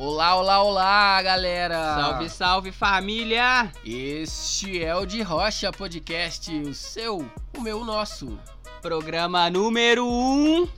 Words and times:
Olá, 0.00 0.36
olá, 0.36 0.62
olá, 0.62 1.22
galera! 1.22 1.96
Salve, 1.96 2.30
salve 2.30 2.70
família! 2.70 3.68
Este 3.84 4.80
é 4.80 4.94
o 4.94 5.04
de 5.04 5.22
Rocha 5.22 5.72
Podcast, 5.72 6.56
o 6.56 6.72
seu, 6.72 7.28
o 7.56 7.60
meu, 7.60 7.80
o 7.80 7.84
nosso. 7.84 8.38
Programa 8.80 9.50
número 9.50 10.06
1 10.06 10.08
um. 10.08 10.68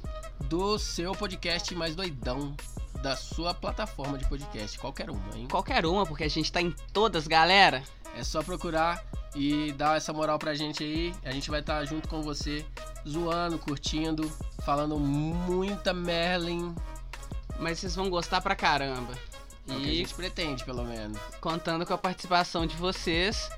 do 0.46 0.79
seu 0.79 1.12
podcast 1.12 1.75
mais 1.75 1.95
doidão 1.95 2.57
da 3.03 3.14
sua 3.14 3.53
plataforma 3.53 4.17
de 4.17 4.27
podcast, 4.27 4.79
qualquer 4.79 5.11
uma, 5.11 5.37
hein? 5.37 5.46
Qualquer 5.50 5.84
uma, 5.84 6.07
porque 6.07 6.25
a 6.25 6.29
gente 6.29 6.50
tá 6.50 6.62
em 6.62 6.75
todas, 6.91 7.29
galera. 7.29 7.82
É 8.16 8.25
só 8.25 8.43
procurar 8.43 9.05
e 9.35 9.71
dar 9.72 9.99
essa 9.99 10.14
moral 10.14 10.39
pra 10.39 10.55
gente 10.55 10.82
aí. 10.82 11.14
A 11.22 11.30
gente 11.30 11.50
vai 11.50 11.61
estar 11.61 11.85
junto 11.85 12.08
com 12.08 12.22
você, 12.22 12.64
zoando, 13.07 13.58
curtindo, 13.58 14.32
falando 14.64 14.99
muita 14.99 15.93
Merlin. 15.93 16.75
Mas 17.61 17.79
vocês 17.79 17.95
vão 17.95 18.09
gostar 18.11 18.41
pra 18.41 18.57
caramba. 18.57 19.13
É 19.69 19.73
o 19.73 19.77
que 19.81 19.85
a 19.89 19.93
E 19.93 19.96
gente 19.96 20.14
pretende, 20.14 20.64
pelo 20.64 20.85
menos. 20.85 21.19
contando 21.41 21.85
com 21.86 21.93
a 21.95 21.99
participação 21.99 22.67
de 22.67 22.75
vocês 22.77 23.49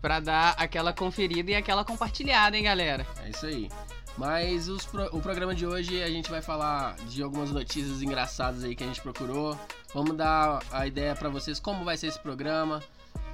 pra 0.00 0.18
dar 0.20 0.54
aquela 0.58 0.92
conferida 0.92 1.50
e 1.52 1.54
aquela 1.54 1.84
compartilhada, 1.84 2.56
hein, 2.56 2.64
galera? 2.64 3.06
É 3.24 3.30
isso 3.30 3.46
aí. 3.46 3.70
Mas 4.18 4.68
pro- 4.90 5.08
o 5.16 5.22
programa 5.22 5.54
de 5.54 5.64
hoje 5.64 6.02
a 6.02 6.08
gente 6.08 6.30
vai 6.30 6.42
falar 6.42 6.96
de 7.08 7.22
algumas 7.22 7.50
notícias 7.50 8.02
engraçadas 8.02 8.62
aí 8.64 8.74
que 8.74 8.84
a 8.84 8.86
gente 8.86 9.00
procurou. 9.00 9.58
Vamos 9.94 10.14
dar 10.16 10.62
a 10.70 10.86
ideia 10.86 11.14
pra 11.16 11.30
vocês 11.30 11.58
como 11.58 11.84
vai 11.84 11.96
ser 11.96 12.08
esse 12.08 12.18
programa. 12.18 12.82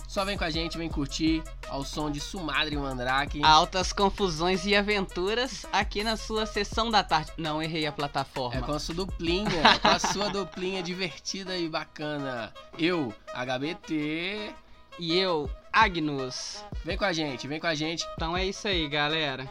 Só 0.09 0.25
vem 0.25 0.39
com 0.39 0.45
a 0.45 0.49
gente, 0.51 0.79
vem 0.79 0.89
curtir 0.89 1.43
ao 1.69 1.85
som 1.85 2.11
de 2.11 2.19
Sumadre 2.19 2.75
Mandrake. 2.79 3.45
Altas 3.45 3.93
confusões 3.93 4.65
e 4.65 4.75
aventuras 4.75 5.67
aqui 5.71 6.03
na 6.03 6.17
sua 6.17 6.47
sessão 6.47 6.91
da 6.91 7.05
tarde. 7.05 7.31
Não, 7.37 7.63
errei 7.63 7.85
a 7.85 7.91
É 7.91 7.93
plataforma. 7.93 8.63
com 8.63 8.73
a 8.73 8.79
sua 8.79 8.95
duplinha, 8.95 9.79
com 9.83 9.89
a 9.89 9.99
sua 9.99 10.31
duplinha 10.33 10.83
divertida 10.83 11.59
e 11.59 11.69
bacana. 11.69 12.51
Eu, 12.79 13.13
HBT. 13.35 14.51
E 14.99 15.17
eu, 15.17 15.49
Agnus. 15.71 16.65
Vem 16.83 16.97
com 16.97 17.05
a 17.05 17.13
gente, 17.13 17.47
vem 17.47 17.61
com 17.61 17.67
a 17.67 17.75
gente. 17.75 18.03
Então 18.15 18.35
é 18.35 18.47
isso 18.47 18.67
aí, 18.67 18.89
galera. 18.89 19.47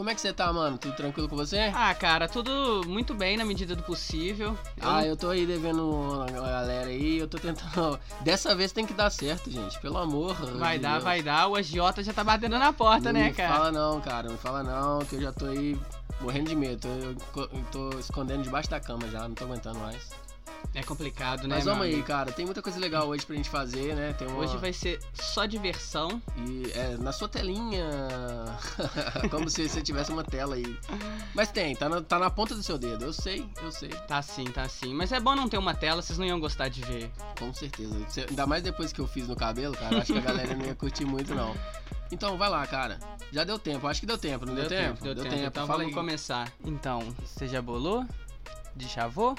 Como 0.00 0.08
é 0.08 0.14
que 0.14 0.20
você 0.22 0.32
tá, 0.32 0.50
mano? 0.50 0.78
Tudo 0.78 0.96
tranquilo 0.96 1.28
com 1.28 1.36
você? 1.36 1.70
Ah, 1.74 1.94
cara, 1.94 2.26
tudo 2.26 2.82
muito 2.88 3.12
bem 3.12 3.36
na 3.36 3.44
medida 3.44 3.76
do 3.76 3.82
possível. 3.82 4.56
Eu 4.78 4.88
Ah, 4.90 5.04
eu 5.04 5.14
tô 5.14 5.28
aí 5.28 5.44
devendo 5.44 5.90
uma 5.90 6.24
galera 6.24 6.88
aí, 6.88 7.18
eu 7.18 7.28
tô 7.28 7.36
tentando. 7.38 8.00
Dessa 8.24 8.54
vez 8.54 8.72
tem 8.72 8.86
que 8.86 8.94
dar 8.94 9.10
certo, 9.10 9.50
gente. 9.50 9.78
Pelo 9.78 9.98
amor. 9.98 10.34
Vai 10.56 10.78
de 10.78 10.84
dar, 10.84 10.92
Deus. 10.92 11.04
vai 11.04 11.22
dar. 11.22 11.48
O 11.48 11.54
agiota 11.54 12.02
já 12.02 12.14
tá 12.14 12.24
batendo 12.24 12.58
na 12.58 12.72
porta, 12.72 13.12
não 13.12 13.20
né, 13.20 13.30
cara? 13.30 13.52
fala 13.52 13.70
não, 13.72 14.00
cara. 14.00 14.30
Não 14.30 14.38
fala 14.38 14.62
não, 14.62 15.00
que 15.04 15.16
eu 15.16 15.20
já 15.20 15.32
tô 15.34 15.44
aí 15.44 15.78
morrendo 16.22 16.48
de 16.48 16.56
medo. 16.56 16.88
Tô, 17.34 17.42
eu 17.42 17.64
tô 17.70 17.98
escondendo 17.98 18.42
debaixo 18.42 18.70
da 18.70 18.80
cama 18.80 19.06
já, 19.08 19.28
não 19.28 19.34
tô 19.34 19.44
aguentando 19.44 19.80
mais. 19.80 20.08
É 20.74 20.82
complicado, 20.82 21.48
né, 21.48 21.56
Mas 21.56 21.64
vamos 21.64 21.84
aí, 21.84 22.00
cara. 22.02 22.30
Tem 22.30 22.44
muita 22.44 22.62
coisa 22.62 22.78
legal 22.78 23.08
hoje 23.08 23.26
pra 23.26 23.34
gente 23.34 23.50
fazer, 23.50 23.94
né? 23.94 24.14
Uma... 24.20 24.38
Hoje 24.38 24.56
vai 24.56 24.72
ser 24.72 25.00
só 25.12 25.44
diversão. 25.44 26.22
E 26.36 26.70
é, 26.72 26.96
na 26.96 27.12
sua 27.12 27.28
telinha. 27.28 27.88
Como 29.30 29.50
se 29.50 29.68
você 29.68 29.82
tivesse 29.82 30.12
uma 30.12 30.22
tela 30.22 30.54
aí. 30.54 30.78
Mas 31.34 31.50
tem, 31.50 31.74
tá 31.74 31.88
na, 31.88 32.00
tá 32.00 32.18
na 32.18 32.30
ponta 32.30 32.54
do 32.54 32.62
seu 32.62 32.78
dedo. 32.78 33.04
Eu 33.04 33.12
sei, 33.12 33.48
eu 33.62 33.72
sei. 33.72 33.88
Tá 34.06 34.22
sim, 34.22 34.44
tá 34.44 34.68
sim. 34.68 34.94
Mas 34.94 35.10
é 35.10 35.18
bom 35.18 35.34
não 35.34 35.48
ter 35.48 35.58
uma 35.58 35.74
tela, 35.74 36.02
vocês 36.02 36.18
não 36.18 36.26
iam 36.26 36.38
gostar 36.38 36.68
de 36.68 36.82
ver. 36.82 37.10
Com 37.38 37.52
certeza. 37.52 37.96
Ainda 38.28 38.46
mais 38.46 38.62
depois 38.62 38.92
que 38.92 39.00
eu 39.00 39.06
fiz 39.06 39.26
no 39.26 39.34
cabelo, 39.34 39.74
cara. 39.76 39.98
Acho 39.98 40.12
que 40.12 40.18
a 40.18 40.22
galera 40.22 40.54
não 40.54 40.64
ia 40.64 40.74
curtir 40.74 41.04
muito, 41.04 41.34
não. 41.34 41.54
Então, 42.12 42.36
vai 42.36 42.48
lá, 42.48 42.66
cara. 42.66 42.98
Já 43.32 43.44
deu 43.44 43.58
tempo. 43.58 43.86
Acho 43.86 44.00
que 44.00 44.06
deu 44.06 44.18
tempo, 44.18 44.44
não 44.44 44.54
deu, 44.54 44.68
tempo? 44.68 45.02
Deu, 45.02 45.14
tempo. 45.14 45.34
Então 45.34 45.66
Fala 45.66 45.78
vamos 45.78 45.92
aí. 45.92 45.94
começar. 45.94 46.52
Então, 46.64 47.00
você 47.24 47.46
já 47.46 47.62
bolou? 47.62 48.04
De 48.74 48.88
chavô? 48.88 49.36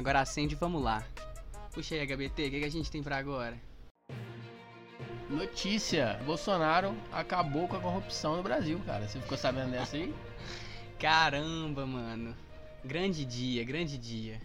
Agora 0.00 0.20
acende 0.20 0.54
e 0.54 0.56
vamos 0.56 0.82
lá. 0.82 1.04
Puxa 1.74 1.94
aí, 1.94 2.00
HBT, 2.00 2.46
o 2.46 2.50
que, 2.50 2.60
que 2.60 2.64
a 2.64 2.70
gente 2.70 2.90
tem 2.90 3.02
pra 3.02 3.18
agora? 3.18 3.54
Notícia: 5.28 6.18
Bolsonaro 6.24 6.96
acabou 7.12 7.68
com 7.68 7.76
a 7.76 7.80
corrupção 7.80 8.34
no 8.34 8.42
Brasil, 8.42 8.80
cara. 8.86 9.06
Você 9.06 9.20
ficou 9.20 9.36
sabendo 9.36 9.72
dessa 9.72 9.98
aí? 9.98 10.14
Caramba, 10.98 11.84
mano. 11.84 12.34
Grande 12.82 13.26
dia, 13.26 13.62
grande 13.62 13.98
dia. 13.98 14.40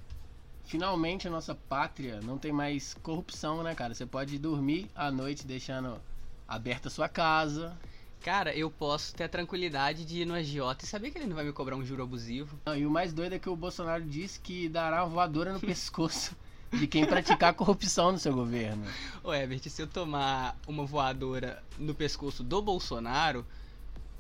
Finalmente 0.66 1.26
a 1.26 1.32
nossa 1.32 1.56
pátria 1.56 2.20
não 2.22 2.38
tem 2.38 2.52
mais 2.52 2.94
corrupção, 2.96 3.64
né, 3.64 3.74
cara? 3.74 3.94
Você 3.94 4.06
pode 4.06 4.38
dormir 4.38 4.92
à 4.94 5.10
noite 5.10 5.48
deixando 5.48 6.02
aberta 6.46 6.90
a 6.90 6.92
sua 6.92 7.08
casa. 7.08 7.78
Cara, 8.22 8.56
eu 8.56 8.72
posso 8.72 9.14
ter 9.14 9.26
a 9.26 9.30
tranquilidade 9.30 10.04
de 10.04 10.22
ir 10.22 10.26
no 10.26 10.34
agiota 10.34 10.84
e 10.84 10.88
saber 10.88 11.12
que 11.12 11.18
ele 11.20 11.28
não 11.28 11.36
vai 11.36 11.46
me 11.46 11.54
cobrar 11.54 11.76
um 11.76 11.86
juro 11.86 12.04
abusivo. 12.04 12.60
Ah, 12.66 12.76
E 12.78 12.86
o 12.86 12.90
mais 12.90 13.14
doido 13.14 13.34
é 13.34 13.40
que 13.40 13.50
o 13.50 13.56
Bolsonaro 13.56 14.04
disse 14.04 14.40
que 14.40 14.68
dará 14.68 15.04
uma 15.04 15.10
voadora 15.10 15.54
no 15.54 15.60
pescoço 15.60 16.36
de 16.74 16.88
quem 16.88 17.06
praticar 17.06 17.54
corrupção 17.54 18.12
no 18.12 18.18
seu 18.18 18.34
governo. 18.34 18.84
Ô, 19.24 19.32
Herbert, 19.32 19.62
se 19.70 19.80
eu 19.82 19.86
tomar 19.88 20.58
uma 20.68 20.86
voadora 20.86 21.62
no 21.78 21.94
pescoço 21.94 22.44
do 22.44 22.62
Bolsonaro, 22.64 23.46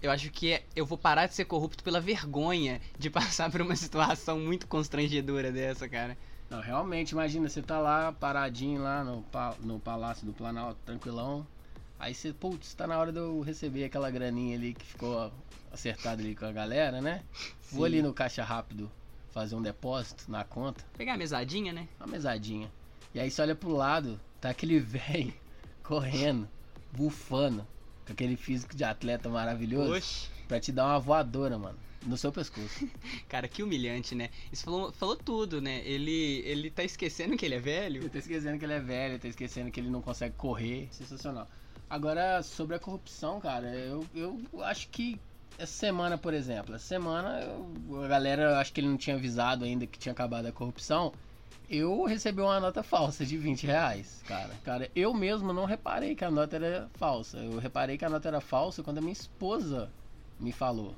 eu 0.02 0.12
acho 0.12 0.30
que 0.30 0.54
é- 0.54 0.66
eu 0.76 0.86
vou 0.86 1.00
parar 1.00 1.26
de 1.26 1.34
ser 1.34 1.46
corrupto 1.46 1.84
pela 1.84 2.00
vergonha 2.00 2.80
de 3.00 3.10
passar 3.40 3.50
por 3.50 3.60
uma 3.62 3.76
situação 3.76 4.38
muito 4.40 4.68
constrangedora 4.68 5.52
dessa, 5.52 5.90
cara. 5.90 6.16
Não, 6.48 6.62
realmente, 6.62 7.12
imagina, 7.14 7.50
você 7.50 7.60
tá 7.64 7.80
lá 7.80 8.12
paradinho 8.12 8.84
lá 8.84 9.04
no, 9.04 9.26
no 9.62 9.80
Palácio 9.80 10.28
do 10.28 10.32
Planalto, 10.32 10.80
tranquilão. 10.86 11.46
Aí 11.98 12.14
você, 12.14 12.34
putz, 12.34 12.74
tá 12.74 12.86
na 12.86 12.98
hora 13.00 13.12
de 13.12 13.20
eu 13.20 13.42
receber 13.42 13.86
aquela 13.86 14.12
graninha 14.12 14.56
ali 14.58 14.74
que 14.74 14.86
ficou 14.86 15.32
acertada 15.72 16.22
ali 16.22 16.36
com 16.36 16.46
a 16.46 16.52
galera, 16.52 17.02
né? 17.02 17.24
Vou 17.72 17.82
Sim. 17.82 17.86
ali 17.86 18.02
no 18.02 18.14
caixa 18.14 18.44
rápido 18.44 18.92
fazer 19.32 19.56
um 19.56 19.62
depósito 19.62 20.30
na 20.32 20.44
conta, 20.44 20.84
Pegar 20.98 21.14
a 21.14 21.18
mesadinha, 21.18 21.74
né? 21.74 21.88
uma 22.00 22.08
mesadinha. 22.08 22.72
E 23.14 23.20
aí 23.20 23.30
você 23.30 23.42
olha 23.42 23.56
pro 23.56 23.70
lado, 23.76 24.20
tá 24.40 24.50
aquele 24.50 24.80
velho 24.80 25.34
correndo, 25.84 26.48
bufando, 26.92 27.66
com 28.06 28.14
aquele 28.14 28.36
físico 28.38 28.76
de 28.76 28.84
atleta 28.84 29.30
maravilhoso, 29.30 29.94
Oxi. 29.94 30.30
pra 30.48 30.60
te 30.60 30.72
dar 30.72 30.86
uma 30.86 31.00
voadora, 31.00 31.58
mano, 31.58 31.78
no 32.06 32.18
seu 32.18 32.32
pescoço. 32.32 32.88
Cara, 33.28 33.48
que 33.48 33.64
humilhante, 33.64 34.16
né? 34.16 34.30
Isso 34.52 34.64
falou, 34.64 34.92
falou 34.92 35.16
tudo, 35.16 35.62
né? 35.62 35.82
Ele, 35.86 36.42
ele 36.46 36.70
tá 36.70 36.84
esquecendo 36.84 37.36
que 37.36 37.46
ele 37.46 37.56
é 37.56 37.60
velho. 37.60 38.02
Ele 38.02 38.10
tá 38.10 38.20
esquecendo 38.20 38.58
que 38.58 38.66
ele 38.66 38.74
é 38.74 38.80
velho, 38.80 39.20
tá 39.20 39.28
esquecendo 39.28 39.72
que 39.72 39.80
ele 39.80 39.90
não 39.90 40.02
consegue 40.02 40.36
correr. 40.36 40.88
Sensacional. 40.92 41.48
Agora, 41.90 42.42
sobre 42.44 42.76
a 42.76 42.80
corrupção, 42.80 43.40
cara, 43.40 43.68
eu, 43.76 44.06
eu 44.14 44.40
acho 44.64 44.90
que 44.90 45.20
essa 45.58 45.72
semana, 45.72 46.18
por 46.18 46.34
exemplo, 46.34 46.76
essa 46.76 46.86
semana 46.86 47.40
eu- 47.42 48.04
a 48.04 48.08
galera, 48.08 48.60
acho 48.60 48.74
que 48.74 48.82
ele 48.82 48.90
não 48.90 48.98
tinha 48.98 49.16
avisado 49.16 49.64
ainda 49.66 49.86
que 49.88 49.98
tinha 50.00 50.12
acabado 50.12 50.48
a 50.48 50.52
corrupção. 50.52 51.14
Eu 51.70 52.04
recebi 52.06 52.42
uma 52.42 52.60
nota 52.60 52.84
falsa 52.84 53.26
de 53.26 53.38
20 53.38 53.66
reais, 53.66 54.22
cara. 54.28 54.52
Cara, 54.64 54.92
eu 54.96 55.14
mesmo 55.14 55.52
não 55.54 55.66
reparei 55.66 56.14
que 56.16 56.24
a 56.26 56.30
nota 56.30 56.56
era 56.58 56.90
falsa. 56.96 57.38
Eu 57.38 57.58
reparei 57.60 57.98
que 57.98 58.06
a 58.06 58.10
nota 58.10 58.28
era 58.28 58.42
falsa 58.42 58.84
quando 58.84 59.00
a 59.00 59.02
minha 59.02 59.14
esposa 59.14 59.90
me 60.40 60.52
falou. 60.52 60.94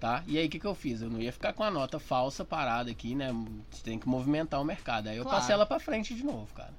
Tá? 0.00 0.22
E 0.26 0.36
aí 0.38 0.46
o 0.46 0.50
que, 0.50 0.58
que 0.58 0.66
eu 0.66 0.74
fiz? 0.74 1.00
Eu 1.02 1.10
não 1.10 1.20
ia 1.20 1.32
ficar 1.32 1.52
com 1.52 1.62
a 1.62 1.70
nota 1.70 1.98
falsa 2.00 2.44
parada 2.44 2.90
aqui, 2.90 3.14
né? 3.14 3.30
Você 3.70 3.82
tem 3.84 3.98
que 3.98 4.08
movimentar 4.08 4.60
o 4.60 4.64
mercado. 4.64 5.08
Aí 5.08 5.16
eu 5.16 5.22
Claro. 5.24 5.38
passei 5.38 5.54
ela 5.54 5.64
pra 5.66 5.78
frente 5.78 6.14
de 6.14 6.24
novo, 6.24 6.52
cara. 6.54 6.72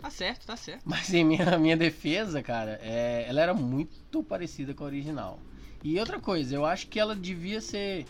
Tá 0.00 0.08
certo, 0.08 0.46
tá 0.46 0.56
certo. 0.56 0.82
Mas 0.84 1.12
em 1.12 1.22
minha, 1.22 1.56
minha 1.58 1.76
defesa, 1.76 2.42
cara, 2.42 2.80
é, 2.82 3.26
ela 3.28 3.40
era 3.40 3.52
muito 3.52 4.22
parecida 4.22 4.72
com 4.72 4.82
a 4.84 4.86
original. 4.86 5.38
E 5.84 5.98
outra 6.00 6.18
coisa, 6.18 6.54
eu 6.54 6.64
acho 6.64 6.86
que 6.88 6.98
ela 6.98 7.14
devia 7.14 7.60
ser. 7.60 8.06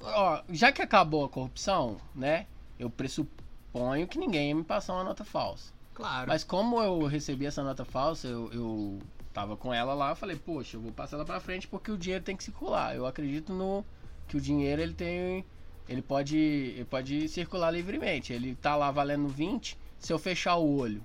Ó, 0.00 0.42
já 0.48 0.72
que 0.72 0.80
acabou 0.80 1.24
a 1.24 1.28
corrupção, 1.28 1.98
né? 2.14 2.46
Eu 2.78 2.88
pressuponho 2.88 4.08
que 4.08 4.18
ninguém 4.18 4.48
ia 4.48 4.54
me 4.54 4.64
passar 4.64 4.94
uma 4.94 5.04
nota 5.04 5.22
falsa. 5.22 5.72
Claro. 5.92 6.28
Mas 6.28 6.42
como 6.42 6.80
eu 6.82 7.04
recebi 7.06 7.44
essa 7.44 7.62
nota 7.62 7.84
falsa, 7.84 8.26
eu, 8.26 8.50
eu 8.52 8.98
tava 9.34 9.56
com 9.58 9.72
ela 9.72 9.92
lá, 9.92 10.10
eu 10.10 10.16
falei, 10.16 10.36
poxa, 10.36 10.78
eu 10.78 10.80
vou 10.80 10.92
passar 10.92 11.16
ela 11.16 11.24
pra 11.26 11.40
frente 11.40 11.68
porque 11.68 11.90
o 11.90 11.98
dinheiro 11.98 12.24
tem 12.24 12.36
que 12.36 12.44
circular. 12.44 12.96
Eu 12.96 13.04
acredito 13.04 13.52
no 13.52 13.84
que 14.26 14.38
o 14.38 14.40
dinheiro 14.40 14.80
ele 14.80 14.94
tem. 14.94 15.44
Ele 15.86 16.00
pode, 16.00 16.38
ele 16.38 16.84
pode 16.86 17.28
circular 17.28 17.70
livremente. 17.70 18.32
Ele 18.32 18.54
tá 18.54 18.74
lá 18.74 18.90
valendo 18.90 19.28
20. 19.28 19.76
Se 19.98 20.12
eu 20.12 20.18
fechar 20.18 20.56
o 20.56 20.76
olho 20.78 21.04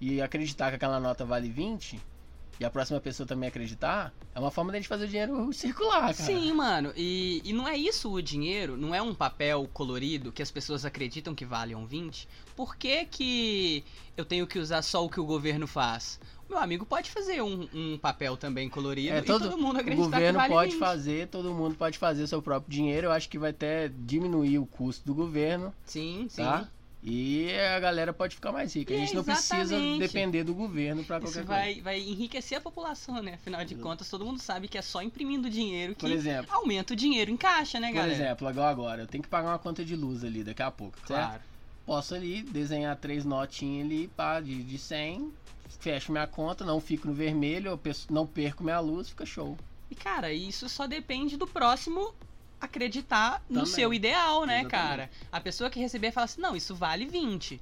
e 0.00 0.20
acreditar 0.22 0.70
que 0.70 0.76
aquela 0.76 1.00
nota 1.00 1.24
vale 1.24 1.48
20, 1.50 2.00
e 2.60 2.64
a 2.64 2.70
próxima 2.70 3.00
pessoa 3.00 3.24
também 3.26 3.48
acreditar, 3.48 4.12
é 4.34 4.38
uma 4.40 4.50
forma 4.50 4.72
da 4.72 4.78
gente 4.78 4.88
fazer 4.88 5.04
o 5.04 5.08
dinheiro 5.08 5.50
circular, 5.54 6.00
cara. 6.00 6.14
Sim, 6.14 6.52
mano, 6.52 6.92
e, 6.96 7.40
e 7.44 7.52
não 7.52 7.68
é 7.68 7.76
isso 7.76 8.12
o 8.12 8.20
dinheiro, 8.20 8.76
não 8.76 8.92
é 8.94 9.00
um 9.00 9.14
papel 9.14 9.68
colorido 9.72 10.32
que 10.32 10.42
as 10.42 10.50
pessoas 10.50 10.84
acreditam 10.84 11.34
que 11.36 11.44
vale 11.44 11.74
um 11.74 11.86
20. 11.86 12.26
Por 12.56 12.74
que, 12.76 13.04
que 13.04 13.84
eu 14.16 14.24
tenho 14.24 14.44
que 14.46 14.58
usar 14.58 14.82
só 14.82 15.04
o 15.04 15.08
que 15.08 15.20
o 15.20 15.24
governo 15.24 15.68
faz? 15.68 16.18
O 16.48 16.52
meu 16.52 16.58
amigo 16.60 16.84
pode 16.86 17.10
fazer 17.10 17.42
um, 17.42 17.68
um 17.74 17.98
papel 17.98 18.36
também 18.36 18.68
colorido 18.70 19.14
É, 19.14 19.18
e 19.18 19.22
todo- 19.22 19.50
todo 19.50 19.60
mundo 19.60 19.76
O 19.76 19.80
acreditar 19.80 20.04
governo 20.04 20.28
que 20.40 20.48
vale 20.48 20.52
pode 20.54 20.70
20. 20.72 20.80
fazer, 20.80 21.28
todo 21.28 21.52
mundo 21.54 21.74
pode 21.76 21.98
fazer 21.98 22.26
seu 22.26 22.40
próprio 22.42 22.72
dinheiro. 22.74 23.06
Eu 23.08 23.12
acho 23.12 23.28
que 23.28 23.38
vai 23.38 23.50
até 23.50 23.88
diminuir 23.88 24.58
o 24.58 24.64
custo 24.66 25.04
do 25.04 25.14
governo. 25.14 25.72
Sim, 25.84 26.26
sim. 26.30 26.42
tá? 26.42 26.66
E 27.02 27.48
a 27.52 27.78
galera 27.78 28.12
pode 28.12 28.34
ficar 28.34 28.50
mais 28.50 28.74
rica. 28.74 28.92
A 28.92 28.96
gente 28.96 29.14
não 29.14 29.22
precisa 29.22 29.78
depender 29.98 30.42
do 30.42 30.52
governo 30.52 31.04
pra 31.04 31.18
Isso 31.18 31.26
qualquer 31.26 31.46
coisa. 31.46 31.60
vai, 31.60 31.80
vai 31.80 32.00
enriquecer 32.00 32.58
a 32.58 32.60
população, 32.60 33.22
né? 33.22 33.34
Afinal 33.34 33.64
de 33.64 33.76
contas, 33.76 34.10
todo 34.10 34.24
mundo 34.26 34.40
sabe 34.40 34.66
que 34.66 34.76
é 34.76 34.82
só 34.82 35.00
imprimindo 35.00 35.48
dinheiro 35.48 35.94
que 35.94 36.00
Por 36.00 36.10
exemplo, 36.10 36.52
aumenta 36.52 36.94
o 36.94 36.96
dinheiro 36.96 37.30
em 37.30 37.36
caixa, 37.36 37.78
né, 37.78 37.88
por 37.88 37.94
galera? 37.96 38.12
exemplo, 38.12 38.50
igual 38.50 38.66
agora, 38.66 39.02
eu 39.02 39.06
tenho 39.06 39.22
que 39.22 39.28
pagar 39.28 39.48
uma 39.50 39.58
conta 39.58 39.84
de 39.84 39.94
luz 39.94 40.24
ali 40.24 40.42
daqui 40.42 40.62
a 40.62 40.70
pouco, 40.72 40.98
certo? 41.06 41.06
Claro. 41.28 41.42
posso 41.86 42.14
ali 42.16 42.42
desenhar 42.42 42.96
três 42.96 43.24
notinhas 43.24 43.86
ali, 43.86 44.08
pá, 44.08 44.40
de, 44.40 44.60
de 44.62 44.76
100, 44.78 45.32
fecho 45.78 46.10
minha 46.10 46.26
conta, 46.26 46.64
não 46.64 46.80
fico 46.80 47.06
no 47.06 47.14
vermelho, 47.14 47.78
não 48.10 48.26
perco 48.26 48.64
minha 48.64 48.80
luz, 48.80 49.08
fica 49.08 49.24
show. 49.24 49.56
E 49.90 49.94
cara, 49.94 50.32
isso 50.32 50.68
só 50.68 50.86
depende 50.86 51.36
do 51.36 51.46
próximo 51.46 52.12
acreditar 52.60 53.42
no 53.48 53.60
Também. 53.60 53.72
seu 53.74 53.92
ideal, 53.94 54.44
né, 54.44 54.60
Exatamente. 54.60 54.70
cara? 54.70 55.10
A 55.30 55.40
pessoa 55.40 55.70
que 55.70 55.78
receber 55.80 56.10
fala 56.12 56.24
assim: 56.26 56.40
não, 56.40 56.56
isso 56.56 56.74
vale 56.74 57.06
20. 57.06 57.60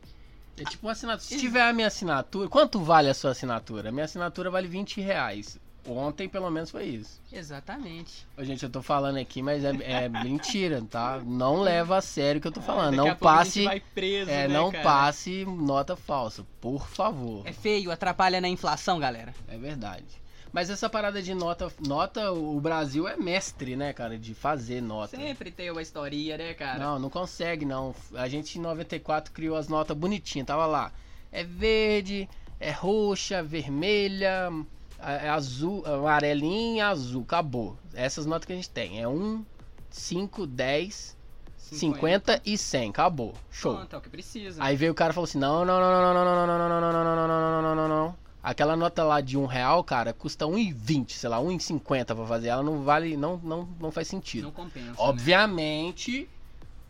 É 0.58 0.64
tipo 0.64 0.86
uma 0.86 0.92
assinatura. 0.92 1.22
Se 1.28 1.38
tiver 1.38 1.62
a 1.62 1.72
minha 1.72 1.88
assinatura, 1.88 2.48
quanto 2.48 2.80
vale 2.80 3.10
a 3.10 3.14
sua 3.14 3.32
assinatura? 3.32 3.90
A 3.90 3.92
minha 3.92 4.04
assinatura 4.06 4.50
vale 4.50 4.66
20 4.66 5.00
reais. 5.00 5.58
Ontem, 5.88 6.28
pelo 6.28 6.50
menos, 6.50 6.68
foi 6.70 6.84
isso. 6.84 7.20
Exatamente. 7.32 8.26
Ô, 8.36 8.42
gente, 8.42 8.62
eu 8.64 8.68
tô 8.70 8.82
falando 8.82 9.18
aqui, 9.18 9.40
mas 9.40 9.62
é, 9.64 9.70
é 9.82 10.08
mentira, 10.24 10.82
tá? 10.90 11.20
Não 11.24 11.60
leva 11.60 11.98
a 11.98 12.00
sério 12.00 12.38
o 12.38 12.42
que 12.42 12.48
eu 12.48 12.52
tô 12.52 12.60
falando. 12.60 12.96
Daqui 12.96 13.08
a 13.08 13.12
Não 13.12 13.18
passe. 13.18 13.64
vai 13.64 13.78
preso, 13.94 14.28
É, 14.30 14.48
né, 14.48 14.54
não 14.54 14.72
cara? 14.72 14.82
passe 14.82 15.44
nota 15.44 15.94
falsa, 15.94 16.44
por 16.60 16.88
favor. 16.88 17.46
É 17.46 17.52
feio, 17.52 17.92
atrapalha 17.92 18.40
na 18.40 18.48
inflação, 18.48 18.98
galera. 18.98 19.32
É 19.46 19.56
verdade. 19.56 20.04
Mas 20.52 20.70
essa 20.70 20.88
parada 20.88 21.20
de 21.20 21.34
nota, 21.34 21.70
nota, 21.86 22.32
o 22.32 22.60
Brasil 22.60 23.06
é 23.06 23.16
mestre, 23.16 23.76
né, 23.76 23.92
cara, 23.92 24.18
de 24.18 24.34
fazer 24.34 24.80
nota. 24.80 25.16
Sempre 25.16 25.50
tem 25.50 25.70
uma 25.70 25.82
historinha, 25.82 26.38
né, 26.38 26.54
cara? 26.54 26.78
Não, 26.78 26.98
não 26.98 27.10
consegue, 27.10 27.64
não. 27.64 27.94
A 28.14 28.28
gente 28.28 28.58
em 28.58 28.62
94 28.62 29.32
criou 29.32 29.56
as 29.56 29.68
notas 29.68 29.96
bonitinhas, 29.96 30.46
tava 30.46 30.64
lá. 30.66 30.92
É 31.30 31.44
verde, 31.44 32.28
é 32.58 32.70
roxa, 32.70 33.42
vermelha, 33.42 34.50
é 34.98 35.28
azul, 35.28 35.84
amarelinha 35.84 36.76
e 36.76 36.80
azul. 36.80 37.22
Acabou. 37.22 37.76
Essas 37.92 38.24
notas 38.24 38.46
que 38.46 38.52
a 38.52 38.56
gente 38.56 38.70
tem. 38.70 39.02
É 39.02 39.06
1, 39.06 39.44
5, 39.90 40.46
10, 40.46 41.16
50 41.56 42.40
e 42.44 42.56
100. 42.56 42.90
Acabou. 42.90 43.34
Show. 43.50 43.74
Pronto, 43.74 43.94
é 43.94 43.98
o 43.98 44.00
que 44.00 44.08
precisa. 44.08 44.62
Aí 44.62 44.76
veio 44.76 44.92
o 44.92 44.94
cara 44.94 45.10
e 45.10 45.14
falou 45.14 45.26
assim: 45.26 45.38
não, 45.38 45.64
não, 45.64 45.80
não, 45.80 45.90
não, 45.90 46.14
não, 46.14 46.24
não, 46.24 46.34
não, 46.34 46.46
não, 46.46 46.80
não, 46.80 46.80
não, 46.80 46.92
não, 46.92 47.04
não, 47.04 47.16
não, 47.16 47.28
não, 47.28 47.62
não, 47.62 47.62
não, 47.62 47.74
não, 47.74 47.88
não. 47.88 48.25
Aquela 48.46 48.76
nota 48.76 49.02
lá 49.02 49.20
de 49.20 49.36
um 49.36 49.44
real, 49.44 49.82
cara, 49.82 50.12
custa 50.12 50.44
1,20, 50.44 51.10
sei 51.10 51.28
lá, 51.28 51.38
1,50 51.38 52.14
pra 52.14 52.24
fazer. 52.26 52.46
Ela 52.46 52.62
não 52.62 52.84
vale, 52.84 53.16
não, 53.16 53.38
não, 53.38 53.68
não 53.80 53.90
faz 53.90 54.06
sentido. 54.06 54.44
Não 54.44 54.52
compensa. 54.52 54.86
né? 54.86 54.94
Obviamente, 54.98 56.28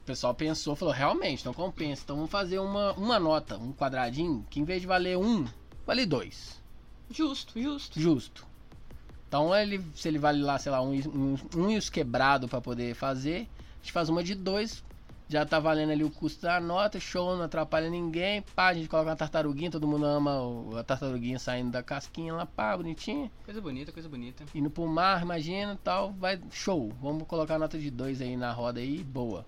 o 0.03 0.05
pessoal 0.05 0.35
pensou, 0.35 0.77
falou, 0.77 0.93
realmente, 0.93 1.47
não 1.47 1.55
compensa. 1.55 2.03
Então 2.05 2.17
vamos 2.17 2.31
fazer 2.31 2.59
uma, 2.59 2.93
uma 2.93 3.19
nota, 3.19 3.57
um 3.57 3.73
quadradinho, 3.73 4.45
que 4.51 4.61
em 4.61 4.65
vez 4.65 4.83
de 4.83 4.87
valer 4.87 5.17
um, 5.17 5.47
vale 5.87 6.05
dois. 6.05 6.61
Justo, 7.11 7.59
justo. 7.59 7.99
Justo. 7.99 8.47
Então 9.27 9.57
ele, 9.57 9.83
se 9.95 10.09
ele 10.09 10.19
vale 10.19 10.43
lá, 10.43 10.59
sei 10.59 10.71
lá, 10.71 10.83
um, 10.83 10.93
um, 10.93 11.39
um 11.57 11.71
e 11.71 11.79
os 11.79 11.89
quebrado 11.89 12.47
pra 12.47 12.61
poder 12.61 12.95
fazer, 12.95 13.49
a 13.77 13.79
gente 13.81 13.93
faz 13.93 14.11
uma 14.11 14.23
de 14.23 14.35
dois. 14.35 14.85
Já 15.29 15.45
tá 15.45 15.59
valendo 15.59 15.91
ali 15.91 16.05
o 16.05 16.11
custo 16.11 16.43
da 16.43 16.61
nota, 16.61 17.01
show, 17.01 17.35
não 17.37 17.43
atrapalha 17.45 17.91
ninguém. 17.91 18.43
Pá, 18.55 18.69
a 18.69 18.75
gente 18.75 18.89
coloca 18.89 19.11
uma 19.11 19.17
tartaruguinha, 19.17 19.71
todo 19.73 19.87
mundo 19.87 20.07
ama 20.07 20.41
o- 20.41 20.77
a 20.77 20.85
tartaruguinha 20.85 21.37
saindo 21.39 21.71
da 21.73 21.83
casquinha 21.83 22.33
lá, 22.33 22.47
pá, 22.47 22.77
bonitinha. 22.77 23.29
Coisa 23.45 23.61
bonita, 23.61 23.91
coisa 23.91 24.09
bonita. 24.09 24.45
Indo 24.55 24.71
pro 24.71 24.87
mar, 24.87 25.23
imagina 25.23 25.77
tal, 25.83 26.13
vai. 26.13 26.41
Show. 26.53 26.93
Vamos 27.03 27.27
colocar 27.27 27.57
a 27.57 27.59
nota 27.59 27.77
de 27.77 27.91
dois 27.91 28.21
aí 28.21 28.37
na 28.37 28.53
roda 28.53 28.79
aí, 28.79 29.03
boa. 29.03 29.45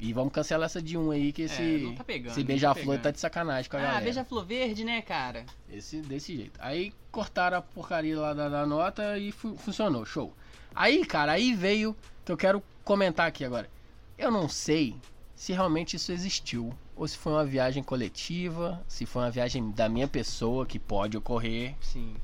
E 0.00 0.12
vamos 0.12 0.32
cancelar 0.32 0.66
essa 0.66 0.82
de 0.82 0.98
um 0.98 1.12
aí, 1.12 1.32
que 1.32 1.42
esse. 1.42 1.92
É, 1.92 1.96
tá 1.96 2.02
pegando, 2.02 2.32
esse 2.32 2.40
tá 2.40 2.46
beija-flor 2.48 2.84
pegando. 2.86 3.02
tá 3.02 3.10
de 3.12 3.20
sacanagem 3.20 3.70
com 3.70 3.76
a 3.76 3.80
Ah, 3.80 3.82
galera. 3.84 4.04
beija-flor 4.04 4.44
verde, 4.44 4.82
né, 4.82 5.00
cara? 5.00 5.44
Esse, 5.70 5.98
desse 6.00 6.34
jeito. 6.34 6.58
Aí 6.60 6.92
cortaram 7.12 7.58
a 7.58 7.62
porcaria 7.62 8.18
lá 8.18 8.34
da, 8.34 8.48
da 8.48 8.66
nota 8.66 9.16
e 9.16 9.30
fu- 9.30 9.56
funcionou, 9.56 10.04
show. 10.04 10.34
Aí, 10.74 11.06
cara, 11.06 11.30
aí 11.30 11.54
veio 11.54 11.96
que 12.24 12.32
eu 12.32 12.36
quero 12.36 12.60
comentar 12.84 13.28
aqui 13.28 13.44
agora. 13.44 13.70
Eu 14.18 14.30
não 14.30 14.48
sei 14.48 14.96
se 15.34 15.52
realmente 15.52 15.96
isso 15.96 16.12
existiu. 16.12 16.72
Ou 16.94 17.08
se 17.08 17.16
foi 17.16 17.32
uma 17.32 17.44
viagem 17.44 17.82
coletiva, 17.82 18.84
se 18.86 19.04
foi 19.06 19.22
uma 19.22 19.30
viagem 19.30 19.70
da 19.72 19.88
minha 19.88 20.06
pessoa, 20.06 20.66
que 20.66 20.78
pode 20.78 21.16
ocorrer. 21.16 21.74
Sim. 21.80 22.14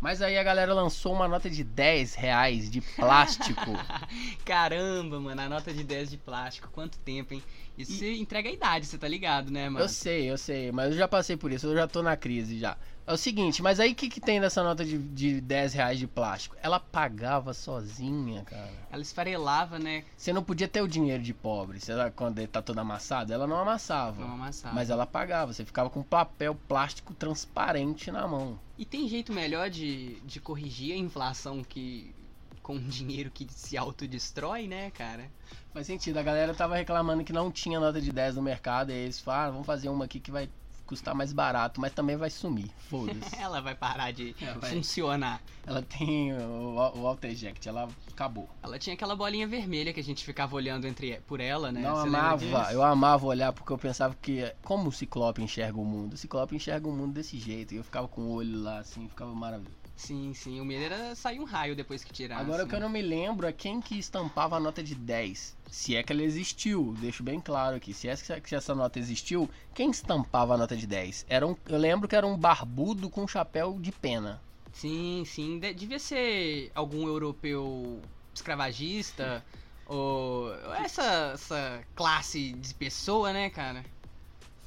Mas 0.00 0.22
aí 0.22 0.38
a 0.38 0.42
galera 0.44 0.72
lançou 0.72 1.12
uma 1.12 1.26
nota 1.26 1.50
de 1.50 1.64
10 1.64 2.14
reais 2.14 2.70
de 2.70 2.80
plástico. 2.80 3.72
Caramba, 4.44 5.18
mano, 5.18 5.40
a 5.40 5.48
nota 5.48 5.72
de 5.72 5.82
10 5.82 6.10
de 6.10 6.16
plástico, 6.16 6.68
quanto 6.70 6.98
tempo, 6.98 7.34
hein? 7.34 7.42
Isso 7.76 7.92
você 7.92 8.14
entrega 8.14 8.48
a 8.48 8.52
idade, 8.52 8.86
você 8.86 8.96
tá 8.96 9.08
ligado, 9.08 9.50
né, 9.50 9.68
mano? 9.68 9.84
Eu 9.84 9.88
sei, 9.88 10.30
eu 10.30 10.38
sei, 10.38 10.70
mas 10.70 10.92
eu 10.92 10.98
já 10.98 11.08
passei 11.08 11.36
por 11.36 11.50
isso, 11.50 11.66
eu 11.66 11.74
já 11.74 11.88
tô 11.88 12.00
na 12.00 12.16
crise 12.16 12.58
já. 12.58 12.76
É 13.08 13.12
o 13.14 13.16
seguinte, 13.16 13.62
mas 13.62 13.80
aí 13.80 13.92
o 13.92 13.94
que, 13.94 14.06
que 14.06 14.20
tem 14.20 14.38
nessa 14.38 14.62
nota 14.62 14.84
de, 14.84 14.98
de 14.98 15.40
10 15.40 15.72
reais 15.72 15.98
de 15.98 16.06
plástico? 16.06 16.54
Ela 16.62 16.78
pagava 16.78 17.54
sozinha, 17.54 18.44
cara. 18.44 18.70
Ela 18.90 19.00
esfarelava, 19.00 19.78
né? 19.78 20.04
Você 20.14 20.30
não 20.30 20.44
podia 20.44 20.68
ter 20.68 20.82
o 20.82 20.86
dinheiro 20.86 21.22
de 21.22 21.32
pobre. 21.32 21.78
Lá, 21.88 22.10
quando 22.10 22.38
ele 22.38 22.48
tá 22.48 22.60
todo 22.60 22.78
amassado, 22.78 23.32
ela 23.32 23.46
não 23.46 23.56
amassava. 23.56 24.20
Não 24.20 24.34
amassava. 24.34 24.74
Mas 24.74 24.90
ela 24.90 25.06
pagava, 25.06 25.54
você 25.54 25.64
ficava 25.64 25.88
com 25.88 26.02
papel 26.02 26.54
plástico 26.54 27.14
transparente 27.14 28.10
na 28.10 28.28
mão. 28.28 28.60
E 28.76 28.84
tem 28.84 29.08
jeito 29.08 29.32
melhor 29.32 29.70
de, 29.70 30.20
de 30.20 30.38
corrigir 30.38 30.92
a 30.92 30.98
inflação 30.98 31.64
que 31.64 32.14
com 32.62 32.78
dinheiro 32.78 33.30
que 33.30 33.46
se 33.50 33.78
autodestrói, 33.78 34.68
né, 34.68 34.90
cara? 34.90 35.30
Faz 35.72 35.86
sentido, 35.86 36.18
a 36.18 36.22
galera 36.22 36.52
tava 36.52 36.76
reclamando 36.76 37.24
que 37.24 37.32
não 37.32 37.50
tinha 37.50 37.80
nota 37.80 38.02
de 38.02 38.12
10 38.12 38.36
no 38.36 38.42
mercado, 38.42 38.92
e 38.92 38.94
eles 38.94 39.18
falaram, 39.18 39.44
ah, 39.44 39.50
vamos 39.52 39.66
fazer 39.66 39.88
uma 39.88 40.04
aqui 40.04 40.20
que 40.20 40.30
vai 40.30 40.50
custar 40.88 41.14
mais 41.14 41.32
barato, 41.34 41.80
mas 41.80 41.92
também 41.92 42.16
vai 42.16 42.30
sumir. 42.30 42.70
Foda-se. 42.88 43.20
Ela 43.38 43.60
vai 43.60 43.74
parar 43.74 44.10
de 44.10 44.34
É, 44.40 44.54
vai. 44.54 44.70
funcionar. 44.70 45.40
ela 45.66 45.82
tem 45.82 46.32
o, 46.32 46.76
o 46.78 47.18
eject, 47.26 47.68
ela 47.68 47.88
acabou. 48.10 48.48
Ela 48.62 48.78
tinha 48.78 48.94
aquela 48.94 49.14
bolinha 49.14 49.46
vermelha 49.46 49.92
que 49.92 50.00
a 50.00 50.04
gente 50.04 50.24
ficava 50.24 50.56
olhando 50.56 50.86
entre 50.86 51.20
por 51.26 51.40
ela, 51.40 51.70
né? 51.70 51.82
Não 51.82 51.96
Você 51.96 52.08
amava, 52.08 52.72
eu 52.72 52.82
amava 52.82 53.26
olhar 53.26 53.52
porque 53.52 53.70
eu 53.72 53.78
pensava 53.78 54.16
que 54.20 54.50
como 54.62 54.88
o 54.88 54.92
Ciclope 54.92 55.42
enxerga 55.42 55.78
o 55.78 55.84
mundo. 55.84 56.14
O 56.14 56.16
Ciclope 56.16 56.56
enxerga 56.56 56.88
o 56.88 56.92
mundo 56.92 57.12
desse 57.12 57.38
jeito. 57.38 57.74
E 57.74 57.76
eu 57.76 57.84
ficava 57.84 58.08
com 58.08 58.22
o 58.22 58.30
olho 58.32 58.58
lá 58.62 58.78
assim, 58.78 59.06
ficava 59.08 59.34
maravilhoso. 59.34 59.76
Sim, 59.98 60.32
sim. 60.32 60.60
O 60.60 60.64
medo 60.64 60.84
era 60.84 61.14
sair 61.16 61.40
um 61.40 61.44
raio 61.44 61.74
depois 61.74 62.04
que 62.04 62.12
tirasse. 62.12 62.40
Agora 62.40 62.64
o 62.64 62.68
que 62.68 62.74
eu 62.74 62.78
não 62.80 62.88
me 62.88 63.02
lembro 63.02 63.48
é 63.48 63.52
quem 63.52 63.80
que 63.80 63.98
estampava 63.98 64.56
a 64.56 64.60
nota 64.60 64.80
de 64.80 64.94
10. 64.94 65.56
Se 65.70 65.96
é 65.96 66.02
que 66.04 66.12
ela 66.12 66.22
existiu, 66.22 66.94
deixo 67.00 67.22
bem 67.24 67.40
claro 67.40 67.76
aqui. 67.76 67.92
Se, 67.92 68.08
é 68.08 68.16
que 68.40 68.54
essa 68.54 68.76
nota 68.76 68.98
existiu, 69.00 69.50
quem 69.74 69.90
estampava 69.90 70.54
a 70.54 70.56
nota 70.56 70.76
de 70.76 70.86
10? 70.86 71.26
Era 71.28 71.44
um, 71.44 71.56
eu 71.68 71.76
lembro 71.76 72.06
que 72.06 72.14
era 72.14 72.24
um 72.24 72.36
barbudo 72.36 73.10
com 73.10 73.26
chapéu 73.26 73.76
de 73.80 73.90
pena. 73.90 74.40
Sim, 74.72 75.24
sim. 75.26 75.58
De- 75.58 75.74
devia 75.74 75.98
ser 75.98 76.70
algum 76.76 77.06
europeu 77.08 78.00
escravagista. 78.32 79.44
ou 79.84 80.54
essa, 80.76 81.32
essa 81.34 81.82
classe 81.96 82.52
de 82.52 82.72
pessoa, 82.72 83.32
né, 83.32 83.50
cara? 83.50 83.84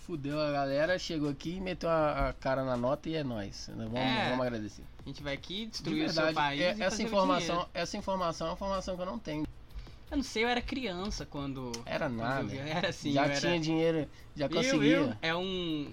Fudeu 0.06 0.42
a 0.42 0.52
galera, 0.52 1.00
chegou 1.00 1.30
aqui, 1.30 1.60
meteu 1.62 1.90
a, 1.90 2.30
a 2.30 2.34
cara 2.34 2.66
na 2.66 2.76
nota 2.76 3.08
e 3.08 3.16
é 3.16 3.24
nóis. 3.24 3.70
Vamos, 3.74 3.94
É. 3.96 4.30
vamos 4.30 4.46
agradecer. 4.46 4.84
A 5.06 5.10
gente 5.10 5.24
vai 5.24 5.34
aqui 5.34 5.66
De 5.66 5.72
destruir 5.72 6.06
o 6.06 6.10
seu 6.14 6.24
verdade, 6.26 6.36
país. 6.36 6.62
é- 6.62 6.76
e 6.78 6.84
essa, 6.84 7.02
informação, 7.04 7.68
essa 7.74 7.98
informação 7.98 8.48
é 8.48 8.50
uma 8.52 8.56
informação 8.56 8.96
que 8.96 9.02
eu 9.02 9.06
não 9.06 9.20
tenho. 9.20 9.44
Eu 10.12 10.18
não 10.18 10.24
sei, 10.24 10.44
eu 10.44 10.50
era 10.50 10.62
criança 10.62 11.26
quando. 11.26 11.72
Era 11.86 12.08
quando 12.08 12.20
eu 12.20 12.26
nada. 12.26 12.54
Era 12.56 12.90
assim, 12.90 13.14
já 13.14 13.22
eu 13.26 13.32
era... 13.32 13.40
tinha 13.40 13.60
dinheiro, 13.60 14.08
já 14.36 14.48
Viu, 14.48 14.58
conseguia. 14.58 15.04
viu? 15.04 15.16
É 15.22 15.36
um. 15.36 15.92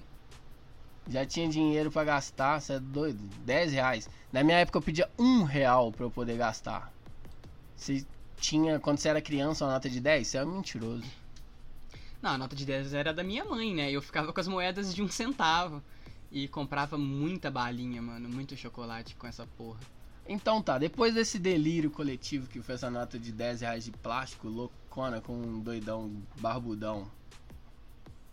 Já 1.09 1.25
tinha 1.25 1.49
dinheiro 1.49 1.91
pra 1.91 2.05
gastar, 2.05 2.61
você 2.61 2.75
é 2.75 2.81
doido? 2.81 3.19
10 3.45 3.73
reais. 3.73 4.09
Na 4.31 4.45
minha 4.45 4.59
época 4.59 4.77
eu 4.77 4.83
pedia 4.83 5.09
um 5.19 5.43
real 5.43 5.91
pra 5.91 6.05
eu 6.05 6.11
poder 6.11 6.37
gastar. 6.37 6.93
Você 7.77 8.05
tinha, 8.38 8.79
quando 8.79 8.99
você 8.99 9.09
era 9.09 9.23
criança, 9.23 9.65
uma 9.65 9.73
nota 9.73 9.88
de 9.88 10.00
10? 10.00 10.27
Você 10.27 10.37
é 10.37 10.45
um 10.45 10.57
mentiroso. 10.57 11.05
Não, 12.21 12.33
a 12.33 12.38
nota 12.38 12.55
de 12.55 12.67
10 12.67 12.93
era 12.93 13.15
da 13.15 13.23
minha 13.25 13.45
mãe, 13.45 13.73
né? 13.73 13.91
Eu 13.91 14.03
ficava 14.03 14.33
com 14.33 14.41
as 14.41 14.49
moedas 14.49 14.93
de 14.95 15.00
um 15.03 15.09
centavo. 15.09 15.83
E 16.30 16.47
comprava 16.49 16.99
muita 16.99 17.50
balinha, 17.50 18.02
mano. 18.02 18.28
Muito 18.28 18.56
chocolate 18.56 19.14
com 19.16 19.26
essa 19.26 19.47
porra. 19.47 19.80
Então 20.26 20.61
tá, 20.61 20.76
depois 20.76 21.14
desse 21.14 21.38
delírio 21.38 21.90
coletivo 21.90 22.47
que 22.49 22.61
foi 22.61 22.75
essa 22.75 22.90
nota 22.90 23.18
de 23.18 23.32
10 23.32 23.62
reais 23.62 23.85
de 23.87 23.90
plástico, 23.92 24.47
loucona, 24.47 25.23
com 25.23 25.32
um 25.35 25.58
doidão 25.61 26.23
barbudão. 26.38 27.11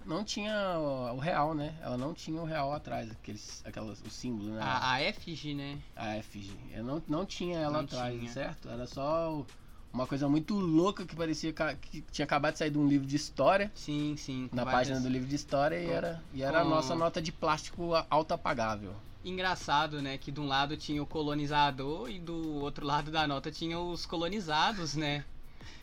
Não 0.06 0.24
tinha 0.24 0.78
o 0.78 1.18
real, 1.18 1.56
né? 1.56 1.74
Ela 1.82 1.98
não 1.98 2.14
tinha 2.14 2.40
o 2.40 2.46
real 2.46 2.72
atrás, 2.74 3.10
aqueles, 3.10 3.64
aquelas, 3.66 4.02
o 4.02 4.10
símbolo, 4.10 4.52
né? 4.52 4.62
A, 4.62 4.92
a 4.94 5.04
efígie, 5.04 5.56
né? 5.56 5.80
A 5.96 6.22
FG. 6.22 6.52
Eu 6.72 6.84
não, 6.84 7.02
não 7.08 7.26
tinha 7.26 7.58
ela 7.58 7.78
Não 7.78 7.86
atrás, 7.86 8.20
tinha. 8.20 8.32
certo? 8.32 8.70
Era 8.70 8.86
só 8.86 9.34
o- 9.40 9.48
uma 9.96 10.06
coisa 10.06 10.28
muito 10.28 10.54
louca 10.60 11.06
que 11.06 11.16
parecia 11.16 11.54
que 11.54 12.02
tinha 12.12 12.26
acabado 12.26 12.54
de 12.54 12.60
sair 12.60 12.70
de 12.70 12.78
um 12.78 12.86
livro 12.86 13.08
de 13.08 13.16
história. 13.16 13.72
Sim, 13.74 14.16
sim. 14.18 14.50
Na 14.52 14.66
página 14.66 15.00
do 15.00 15.08
livro 15.08 15.28
de 15.28 15.36
história 15.36 15.78
e 15.78 15.90
era, 15.90 16.22
e 16.34 16.44
era 16.44 16.60
a 16.60 16.64
nossa 16.66 16.94
nota 16.94 17.22
de 17.22 17.32
plástico 17.32 17.92
autoapagável. 18.10 18.94
Engraçado, 19.24 20.02
né? 20.02 20.18
Que 20.18 20.32
de 20.32 20.40
um 20.42 20.48
lado 20.48 20.76
tinha 20.76 21.02
o 21.02 21.06
colonizador 21.06 22.10
e 22.10 22.20
do 22.20 22.56
outro 22.56 22.86
lado 22.86 23.10
da 23.10 23.26
nota 23.26 23.50
tinha 23.50 23.80
os 23.80 24.06
colonizados, 24.06 24.96
né? 24.96 25.24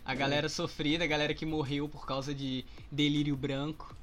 A 0.04 0.14
galera 0.14 0.49
sofrida, 0.49 1.04
a 1.04 1.07
galera 1.07 1.33
que 1.33 1.47
morreu 1.47 1.88
por 1.88 2.04
causa 2.04 2.35
de 2.35 2.66
delírio 2.90 3.35
branco. 3.35 3.97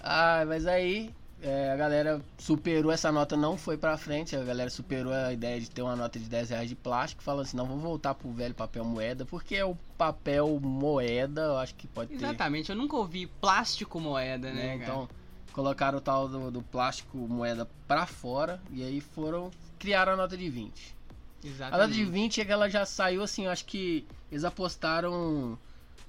Ah, 0.00 0.44
mas 0.46 0.66
aí 0.66 1.12
é, 1.42 1.72
a 1.72 1.76
galera 1.76 2.22
superou 2.38 2.92
essa 2.92 3.10
nota, 3.10 3.36
não 3.36 3.58
foi 3.58 3.76
pra 3.76 3.98
frente. 3.98 4.36
A 4.36 4.44
galera 4.44 4.70
superou 4.70 5.12
a 5.12 5.32
ideia 5.32 5.60
de 5.60 5.68
ter 5.68 5.82
uma 5.82 5.96
nota 5.96 6.16
de 6.16 6.26
10 6.26 6.50
reais 6.50 6.68
de 6.68 6.76
plástico, 6.76 7.20
falando 7.20 7.42
assim: 7.42 7.56
não, 7.56 7.66
vamos 7.66 7.82
voltar 7.82 8.14
pro 8.14 8.30
velho 8.30 8.54
papel 8.54 8.84
moeda, 8.84 9.24
porque 9.24 9.56
é 9.56 9.64
o 9.64 9.76
papel 9.98 10.60
moeda, 10.60 11.42
eu 11.42 11.56
acho 11.58 11.74
que 11.74 11.88
pode 11.88 12.10
ter. 12.10 12.14
Exatamente, 12.14 12.70
eu 12.70 12.76
nunca 12.76 12.96
ouvi 12.96 13.26
plástico 13.26 13.98
moeda, 13.98 14.52
né? 14.52 14.54
né? 14.54 14.78
cara? 14.78 14.82
Então, 14.84 15.08
colocaram 15.52 15.98
o 15.98 16.00
tal 16.00 16.28
do, 16.28 16.50
do 16.50 16.62
plástico 16.62 17.18
moeda 17.18 17.68
pra 17.88 18.06
fora 18.06 18.60
e 18.70 18.84
aí 18.84 19.00
foram. 19.00 19.50
criaram 19.80 20.12
a 20.12 20.16
nota 20.16 20.36
de 20.36 20.48
20. 20.48 20.94
A 21.42 21.46
Exatamente. 21.48 21.80
nota 21.80 21.92
de 21.92 22.04
20 22.04 22.40
é 22.40 22.44
que 22.44 22.52
ela 22.52 22.70
já 22.70 22.86
saiu 22.86 23.20
assim, 23.20 23.46
eu 23.46 23.50
acho 23.50 23.64
que 23.64 24.06
eles 24.30 24.44
apostaram. 24.44 25.58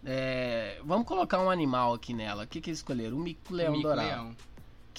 é, 0.06 0.80
vamos 0.86 1.08
colocar 1.08 1.42
um 1.42 1.50
animal 1.50 1.96
aqui 1.96 2.14
nela. 2.14 2.44
O 2.44 2.48
que, 2.48 2.62
que 2.62 2.70
eles 2.70 2.80
escolheram? 2.80 3.18
O 3.18 3.20
mico-leão 3.20 3.72
Mico 3.72 3.88
dourado. 3.88 4.36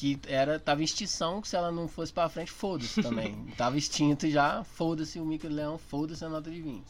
Leão. 0.02 0.18
Que 0.18 0.18
era, 0.26 0.58
tava 0.58 0.80
em 0.80 0.84
extinção, 0.84 1.40
que 1.40 1.48
se 1.48 1.56
ela 1.56 1.70
não 1.70 1.86
fosse 1.88 2.12
pra 2.12 2.28
frente, 2.28 2.50
foda-se 2.50 3.02
também. 3.02 3.34
tava 3.56 3.76
extinto 3.78 4.28
já, 4.28 4.64
foda-se 4.64 5.18
o 5.20 5.24
mico-leão, 5.24 5.78
foda-se 5.78 6.24
a 6.24 6.28
nota 6.28 6.50
de 6.50 6.60
20. 6.60 6.82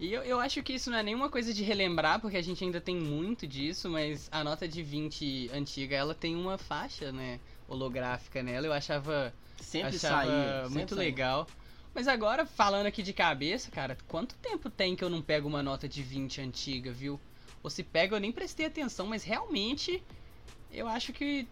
E 0.00 0.12
eu, 0.12 0.22
eu 0.22 0.40
acho 0.40 0.62
que 0.62 0.72
isso 0.72 0.90
não 0.90 0.98
é 0.98 1.02
nenhuma 1.02 1.28
coisa 1.30 1.54
de 1.54 1.62
relembrar, 1.62 2.20
porque 2.20 2.36
a 2.36 2.42
gente 2.42 2.64
ainda 2.64 2.80
tem 2.80 2.96
muito 2.96 3.46
disso, 3.46 3.88
mas 3.88 4.28
a 4.32 4.42
nota 4.42 4.66
de 4.66 4.82
20 4.82 5.50
antiga, 5.54 5.94
ela 5.96 6.14
tem 6.14 6.34
uma 6.34 6.58
faixa, 6.58 7.12
né, 7.12 7.38
holográfica 7.68 8.42
nela. 8.42 8.66
Eu 8.66 8.72
achava, 8.72 9.32
Sempre 9.60 9.96
achava 9.96 10.26
saía. 10.26 10.62
sempre 10.64 10.74
muito 10.74 10.94
saía. 10.94 11.08
legal. 11.08 11.46
Mas 11.94 12.08
agora, 12.08 12.44
falando 12.46 12.86
aqui 12.86 13.02
de 13.02 13.12
cabeça, 13.12 13.70
cara, 13.70 13.96
quanto 14.08 14.34
tempo 14.36 14.68
tem 14.70 14.96
que 14.96 15.04
eu 15.04 15.10
não 15.10 15.22
pego 15.22 15.46
uma 15.46 15.62
nota 15.62 15.88
de 15.88 16.02
20 16.02 16.40
antiga, 16.40 16.90
viu? 16.90 17.20
Ou 17.62 17.70
se 17.70 17.82
pega, 17.84 18.16
eu 18.16 18.20
nem 18.20 18.32
prestei 18.32 18.66
atenção, 18.66 19.06
mas 19.06 19.22
realmente 19.22 20.02
eu 20.72 20.88
acho 20.88 21.12
que 21.12 21.46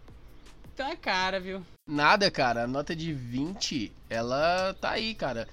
tá 0.77 0.97
cara, 0.97 1.41
viu? 1.41 1.63
Nada, 1.87 2.31
cara. 2.31 2.65
A 2.65 2.67
nota 2.67 2.95
de 2.95 3.13
20, 3.13 3.93
ela 4.09 4.75
tá 4.75 4.91
aí, 4.93 5.15
cara. 5.15 5.47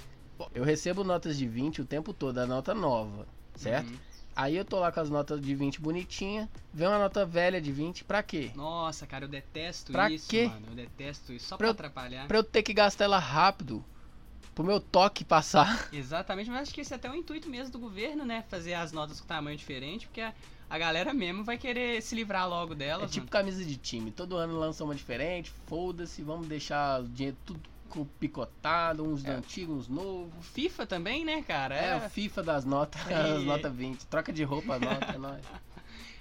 Eu 0.54 0.64
recebo 0.64 1.04
notas 1.04 1.38
de 1.38 1.48
20 1.48 1.82
o 1.82 1.86
tempo 1.86 2.14
todo, 2.14 2.38
a 2.38 2.46
nota 2.46 2.74
nova, 2.76 3.28
certo? 3.56 3.90
Uhum. 3.90 3.98
Aí 4.36 4.56
eu 4.56 4.64
tô 4.64 4.78
lá 4.80 4.92
com 4.92 5.00
as 5.00 5.10
notas 5.10 5.42
de 5.42 5.56
20 5.56 5.82
bonitinha, 5.82 6.48
vem 6.72 6.88
uma 6.88 7.00
nota 7.00 7.26
velha 7.26 7.60
de 7.60 7.72
20, 7.72 8.04
pra 8.04 8.22
quê? 8.22 8.52
Nossa, 8.56 9.08
cara, 9.08 9.26
eu 9.26 9.30
detesto 9.30 9.92
Pra 9.92 10.12
isso, 10.12 10.30
quê? 10.30 10.46
mano. 10.48 10.68
Eu 10.70 10.76
detesto 10.76 11.34
isso, 11.34 11.48
só 11.48 11.58
Pra 11.58 11.66
pra, 11.66 11.68
eu- 11.70 11.72
atrapalhar. 11.72 12.28
Pra 12.28 12.38
eu 12.38 12.44
ter 12.44 12.62
que 12.62 12.72
gastar 12.72 13.06
ela 13.06 13.18
rápido, 13.18 13.84
pro 14.54 14.64
meu 14.64 14.80
toque 14.80 15.26
passar. 15.26 15.88
Exatamente, 15.92 16.52
mas 16.52 16.62
acho 16.64 16.74
que 16.74 16.82
esse 16.82 16.94
é 16.94 16.98
até 16.98 17.10
o 17.10 17.16
intuito 17.16 17.50
mesmo 17.50 17.72
do 17.72 17.80
governo, 17.80 18.26
né? 18.26 18.44
Fazer 18.48 18.76
as 18.76 18.92
notas 18.92 19.20
com 19.20 19.26
tamanho 19.26 19.58
diferente, 19.58 20.06
porque 20.06 20.22
a, 20.22 20.32
a 20.70 20.78
galera 20.78 21.14
mesmo 21.14 21.44
vai 21.44 21.58
querer 21.58 22.02
se 22.02 22.16
livrar 22.16 22.48
logo 22.50 22.74
É 22.74 22.76
delas. 22.76 23.12
tipo 23.12 23.26
mano. 23.26 23.32
camisa 23.32 23.64
de 23.64 23.78
time, 23.78 24.12
todo 24.12 24.36
ano 24.38 24.58
lança 24.60 24.84
uma 24.84 24.96
diferente, 24.96 25.52
foda-se, 25.68 26.22
vamos 26.22 26.48
deixar 26.48 27.02
o 27.02 27.08
dinheiro 27.08 27.38
tudo 27.46 27.60
picotado, 28.20 29.04
uns 29.04 29.24
É. 29.26 29.32
antigos, 29.32 29.76
uns 29.78 29.88
novos. 29.88 30.46
FIFA 30.54 30.86
também, 30.86 31.24
né, 31.26 31.42
cara? 31.42 31.76
É, 31.76 31.90
É. 31.92 31.96
o 31.96 32.10
FIFA 32.10 32.44
das 32.44 32.66
notas, 32.66 33.02
Aí. 33.08 33.38
as 33.38 33.44
notas 33.44 33.74
20. 33.74 34.06
Troca 34.08 34.32
de 34.32 34.44
roupa 34.44 34.76
as 34.76 34.82
notas, 34.82 35.16
é 35.16 35.18
nóis. 35.18 35.44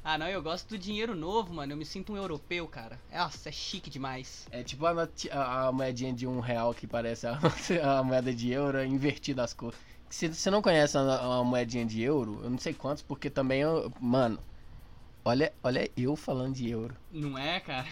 Ah, 0.03 0.17
não, 0.17 0.29
eu 0.29 0.41
gosto 0.41 0.69
do 0.69 0.79
dinheiro 0.79 1.17
novo, 1.17 1.53
mano. 1.53 1.73
Eu 1.73 1.77
me 1.77 1.85
sinto 1.85 2.13
um 2.13 2.17
europeu, 2.17 2.69
cara. 2.69 2.99
Nossa, 3.13 3.49
é 3.49 3.53
chique 3.53 3.91
demais. 3.91 4.47
É 4.53 4.63
tipo 4.63 4.87
a, 4.87 4.93
a- 5.33 5.67
a 5.67 5.73
moedinha 5.73 6.13
de 6.13 6.27
um 6.29 6.39
real 6.39 6.73
que 6.73 6.87
parece 6.87 7.27
a, 7.27 7.37
a 7.99 8.03
moeda 8.05 8.33
de 8.33 8.53
euro 8.53 8.83
invertida 8.85 9.43
as 9.43 9.53
cores. 9.53 9.77
Se 10.09 10.29
você 10.29 10.51
não 10.51 10.63
conhece 10.63 10.97
a, 10.97 11.01
a 11.01 11.45
moedinha 11.45 11.85
de 11.85 12.03
euro, 12.03 12.41
eu 12.43 12.51
não 12.51 12.59
sei 12.59 12.73
quantos, 12.73 13.03
porque 13.03 13.29
também 13.29 13.61
eu. 13.61 13.93
Mano, 14.01 14.39
olha, 15.25 15.53
olha 15.63 15.91
eu 15.97 16.17
falando 16.17 16.55
de 16.55 16.71
euro. 16.71 16.95
Não 17.11 17.37
é, 17.37 17.61
cara? 17.61 17.87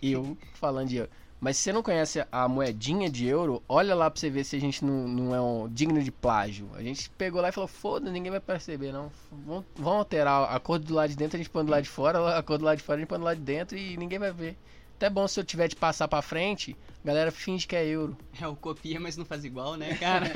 Eu 0.00 0.36
falando 0.54 0.88
de 0.88 0.96
euro. 0.96 1.10
Mas 1.40 1.56
se 1.56 1.64
você 1.64 1.72
não 1.72 1.84
conhece 1.84 2.24
a 2.32 2.48
moedinha 2.48 3.08
de 3.08 3.26
euro, 3.26 3.62
olha 3.68 3.94
lá 3.94 4.10
pra 4.10 4.18
você 4.18 4.28
ver 4.28 4.42
se 4.42 4.56
a 4.56 4.60
gente 4.60 4.84
não, 4.84 5.06
não 5.06 5.34
é 5.34 5.40
um 5.40 5.68
digno 5.68 6.02
de 6.02 6.10
plágio. 6.10 6.68
A 6.74 6.82
gente 6.82 7.08
pegou 7.10 7.40
lá 7.40 7.48
e 7.48 7.52
falou, 7.52 7.68
foda, 7.68 8.10
ninguém 8.10 8.30
vai 8.30 8.40
perceber, 8.40 8.92
não. 8.92 9.10
Vamos 9.30 9.64
alterar 9.76 10.52
a 10.52 10.58
cor 10.58 10.80
do 10.80 10.92
lado 10.94 11.10
de 11.10 11.16
dentro, 11.16 11.36
a 11.36 11.38
gente 11.38 11.48
põe 11.50 11.64
do 11.64 11.70
lado 11.70 11.84
de 11.84 11.88
fora, 11.88 12.36
a 12.36 12.42
cor 12.42 12.58
do 12.58 12.64
lado 12.64 12.78
de 12.78 12.82
fora 12.82 12.96
a 12.96 13.00
gente 13.00 13.08
põe 13.08 13.18
do 13.18 13.24
lado 13.24 13.38
de 13.38 13.44
dentro 13.44 13.78
e 13.78 13.96
ninguém 13.96 14.18
vai 14.18 14.32
ver. 14.32 14.56
Até 14.98 15.08
bom 15.08 15.28
se 15.28 15.38
eu 15.38 15.44
tiver 15.44 15.68
de 15.68 15.76
passar 15.76 16.08
pra 16.08 16.20
frente, 16.20 16.76
a 17.04 17.06
galera 17.06 17.30
finge 17.30 17.68
que 17.68 17.76
é 17.76 17.86
euro. 17.86 18.18
É 18.40 18.48
o 18.48 18.56
copia, 18.56 18.98
mas 18.98 19.16
não 19.16 19.24
faz 19.24 19.44
igual, 19.44 19.76
né, 19.76 19.94
cara? 19.98 20.26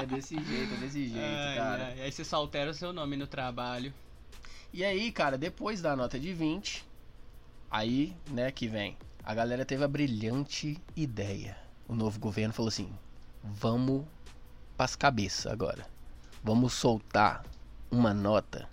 É 0.00 0.06
desse 0.06 0.36
jeito, 0.36 0.72
é 0.72 0.76
desse 0.76 1.08
jeito, 1.08 1.18
Ai, 1.20 1.56
cara. 1.56 1.84
ai, 1.86 2.02
Aí 2.02 2.12
você 2.12 2.24
só 2.24 2.36
altera 2.36 2.70
o 2.70 2.74
seu 2.74 2.92
nome 2.92 3.16
no 3.16 3.26
trabalho. 3.26 3.92
E 4.72 4.84
aí, 4.84 5.10
cara, 5.10 5.36
depois 5.36 5.82
da 5.82 5.96
nota 5.96 6.16
de 6.16 6.32
20, 6.32 6.86
aí, 7.68 8.16
né, 8.30 8.52
que 8.52 8.68
vem. 8.68 8.96
A 9.24 9.34
galera 9.34 9.64
teve 9.64 9.82
a 9.82 9.88
brilhante 9.88 10.78
ideia. 10.94 11.56
O 11.88 11.94
novo 11.96 12.20
governo 12.20 12.54
falou 12.54 12.68
assim: 12.68 12.92
vamos 13.42 14.04
pras 14.76 14.94
cabeças 14.94 15.50
agora. 15.50 15.84
Vamos 16.44 16.72
soltar 16.72 17.44
uma 17.90 18.14
nota 18.14 18.68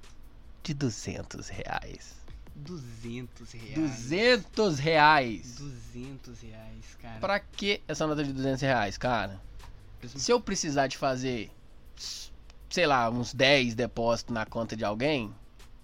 de 0.62 0.75
200 0.75 1.50
reais. 1.50 2.15
200 2.55 3.51
reais. 3.51 3.75
200 3.75 4.79
reais! 4.79 5.55
200 5.57 6.41
reais, 6.41 6.97
cara. 7.01 7.19
Pra 7.19 7.39
que 7.39 7.81
essa 7.88 8.07
nota 8.07 8.24
de 8.24 8.31
200 8.31 8.62
reais, 8.62 8.97
cara? 8.97 9.41
Se 10.07 10.31
eu 10.31 10.39
precisar 10.39 10.88
de 10.88 10.97
fazer, 10.97 11.51
sei 12.69 12.85
lá, 12.85 13.09
uns 13.09 13.33
10 13.33 13.75
depósitos 13.75 14.33
na 14.33 14.45
conta 14.45 14.75
de 14.75 14.85
alguém, 14.85 15.33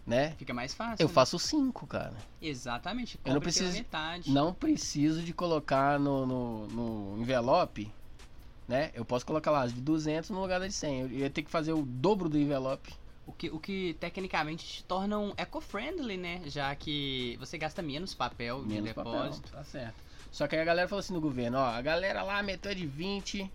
né? 0.05 0.31
Fica 0.37 0.53
mais 0.53 0.73
fácil. 0.73 1.03
Eu 1.03 1.07
né? 1.07 1.13
faço 1.13 1.37
5, 1.37 1.87
cara. 1.87 2.15
Exatamente. 2.41 3.19
Eu 3.25 3.33
não 3.33 3.41
preciso-. 3.41 3.85
Não 4.27 4.53
preciso 4.53 5.21
de 5.21 5.33
colocar 5.33 5.99
no, 5.99 6.25
no, 6.25 6.67
no 6.67 7.21
envelope, 7.21 7.91
né? 8.67 8.91
Eu 8.93 9.03
posso 9.03 9.25
colocar 9.25 9.51
lá 9.51 9.67
de 9.67 9.73
200 9.73 10.29
no 10.29 10.41
lugar 10.41 10.59
da 10.59 10.67
de 10.67 10.73
100. 10.73 11.01
Eu 11.01 11.09
ia 11.09 11.29
ter 11.29 11.43
que 11.43 11.51
fazer 11.51 11.73
o 11.73 11.83
dobro 11.83 12.29
do 12.29 12.37
envelope. 12.37 12.93
O 13.31 13.33
que, 13.33 13.49
o 13.49 13.59
que 13.59 13.95
tecnicamente 13.99 14.65
te 14.65 14.83
torna 14.83 15.17
um 15.17 15.33
eco-friendly, 15.37 16.17
né? 16.17 16.41
Já 16.45 16.75
que 16.75 17.37
você 17.39 17.57
gasta 17.57 17.81
menos 17.81 18.13
papel 18.13 18.59
Menos 18.59 18.89
de 18.89 18.93
papel, 18.93 19.11
depósito. 19.13 19.51
tá 19.51 19.63
certo. 19.63 19.95
Só 20.29 20.47
que 20.47 20.55
aí 20.55 20.61
a 20.61 20.65
galera 20.65 20.87
falou 20.87 20.99
assim 20.99 21.13
no 21.13 21.21
governo, 21.21 21.57
ó, 21.57 21.65
a 21.65 21.81
galera 21.81 22.23
lá 22.23 22.43
meteu 22.43 22.75
de 22.75 22.85
20, 22.85 23.49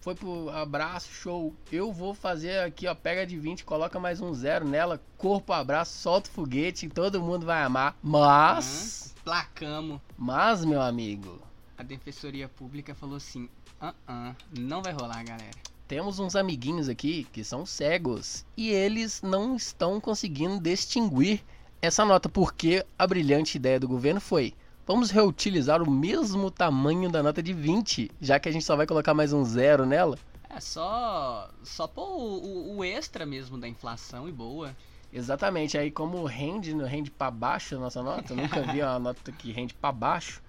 foi 0.00 0.14
pro 0.14 0.48
abraço, 0.50 1.08
show. 1.12 1.54
Eu 1.70 1.92
vou 1.92 2.14
fazer 2.14 2.60
aqui, 2.60 2.86
ó, 2.86 2.94
pega 2.94 3.26
de 3.26 3.36
20, 3.38 3.64
coloca 3.64 3.98
mais 4.00 4.20
um 4.20 4.32
zero 4.32 4.66
nela, 4.66 5.00
corpo, 5.16 5.52
abraço, 5.52 5.98
solta 5.98 6.28
o 6.30 6.32
foguete, 6.32 6.88
todo 6.88 7.20
mundo 7.22 7.44
vai 7.44 7.62
amar. 7.62 7.96
Mas, 8.02 9.14
Placamos. 9.24 10.00
mas, 10.16 10.64
meu 10.64 10.80
amigo, 10.80 11.40
A 11.76 11.82
Defensoria 11.82 12.48
Pública 12.48 12.94
falou 12.94 13.16
assim: 13.16 13.48
ah, 13.80 13.94
ah, 14.06 14.34
não 14.56 14.82
vai 14.82 14.92
rolar, 14.92 15.22
galera. 15.24 15.58
Temos 15.88 16.18
uns 16.18 16.36
amiguinhos 16.36 16.88
aqui 16.88 17.26
que 17.32 17.42
são 17.42 17.64
cegos 17.64 18.44
e 18.56 18.68
eles 18.70 19.22
não 19.22 19.56
estão 19.56 20.00
conseguindo 20.00 20.60
distinguir 20.60 21.40
essa 21.80 22.04
nota 22.04 22.28
porque 22.28 22.84
a 22.98 23.06
brilhante 23.06 23.56
ideia 23.56 23.80
do 23.80 23.88
governo 23.88 24.20
foi 24.20 24.52
vamos 24.86 25.10
reutilizar 25.10 25.82
o 25.82 25.90
mesmo 25.90 26.50
tamanho 26.50 27.10
da 27.10 27.22
nota 27.22 27.42
de 27.42 27.52
20, 27.52 28.10
já 28.20 28.38
que 28.38 28.48
a 28.48 28.52
gente 28.52 28.64
só 28.64 28.76
vai 28.76 28.86
colocar 28.86 29.14
mais 29.14 29.32
um 29.32 29.44
zero 29.44 29.84
nela. 29.86 30.18
É 30.50 30.60
só. 30.60 31.50
Só 31.62 31.86
pôr 31.86 32.06
o, 32.08 32.38
o- 32.42 32.76
o 32.78 32.84
extra 32.84 33.26
mesmo 33.26 33.58
da 33.58 33.68
inflação 33.68 34.26
e 34.28 34.32
boa. 34.32 34.74
Exatamente, 35.12 35.76
aí 35.76 35.90
como 35.90 36.24
rende, 36.24 36.74
não 36.74 36.86
rende 36.86 37.10
pra 37.10 37.30
baixo 37.30 37.76
a 37.76 37.78
nossa 37.78 38.02
nota, 38.02 38.34
nunca 38.34 38.62
vi 38.62 38.80
uma 38.82 38.98
nota 38.98 39.30
que 39.32 39.52
rende 39.52 39.74
pra 39.74 39.92
baixo. 39.92 40.42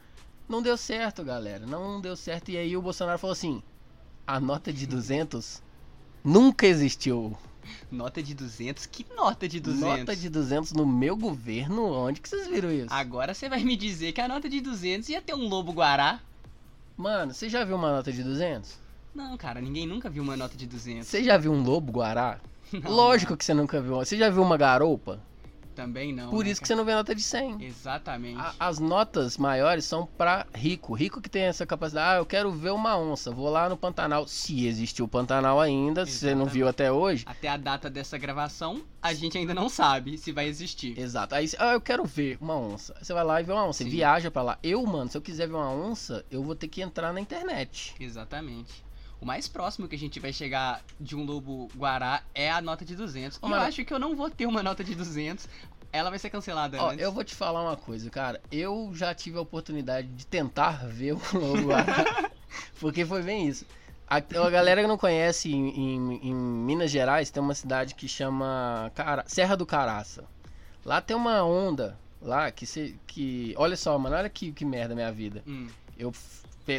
Não 0.48 0.62
deu 0.62 0.76
certo, 0.78 1.24
galera, 1.24 1.66
não 1.66 2.00
deu 2.02 2.16
certo. 2.16 2.50
E 2.50 2.58
aí 2.58 2.76
o 2.78 2.82
Bolsonaro 2.82 3.20
falou 3.20 3.34
assim: 3.34 3.62
a 4.30 4.40
nota 4.40 4.72
de 4.72 4.86
200 4.86 5.60
nunca 6.24 6.68
existiu. 6.68 7.36
Nota 7.92 8.22
de 8.22 8.36
200? 8.36 8.86
Que 8.86 9.04
nota 9.16 9.48
de 9.48 9.60
200? 9.60 10.00
Nota 10.00 10.16
de 10.16 10.30
200 10.30 10.74
no 10.74 10.86
meu 10.86 11.18
governo? 11.18 11.92
Onde 11.92 12.22
que 12.22 12.30
vocês 12.30 12.48
viram 12.48 12.72
isso? 12.72 12.94
Agora 12.94 13.34
você 13.34 13.50
vai 13.50 13.64
me 13.64 13.76
dizer 13.76 14.12
que 14.12 14.22
a 14.22 14.28
nota 14.28 14.48
de 14.48 14.62
200 14.62 15.10
ia 15.10 15.20
ter 15.20 15.34
um 15.34 15.48
lobo 15.48 15.72
guará? 15.72 16.20
Mano, 16.96 17.34
você 17.34 17.50
já 17.50 17.64
viu 17.64 17.76
uma 17.76 17.92
nota 17.92 18.14
de 18.14 18.22
200? 18.22 18.78
Não, 19.16 19.36
cara, 19.36 19.60
ninguém 19.60 19.88
nunca 19.88 20.12
viu 20.12 20.22
uma 20.22 20.38
nota 20.38 20.56
de 20.56 20.68
200. 20.68 21.08
Você 21.08 21.24
já 21.24 21.36
viu 21.36 21.52
um 21.52 21.64
lobo 21.64 21.92
guará? 21.92 22.40
Não, 22.72 22.92
Lógico 22.92 23.36
que 23.36 23.44
você 23.44 23.56
nunca 23.56 23.82
viu. 23.82 23.96
Você 23.96 24.16
já 24.16 24.30
viu 24.30 24.44
uma 24.44 24.58
garopa? 24.58 25.20
Também 25.80 26.12
não. 26.14 26.30
Por 26.30 26.44
né, 26.44 26.52
isso 26.52 26.60
que 26.62 26.68
cara? 26.68 26.76
você 26.76 26.76
não 26.76 26.84
vê 26.86 26.94
nota 26.94 27.16
de 27.16 27.22
100. 27.24 27.64
Exatamente. 27.64 28.38
A- 28.40 28.54
as 28.60 28.80
notas 28.80 29.38
maiores 29.38 29.86
são 29.86 30.06
pra 30.06 30.46
rico. 30.54 30.94
Rico 30.94 31.22
que 31.22 31.30
tem 31.30 31.44
essa 31.44 31.66
capacidade. 31.66 32.16
Ah, 32.16 32.18
eu 32.20 32.26
quero 32.26 32.52
ver 32.52 32.72
uma 32.72 32.98
onça. 32.98 33.32
Vou 33.32 33.50
lá 33.50 33.70
no 33.70 33.78
Pantanal. 33.78 34.28
Se 34.28 34.68
existiu 34.68 35.06
o 35.06 35.08
Pantanal 35.08 35.60
ainda, 35.60 36.06
se 36.06 36.12
você 36.12 36.36
não 36.36 36.46
viu 36.46 36.68
até 36.68 36.92
hoje. 36.92 37.24
Até 37.26 37.48
a 37.48 37.56
data 37.56 37.90
dessa 37.90 38.18
gravação, 38.18 38.82
a 39.02 39.14
gente 39.14 39.38
ainda 39.38 39.54
não 39.54 39.70
sabe 39.70 40.18
se 40.18 40.32
vai 40.34 40.48
existir. 40.48 41.00
Exato. 41.00 41.34
Aí, 41.36 41.50
ah, 41.58 41.74
eu 41.74 41.82
quero 41.82 42.04
ver 42.04 42.38
uma 42.42 42.58
onça. 42.58 42.94
Você 43.02 43.14
vai 43.14 43.24
lá 43.24 43.40
e 43.40 43.44
vê 43.46 43.54
uma 43.54 43.66
onça. 43.66 43.78
Você 43.80 43.84
Sim. 43.86 43.90
viaja 43.92 44.30
pra 44.30 44.42
lá. 44.42 44.60
Eu, 44.62 44.86
mano, 44.86 45.10
se 45.10 45.18
eu 45.18 45.22
quiser 45.22 45.48
ver 45.48 45.56
uma 45.56 45.72
onça, 45.72 46.26
eu 46.30 46.44
vou 46.44 46.56
ter 46.56 46.68
que 46.68 46.82
entrar 46.82 47.14
na 47.14 47.22
internet. 47.22 47.96
Exatamente. 48.00 48.84
O 49.22 49.26
mais 49.26 49.48
próximo 49.48 49.88
que 49.88 49.96
a 49.96 50.00
gente 50.00 50.20
vai 50.20 50.32
chegar 50.32 50.82
de 51.00 51.16
um 51.16 51.26
lobo 51.26 51.70
guará 51.76 52.24
é 52.34 52.50
a 52.50 52.62
nota 52.62 52.86
de 52.86 52.96
200. 52.96 53.38
E 53.38 53.40
Ô, 53.42 53.46
eu 53.48 53.50
mano. 53.50 53.64
acho 53.64 53.84
que 53.84 53.94
eu 53.94 54.00
não 54.00 54.16
vou 54.16 54.30
ter 54.30 54.46
uma 54.46 54.64
nota 54.64 54.84
de 54.84 54.96
200. 54.96 55.48
ela 55.92 56.10
vai 56.10 56.18
ser 56.20 56.30
cancelada 56.30 56.82
Ó, 56.82 56.90
antes. 56.92 57.04
eu 57.04 57.12
vou 57.12 57.24
te 57.24 57.36
falar 57.36 57.62
uma 57.64 57.76
coisa, 57.76 58.10
cara. 58.10 58.40
Eu 58.52 58.92
já 58.94 59.14
tive 59.14 59.38
a 59.38 59.42
oportunidade 59.42 60.08
de 60.08 60.26
tentar 60.26 60.86
ver 60.88 61.14
o 61.14 61.22
Lobo 61.34 61.64
Guará. 61.68 62.30
porque 62.80 63.06
foi 63.06 63.22
bem 63.24 63.48
isso. 63.48 63.66
A, 64.08 64.16
a 64.18 64.50
galera 64.50 64.82
que 64.82 64.88
não 64.88 64.98
conhece, 64.98 65.52
em, 65.52 65.70
em- 65.70 66.30
em 66.30 66.34
Minas 66.34 66.90
Gerais, 66.90 67.30
tem 67.30 67.44
uma 67.44 67.54
cidade 67.54 67.96
que 67.96 68.08
chama 68.08 68.92
Cara- 68.96 69.24
Serra 69.28 69.56
do 69.58 69.66
Caraça. 69.66 70.24
Lá 70.86 71.02
tem 71.02 71.16
uma 71.16 71.44
onda, 71.44 71.98
lá, 72.22 72.50
que 72.52 72.66
se, 72.66 72.98
que... 73.06 73.54
Olha 73.58 73.76
só, 73.76 73.98
mano, 74.00 74.16
olha 74.16 74.30
que, 74.30 74.52
que 74.52 74.64
merda 74.66 74.96
minha 74.96 75.12
vida. 75.12 75.44
Hum. 75.46 75.68
Eu 75.98 76.14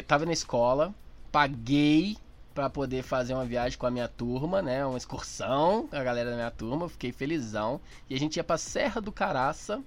tava 0.07 0.25
na 0.25 0.33
escola, 0.33 0.93
paguei 1.31 2.17
pra 2.53 2.69
poder 2.69 3.03
fazer 3.03 3.33
uma 3.33 3.45
viagem 3.45 3.77
com 3.77 3.85
a 3.85 3.91
minha 3.91 4.07
turma, 4.07 4.61
né? 4.61 4.85
Uma 4.85 4.97
excursão 4.97 5.87
com 5.87 5.95
a 5.95 6.03
galera 6.03 6.29
da 6.29 6.35
minha 6.35 6.51
turma, 6.51 6.89
fiquei 6.89 7.11
felizão. 7.11 7.79
E 8.09 8.15
a 8.15 8.19
gente 8.19 8.37
ia 8.37 8.43
pra 8.43 8.57
Serra 8.57 9.01
do 9.01 9.11
Caraça, 9.11 9.81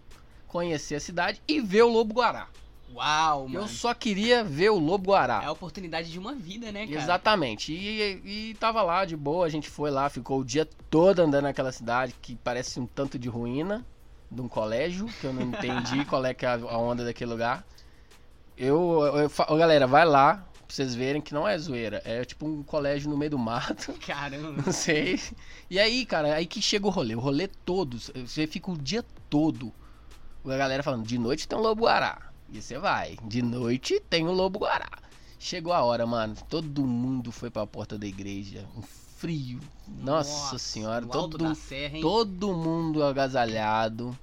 conhecer 0.47 0.97
a 0.97 1.01
cidade 1.01 1.43
e 1.47 1.61
ver 1.61 1.83
o 1.83 1.89
Lobo 1.89 2.15
Guará. 2.15 2.49
Uau, 2.95 3.49
mano. 3.49 3.65
Eu 3.65 3.69
só 3.69 3.93
queria 3.93 4.45
ver 4.45 4.71
o 4.71 4.79
Lobo 4.79 5.11
Guará. 5.11 5.43
É 5.43 5.47
a 5.47 5.53
oportunidade 5.53 6.11
de 6.11 6.19
uma 6.19 6.35
vida, 6.35 6.71
né, 6.71 6.87
cara? 6.87 6.99
Exatamente. 6.99 7.73
E, 7.73 8.51
e 8.51 8.55
tava 8.55 8.83
lá 8.83 9.05
de 9.05 9.17
boa, 9.17 9.47
a 9.47 9.49
gente 9.49 9.69
foi 9.69 9.91
lá, 9.91 10.09
ficou 10.09 10.41
o 10.41 10.45
dia 10.45 10.69
todo 10.89 11.21
andando 11.21 11.45
naquela 11.45 11.73
cidade 11.73 12.15
que 12.23 12.37
parece 12.37 12.79
um 12.79 12.87
tanto 12.87 13.19
de 13.19 13.29
ruína 13.29 13.85
de 14.31 14.41
um 14.41 14.49
colégio, 14.49 15.07
que 15.21 15.25
eu 15.25 15.33
não 15.33 15.43
entendi 15.43 16.05
qual 16.07 16.25
é 16.25 16.33
que 16.33 16.47
é 16.47 16.49
a 16.49 16.79
onda 16.79 17.05
daquele 17.05 17.31
lugar. 17.31 17.65
Eu, 18.57 19.03
eu, 19.19 19.31
ô, 19.49 19.57
galera, 19.57 19.87
vai 19.87 20.05
lá 20.05 20.47
pra 20.67 20.75
vocês 20.75 20.95
verem 20.95 21.21
que 21.23 21.35
não 21.35 21.47
é 21.47 21.57
zoeira, 21.59 22.03
é 22.05 22.25
tipo 22.25 22.47
um 22.47 22.63
colégio 22.63 23.11
no 23.11 23.17
meio 23.17 23.33
do 23.33 23.39
mato, 23.39 23.93
Caramba. 24.07 24.63
não 24.65 24.73
sei. 24.73 25.21
E 25.71 25.79
aí, 25.79 26.05
cara, 26.05 26.35
aí 26.35 26.47
que 26.47 26.61
chega 26.61 26.87
o 26.87 26.91
rolê, 26.91 27.15
o 27.15 27.21
rolê 27.21 27.49
todo, 27.49 27.99
você 27.99 28.47
fica 28.47 28.71
o 28.71 28.77
dia 28.79 29.05
todo 29.29 29.73
a 30.53 30.57
galera 30.57 30.83
falando, 30.83 31.07
de 31.07 31.19
noite 31.19 31.49
tem 31.49 31.59
um 31.59 31.63
lobo 31.63 31.83
guará. 31.85 32.31
E 32.51 32.61
você 32.61 32.79
vai, 32.79 33.17
de 33.25 33.43
noite 33.43 34.01
tem 34.11 34.27
um 34.27 34.33
lobo 34.33 34.59
guará. 34.59 34.91
Chegou 35.39 35.73
a 35.73 35.83
hora, 35.83 36.07
mano, 36.07 36.37
todo 36.49 36.87
mundo 36.87 37.33
foi 37.33 37.51
pra 37.51 37.67
porta 37.67 37.99
da 37.99 38.07
igreja, 38.07 38.67
um 38.77 38.83
frio, 38.83 39.61
nossa, 39.87 40.59
senhora, 40.59 41.05
no 41.05 41.13
alto 41.13 41.39
todo, 41.39 41.55
serra, 41.55 42.01
todo 42.01 42.55
mundo 42.55 43.03
agasalhado. 43.03 44.17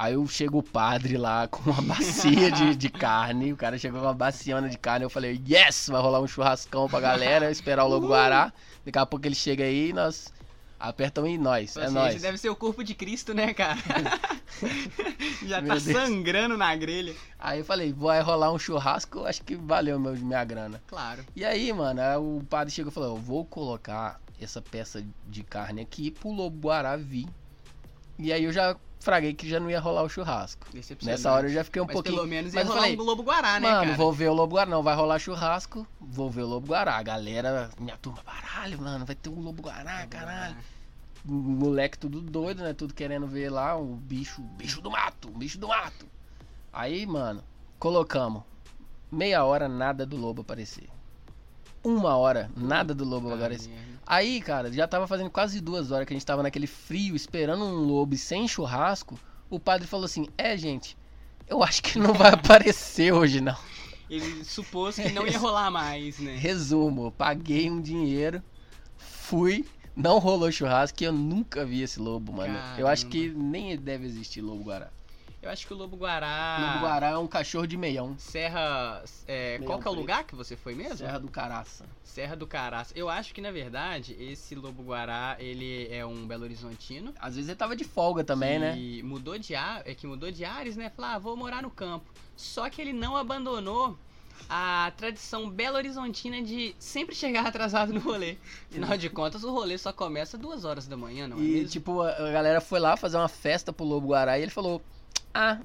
Aí 0.00 0.14
eu 0.14 0.24
chego 0.28 0.58
o 0.58 0.62
padre 0.62 1.16
lá 1.16 1.48
com 1.50 1.72
uma 1.72 1.82
bacia 1.82 2.52
de, 2.52 2.76
de 2.76 2.88
carne. 2.88 3.52
O 3.52 3.56
cara 3.56 3.76
chegou 3.76 3.98
com 3.98 4.06
uma 4.06 4.14
baciona 4.14 4.68
de 4.68 4.78
carne. 4.78 5.04
Eu 5.04 5.10
falei, 5.10 5.42
yes! 5.44 5.88
Vai 5.88 6.00
rolar 6.00 6.20
um 6.20 6.26
churrascão 6.28 6.88
pra 6.88 7.00
galera, 7.00 7.50
esperar 7.50 7.84
o 7.84 7.88
Lobo 7.88 8.06
Guará. 8.06 8.52
Daqui 8.86 8.96
a 8.96 9.04
pouco 9.04 9.26
ele 9.26 9.34
chega 9.34 9.64
aí 9.64 9.88
e 9.88 9.92
nós 9.92 10.32
apertamos 10.78 11.28
e 11.28 11.36
nós. 11.36 11.76
É 11.76 11.90
nós. 11.90 12.14
Esse 12.14 12.22
deve 12.22 12.38
ser 12.38 12.48
o 12.48 12.54
corpo 12.54 12.84
de 12.84 12.94
Cristo, 12.94 13.34
né, 13.34 13.52
cara? 13.52 13.76
Já 15.44 15.60
Meu 15.60 15.74
tá 15.74 15.80
Deus. 15.80 15.98
sangrando 15.98 16.56
na 16.56 16.76
grelha. 16.76 17.16
Aí 17.36 17.58
eu 17.58 17.64
falei, 17.64 17.92
vai 17.92 18.20
rolar 18.20 18.52
um 18.52 18.58
churrasco, 18.58 19.24
acho 19.24 19.42
que 19.42 19.56
valeu 19.56 19.98
meu, 19.98 20.14
minha 20.14 20.44
grana. 20.44 20.80
Claro. 20.86 21.24
E 21.34 21.44
aí, 21.44 21.72
mano, 21.72 22.00
aí 22.00 22.16
o 22.16 22.40
padre 22.48 22.72
chegou 22.72 22.92
e 22.92 22.94
falou, 22.94 23.16
eu 23.16 23.20
vou 23.20 23.44
colocar 23.44 24.20
essa 24.40 24.62
peça 24.62 25.04
de 25.26 25.42
carne 25.42 25.80
aqui 25.80 26.12
pro 26.12 26.30
Lobo 26.30 26.68
Guará 26.68 26.96
vir. 26.96 27.26
E 28.18 28.32
aí 28.32 28.44
eu 28.44 28.52
já 28.52 28.76
fraguei 29.00 29.32
que 29.32 29.48
já 29.48 29.60
não 29.60 29.70
ia 29.70 29.78
rolar 29.80 30.02
o 30.02 30.08
churrasco. 30.08 30.66
Nessa 31.02 31.32
hora 31.32 31.46
eu 31.46 31.52
já 31.52 31.62
fiquei 31.62 31.80
um 31.80 31.86
Mas 31.86 31.94
pouquinho... 31.94 32.16
pelo 32.16 32.26
menos 32.26 32.52
ia 32.52 32.60
mas 32.60 32.68
rolar 32.68 32.80
falei, 32.82 32.98
um 32.98 33.02
Lobo 33.02 33.22
Guará, 33.22 33.60
né, 33.60 33.70
Mano, 33.70 33.84
cara? 33.84 33.96
vou 33.96 34.12
ver 34.12 34.28
o 34.28 34.34
Lobo 34.34 34.56
Guará. 34.56 34.70
Não, 34.70 34.82
vai 34.82 34.96
rolar 34.96 35.18
churrasco. 35.18 35.86
Vou 36.00 36.28
ver 36.30 36.42
o 36.42 36.46
Lobo 36.46 36.66
Guará. 36.66 36.96
A 36.96 37.02
galera, 37.02 37.70
minha 37.78 37.96
turma, 37.96 38.18
caralho, 38.24 38.80
mano, 38.80 39.06
vai 39.06 39.14
ter 39.14 39.28
um 39.28 39.40
Lobo 39.40 39.62
Guará, 39.62 40.06
caralho. 40.06 40.56
Moleque 41.24 41.98
tudo 41.98 42.20
doido, 42.20 42.62
né? 42.62 42.72
Tudo 42.72 42.94
querendo 42.94 43.26
ver 43.26 43.50
lá 43.50 43.76
o 43.76 43.84
bicho, 43.96 44.40
bicho 44.40 44.80
do 44.80 44.90
mato, 44.90 45.28
bicho 45.30 45.58
do 45.58 45.68
mato. 45.68 46.06
Aí, 46.72 47.06
mano, 47.06 47.42
colocamos. 47.78 48.42
Meia 49.10 49.44
hora, 49.44 49.68
nada 49.68 50.04
do 50.04 50.16
lobo 50.16 50.42
aparecer. 50.42 50.88
Uma 51.82 52.16
hora, 52.16 52.50
nada 52.56 52.94
do 52.94 53.04
lobo 53.04 53.30
Ah, 53.30 53.34
aparecer. 53.34 53.70
Aí, 54.10 54.40
cara, 54.40 54.72
já 54.72 54.88
tava 54.88 55.06
fazendo 55.06 55.28
quase 55.28 55.60
duas 55.60 55.90
horas 55.90 56.06
que 56.06 56.14
a 56.14 56.16
gente 56.16 56.24
tava 56.24 56.42
naquele 56.42 56.66
frio, 56.66 57.14
esperando 57.14 57.62
um 57.62 57.84
lobo 57.84 58.16
sem 58.16 58.48
churrasco. 58.48 59.20
O 59.50 59.60
padre 59.60 59.86
falou 59.86 60.06
assim: 60.06 60.26
É, 60.38 60.56
gente, 60.56 60.96
eu 61.46 61.62
acho 61.62 61.82
que 61.82 61.98
não 61.98 62.14
vai 62.14 62.32
aparecer 62.32 63.12
hoje, 63.12 63.42
não. 63.42 63.54
Ele 64.08 64.42
supôs 64.46 64.96
que 64.96 65.12
não 65.12 65.26
ia 65.28 65.38
rolar 65.38 65.70
mais, 65.70 66.18
né? 66.18 66.34
Resumo, 66.36 67.12
paguei 67.12 67.70
um 67.70 67.82
dinheiro, 67.82 68.42
fui, 68.96 69.66
não 69.94 70.18
rolou 70.18 70.50
churrasco, 70.50 70.96
que 70.96 71.04
eu 71.04 71.12
nunca 71.12 71.66
vi 71.66 71.82
esse 71.82 72.00
lobo, 72.00 72.32
mano. 72.32 72.58
Eu 72.78 72.88
acho 72.88 73.08
que 73.08 73.28
nem 73.28 73.76
deve 73.76 74.06
existir 74.06 74.40
lobo 74.40 74.64
guará. 74.64 74.88
Eu 75.40 75.50
acho 75.50 75.66
que 75.66 75.72
o 75.72 75.76
Lobo 75.76 75.96
Guará. 75.96 76.72
Lobo 76.74 76.84
guará 76.86 77.10
é 77.10 77.16
um 77.16 77.26
cachorro 77.28 77.66
de 77.66 77.76
meião. 77.76 78.16
Serra. 78.18 79.04
é, 79.26 79.58
Meião 79.58 79.66
qual 79.66 79.78
que 79.80 79.86
é 79.86 79.90
o 79.90 79.94
lugar 79.94 80.24
que 80.24 80.34
você 80.34 80.56
foi 80.56 80.74
mesmo? 80.74 80.96
Serra 80.96 81.18
do 81.20 81.28
Caraça. 81.28 81.86
Serra 82.02 82.34
do 82.34 82.44
Caraça. 82.46 82.92
Eu 82.96 83.08
acho 83.08 83.32
que, 83.32 83.40
na 83.40 83.52
verdade, 83.52 84.16
esse 84.18 84.56
Lobo 84.56 84.82
Guará, 84.82 85.36
ele 85.38 85.86
é 85.92 86.04
um 86.04 86.26
Belo 86.26 86.42
Horizontino. 86.42 87.14
Às 87.20 87.36
vezes 87.36 87.48
ele 87.48 87.56
tava 87.56 87.76
de 87.76 87.84
folga 87.84 88.24
também, 88.24 88.58
né? 88.58 88.74
que 88.74 89.00
mudou 89.04 89.38
de 89.38 89.54
ar, 89.54 89.82
é 89.86 89.94
que 89.94 90.08
mudou 90.08 90.28
de 90.30 90.44
ares, 90.44 90.76
né? 90.76 90.90
Falou, 90.90 91.10
ah, 91.12 91.18
vou 91.18 91.36
morar 91.36 91.62
no 91.62 91.70
campo. 91.70 92.06
Só 92.36 92.68
que 92.68 92.82
ele 92.82 92.92
não 92.92 93.16
abandonou 93.16 93.96
a 94.50 94.92
tradição 94.96 95.48
belo 95.48 95.76
horizontina 95.76 96.42
de 96.42 96.74
sempre 96.80 97.14
chegar 97.14 97.46
atrasado 97.46 97.92
no 97.92 98.00
rolê. 98.00 98.36
Afinal 98.70 98.96
de 98.98 99.08
contas, 99.08 99.44
o 99.44 99.52
rolê 99.52 99.78
só 99.78 99.92
começa 99.92 100.36
duas 100.36 100.64
horas 100.64 100.88
da 100.88 100.96
manhã, 100.96 101.28
não 101.28 101.36
é 101.36 101.40
E, 101.40 101.42
mesmo? 101.44 101.68
tipo, 101.68 102.02
a 102.02 102.30
galera 102.32 102.60
foi 102.60 102.80
lá 102.80 102.96
fazer 102.96 103.16
uma 103.16 103.28
festa 103.28 103.72
pro 103.72 103.84
lobo 103.86 104.08
guará 104.08 104.36
e 104.38 104.42
ele 104.42 104.50
falou: 104.50 104.82
Ah, 105.34 105.58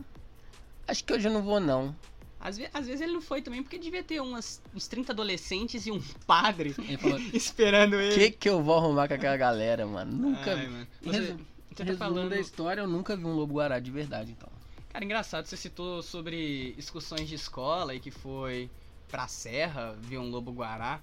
acho 0.87 1.03
que 1.03 1.13
hoje 1.13 1.27
eu 1.27 1.31
não 1.33 1.41
vou, 1.41 1.59
não. 1.59 1.95
Às, 2.39 2.57
ve- 2.57 2.69
às 2.73 2.85
vezes 2.87 2.99
ele 3.01 3.13
não 3.13 3.21
foi 3.21 3.41
também, 3.41 3.63
porque 3.63 3.77
devia 3.79 4.03
ter 4.03 4.21
umas, 4.21 4.61
uns 4.75 4.85
30 4.87 5.13
adolescentes 5.13 5.85
e 5.85 5.91
um 5.91 6.01
padre 6.27 6.75
Ele 6.87 6.97
falou: 6.97 7.17
esperando 7.33 7.93
O 7.95 8.01
ele. 8.01 8.13
que 8.31 8.31
que 8.31 8.49
eu 8.49 8.61
vou 8.61 8.77
arrumar 8.77 9.07
com 9.07 9.13
aquela 9.13 9.37
galera, 9.37 9.85
mano? 9.87 10.11
Nunca 10.11 10.53
Ai, 10.53 10.65
vi. 10.65 10.71
mano. 10.71 10.87
Você, 11.01 11.19
Resu- 11.19 11.39
você 11.73 11.85
tá 11.85 11.93
falando... 11.95 12.29
da 12.29 12.39
história, 12.39 12.81
eu 12.81 12.87
nunca 12.87 13.15
vi 13.15 13.25
um 13.25 13.33
lobo 13.33 13.53
guará 13.55 13.79
de 13.79 13.89
verdade, 13.91 14.31
então. 14.31 14.49
Cara, 14.89 15.05
engraçado, 15.05 15.45
você 15.45 15.57
citou 15.57 16.03
sobre 16.03 16.75
excursões 16.77 17.27
de 17.27 17.33
escola 17.35 17.95
e 17.95 17.99
que 17.99 18.11
foi 18.11 18.69
pra 19.09 19.27
serra 19.27 19.95
ver 19.99 20.19
um 20.19 20.29
lobo-guará. 20.29 20.99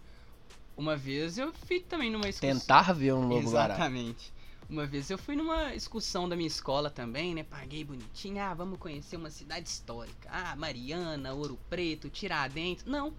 Uma 0.76 0.96
vez 0.96 1.38
eu 1.38 1.52
fui 1.52 1.80
também 1.80 2.10
numa 2.10 2.28
excursão... 2.28 2.58
Tentar 2.60 2.92
ver 2.92 3.14
um 3.14 3.26
lobo 3.26 3.50
guará. 3.50 3.74
Exatamente. 3.74 4.32
Uma 4.70 4.86
vez 4.86 5.10
eu 5.10 5.18
fui 5.18 5.34
numa 5.34 5.74
excursão 5.74 6.28
da 6.28 6.36
minha 6.36 6.46
escola 6.46 6.88
também, 6.88 7.34
né? 7.34 7.42
Paguei 7.42 7.82
bonitinho. 7.82 8.40
Ah, 8.40 8.54
vamos 8.54 8.78
conhecer 8.78 9.16
uma 9.16 9.28
cidade 9.28 9.68
histórica. 9.68 10.28
Ah, 10.30 10.54
Mariana, 10.54 11.34
Ouro 11.34 11.58
Preto, 11.68 12.08
Tiradentes. 12.08 12.84
Não. 12.84 13.12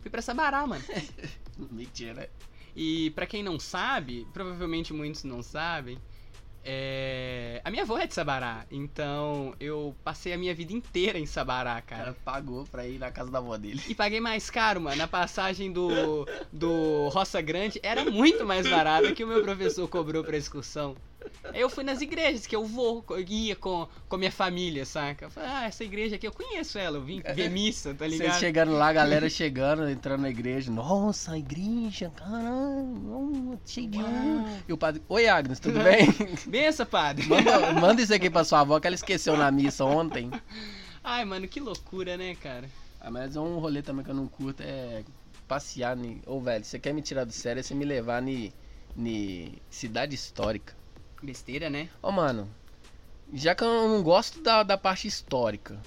Fui 0.00 0.10
pra 0.10 0.22
Sabará, 0.22 0.66
mano. 0.66 0.82
Mentira. 1.70 2.30
E 2.74 3.10
pra 3.10 3.26
quem 3.26 3.42
não 3.42 3.60
sabe, 3.60 4.26
provavelmente 4.32 4.94
muitos 4.94 5.24
não 5.24 5.42
sabem, 5.42 5.98
é... 6.64 7.60
a 7.62 7.70
minha 7.70 7.82
avó 7.82 7.98
é 7.98 8.06
de 8.06 8.14
Sabará. 8.14 8.64
Então 8.70 9.54
eu 9.60 9.94
passei 10.02 10.32
a 10.32 10.38
minha 10.38 10.54
vida 10.54 10.72
inteira 10.72 11.18
em 11.18 11.26
Sabará, 11.26 11.82
O 11.84 11.88
cara. 11.88 12.04
cara 12.04 12.16
pagou 12.24 12.64
pra 12.64 12.86
ir 12.86 12.98
na 12.98 13.10
casa 13.10 13.30
da 13.30 13.38
avó 13.38 13.56
dele. 13.56 13.82
E 13.88 13.94
paguei 13.94 14.20
mais 14.20 14.50
caro, 14.50 14.80
mano. 14.80 15.02
A 15.02 15.08
passagem 15.08 15.70
do, 15.70 16.26
do 16.52 17.08
Roça 17.08 17.40
Grande 17.40 17.78
era 17.82 18.04
muito 18.10 18.44
mais 18.44 18.68
barata 18.68 19.12
que 19.12 19.22
o 19.22 19.28
meu 19.28 19.42
professor 19.42 19.86
cobrou 19.88 20.24
pra 20.24 20.36
excursão. 20.36 20.96
Aí 21.52 21.60
eu 21.60 21.68
fui 21.68 21.84
nas 21.84 22.00
igrejas 22.00 22.46
que 22.46 22.56
eu 22.56 22.64
vou, 22.64 23.04
eu 23.10 23.20
ia 23.20 23.54
com, 23.54 23.86
com 24.08 24.16
minha 24.16 24.32
família, 24.32 24.84
saca? 24.84 25.26
Eu 25.26 25.30
falei, 25.30 25.50
ah, 25.50 25.64
essa 25.66 25.84
igreja 25.84 26.16
aqui 26.16 26.26
eu 26.26 26.32
conheço 26.32 26.78
ela, 26.78 26.96
eu 26.96 27.02
vim 27.02 27.22
ver 27.34 27.50
missa, 27.50 27.94
tá 27.94 28.06
Vocês 28.06 28.20
ligado? 28.20 28.40
chegando 28.40 28.72
lá, 28.72 28.88
a 28.88 28.92
galera 28.92 29.28
chegando, 29.30 29.88
entrando 29.88 30.22
na 30.22 30.30
igreja. 30.30 30.70
Nossa, 30.70 31.32
a 31.32 31.38
igreja, 31.38 32.10
caramba, 32.16 33.58
cheio 33.66 33.88
de 33.88 33.98
um. 33.98 34.44
E 34.68 34.72
o 34.72 34.76
padre, 34.76 35.02
oi 35.08 35.28
Agnes, 35.28 35.60
tudo 35.60 35.80
bem? 35.80 36.08
Bença, 36.46 36.86
padre. 36.86 37.26
manda, 37.28 37.72
manda 37.72 38.02
isso 38.02 38.14
aqui 38.14 38.30
pra 38.30 38.44
sua 38.44 38.60
avó 38.60 38.80
que 38.80 38.86
ela 38.86 38.96
esqueceu 38.96 39.36
na 39.36 39.50
missa 39.50 39.84
ontem. 39.84 40.30
Ai, 41.02 41.24
mano, 41.24 41.46
que 41.46 41.60
loucura, 41.60 42.16
né, 42.16 42.34
cara? 42.34 42.68
Ah, 43.00 43.10
mas 43.10 43.36
é 43.36 43.40
um 43.40 43.58
rolê 43.58 43.82
também 43.82 44.04
que 44.04 44.10
eu 44.10 44.14
não 44.14 44.26
curto, 44.26 44.62
é 44.62 45.04
passear 45.46 45.94
ni... 45.94 46.22
Ô, 46.26 46.40
velho, 46.40 46.64
você 46.64 46.78
quer 46.78 46.94
me 46.94 47.02
tirar 47.02 47.24
do 47.24 47.32
sério, 47.32 47.60
é 47.60 47.62
você 47.62 47.74
me 47.74 47.84
levar 47.84 48.22
ni... 48.22 48.52
ni 48.96 49.62
cidade 49.68 50.14
histórica. 50.14 50.74
Besteira, 51.24 51.70
né? 51.70 51.88
Ô, 52.02 52.12
mano, 52.12 52.48
já 53.32 53.54
que 53.54 53.64
eu 53.64 53.88
não 53.88 54.02
gosto 54.02 54.42
da, 54.42 54.62
da 54.62 54.76
parte 54.76 55.08
histórica, 55.08 55.80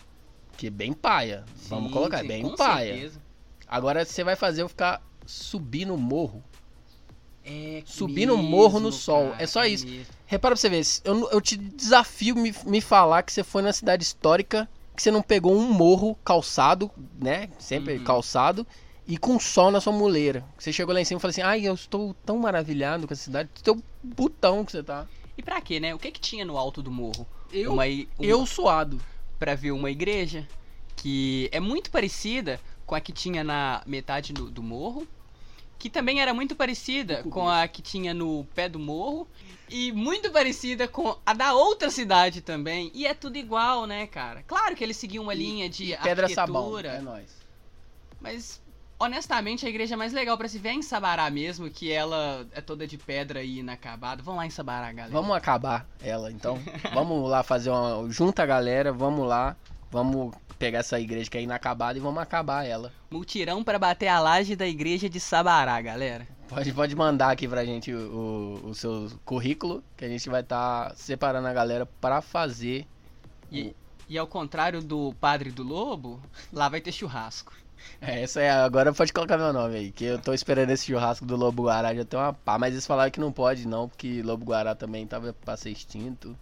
que 0.57 0.67
é 0.67 0.69
bem 0.71 0.93
paia, 0.93 1.45
vamos 1.69 1.89
Sim, 1.89 1.93
colocar, 1.93 2.17
é 2.17 2.21
sim, 2.21 2.27
bem 2.27 2.49
paia. 2.55 2.93
certeza. 2.93 3.21
Agora 3.67 4.03
você 4.03 4.23
vai 4.23 4.35
fazer 4.35 4.63
eu 4.63 4.69
ficar 4.69 5.01
subindo 5.25 5.93
o 5.93 5.97
morro. 5.97 6.43
É 7.45 7.83
Subir 7.85 8.25
no 8.25 8.37
morro 8.37 8.79
no 8.79 8.91
sol, 8.91 9.29
cara, 9.31 9.43
é 9.43 9.47
só 9.47 9.65
isso. 9.65 9.85
mesmo. 9.85 10.13
Repara 10.25 10.55
pra 10.55 10.59
você 10.59 10.69
ver, 10.69 10.85
eu, 11.05 11.29
eu 11.31 11.39
te 11.39 11.55
desafio 11.55 12.35
me, 12.35 12.53
me 12.65 12.81
falar 12.81 13.23
que 13.23 13.31
você 13.31 13.43
foi 13.43 13.61
na 13.61 13.71
cidade 13.71 14.03
histórica, 14.03 14.67
que 14.95 15.01
você 15.01 15.11
não 15.11 15.21
pegou 15.21 15.53
um 15.55 15.71
morro 15.71 16.15
calçado, 16.25 16.91
né? 17.21 17.47
Sempre 17.59 17.97
Uhum. 17.97 18.03
calçado, 18.03 18.67
e 19.07 19.17
com 19.17 19.39
sol 19.39 19.71
na 19.71 19.79
sua 19.79 19.93
muleira. 19.93 20.43
Você 20.57 20.73
chegou 20.73 20.93
lá 20.93 20.99
em 20.99 21.05
cima 21.05 21.19
e 21.19 21.21
falou 21.21 21.29
assim: 21.29 21.41
Ai, 21.41 21.65
eu 21.65 21.73
estou 21.73 22.13
tão 22.25 22.37
maravilhado 22.37 23.07
com 23.07 23.13
essa 23.13 23.23
cidade, 23.23 23.49
teu 23.63 23.81
botão 24.03 24.65
que 24.65 24.73
você 24.73 24.83
tá. 24.83 25.05
E 25.37 25.43
pra 25.43 25.61
quê, 25.61 25.79
né? 25.79 25.93
O 25.93 25.99
que 25.99 26.11
que 26.11 26.19
tinha 26.19 26.43
no 26.43 26.57
alto 26.57 26.81
do 26.81 26.91
morro? 26.91 27.27
Eu, 27.51 27.73
uma, 27.73 27.83
uma- 27.85 28.05
eu 28.19 28.45
suado. 28.45 28.99
pra 29.39 29.53
ver 29.55 29.71
uma 29.71 29.91
igreja 29.91 30.47
que 30.95 31.47
é 31.51 31.59
muito 31.59 31.91
parecida 31.91 32.59
com 32.85 32.95
a 32.95 32.99
que 33.01 33.11
tinha 33.13 33.43
na 33.43 33.83
metade 33.85 34.33
do, 34.33 34.49
do 34.49 34.63
morro, 34.63 35.07
que 35.77 35.89
também 35.91 36.19
era 36.21 36.33
muito 36.33 36.55
parecida 36.55 37.21
com 37.23 37.47
a 37.47 37.67
que 37.67 37.83
tinha 37.83 38.13
no 38.15 38.45
pé 38.55 38.67
do 38.67 38.79
morro 38.79 39.27
e 39.69 39.91
muito 39.91 40.31
parecida 40.31 40.87
com 40.87 41.15
a 41.23 41.33
da 41.33 41.53
outra 41.53 41.91
cidade 41.91 42.41
também. 42.41 42.89
E 42.95 43.05
é 43.05 43.13
tudo 43.13 43.37
igual, 43.37 43.85
né, 43.85 44.07
cara? 44.07 44.41
Claro 44.47 44.75
que 44.75 44.83
eles 44.83 44.97
seguiam 44.97 45.23
uma 45.25 45.35
linha 45.35 45.69
de 45.69 45.95
Pedra 46.01 46.27
sabão. 46.29 46.63
arquitetura, 46.75 46.97
É 46.97 47.01
nóis. 47.01 47.29
mas 48.19 48.59
honestamente 48.99 49.65
a 49.65 49.69
igreja 49.69 49.95
mais 49.95 50.13
legal 50.13 50.37
pra 50.37 50.47
se 50.47 50.57
ver 50.57 50.69
é 50.69 50.73
em 50.73 50.81
Sabará 50.81 51.29
mesmo, 51.29 51.69
que 51.69 51.91
ela 51.91 52.45
é 52.51 52.61
toda 52.61 52.87
de 52.87 52.97
pedra 52.97 53.43
e 53.43 53.59
inacabada. 53.59 54.21
Vão 54.23 54.35
lá 54.35 54.45
em 54.45 54.49
Sabará, 54.49 54.91
galera. 54.91 55.13
Vamos 55.13 55.35
acabar 55.35 55.87
ela, 56.01 56.31
então. 56.31 56.59
vamos 56.93 57.29
lá 57.29 57.43
fazer 57.43 57.69
uma. 57.69 58.09
Junta 58.11 58.43
a 58.43 58.45
galera, 58.45 58.91
vamos 58.91 59.27
lá. 59.27 59.55
Vamos 59.89 60.35
pegar 60.59 60.79
essa 60.79 60.99
igreja 60.99 61.29
que 61.29 61.37
é 61.37 61.41
inacabada 61.41 61.97
e 61.97 62.01
vamos 62.01 62.21
acabar 62.21 62.65
ela. 62.65 62.91
Multirão 63.09 63.63
pra 63.63 63.79
bater 63.79 64.07
a 64.07 64.19
laje 64.19 64.55
da 64.55 64.67
igreja 64.67 65.09
de 65.09 65.19
Sabará, 65.19 65.79
galera. 65.81 66.27
Pode, 66.49 66.73
pode 66.73 66.95
mandar 66.95 67.31
aqui 67.31 67.47
pra 67.47 67.65
gente 67.65 67.93
o, 67.93 68.61
o, 68.63 68.69
o 68.69 68.75
seu 68.75 69.11
currículo, 69.25 69.83
que 69.95 70.05
a 70.05 70.09
gente 70.09 70.29
vai 70.29 70.41
estar 70.41 70.95
separando 70.95 71.47
a 71.47 71.53
galera 71.53 71.85
pra 71.85 72.21
fazer. 72.21 72.85
E, 73.51 73.75
e 74.09 74.17
ao 74.17 74.27
contrário 74.27 74.81
do 74.81 75.13
Padre 75.19 75.51
do 75.51 75.63
Lobo, 75.63 76.21
lá 76.51 76.69
vai 76.69 76.81
ter 76.81 76.91
churrasco. 76.91 77.53
É, 78.01 78.21
essa 78.21 78.41
é. 78.41 78.49
Agora 78.49 78.93
pode 78.93 79.13
colocar 79.13 79.37
meu 79.37 79.53
nome 79.53 79.75
aí, 79.75 79.91
que 79.91 80.05
eu 80.05 80.19
tô 80.19 80.33
esperando 80.33 80.69
esse 80.71 80.85
churrasco 80.85 81.25
do 81.25 81.35
Lobo 81.35 81.63
Guará 81.63 81.93
já 81.93 82.05
tem 82.05 82.19
uma 82.19 82.33
pá. 82.33 82.57
Mas 82.57 82.73
eles 82.73 82.87
falaram 82.87 83.11
que 83.11 83.19
não 83.19 83.31
pode, 83.31 83.67
não, 83.67 83.87
porque 83.87 84.21
Lobo 84.21 84.45
Guará 84.45 84.75
também 84.75 85.05
tava 85.05 85.33
pra 85.33 85.57
ser 85.57 85.71
extinto. 85.71 86.37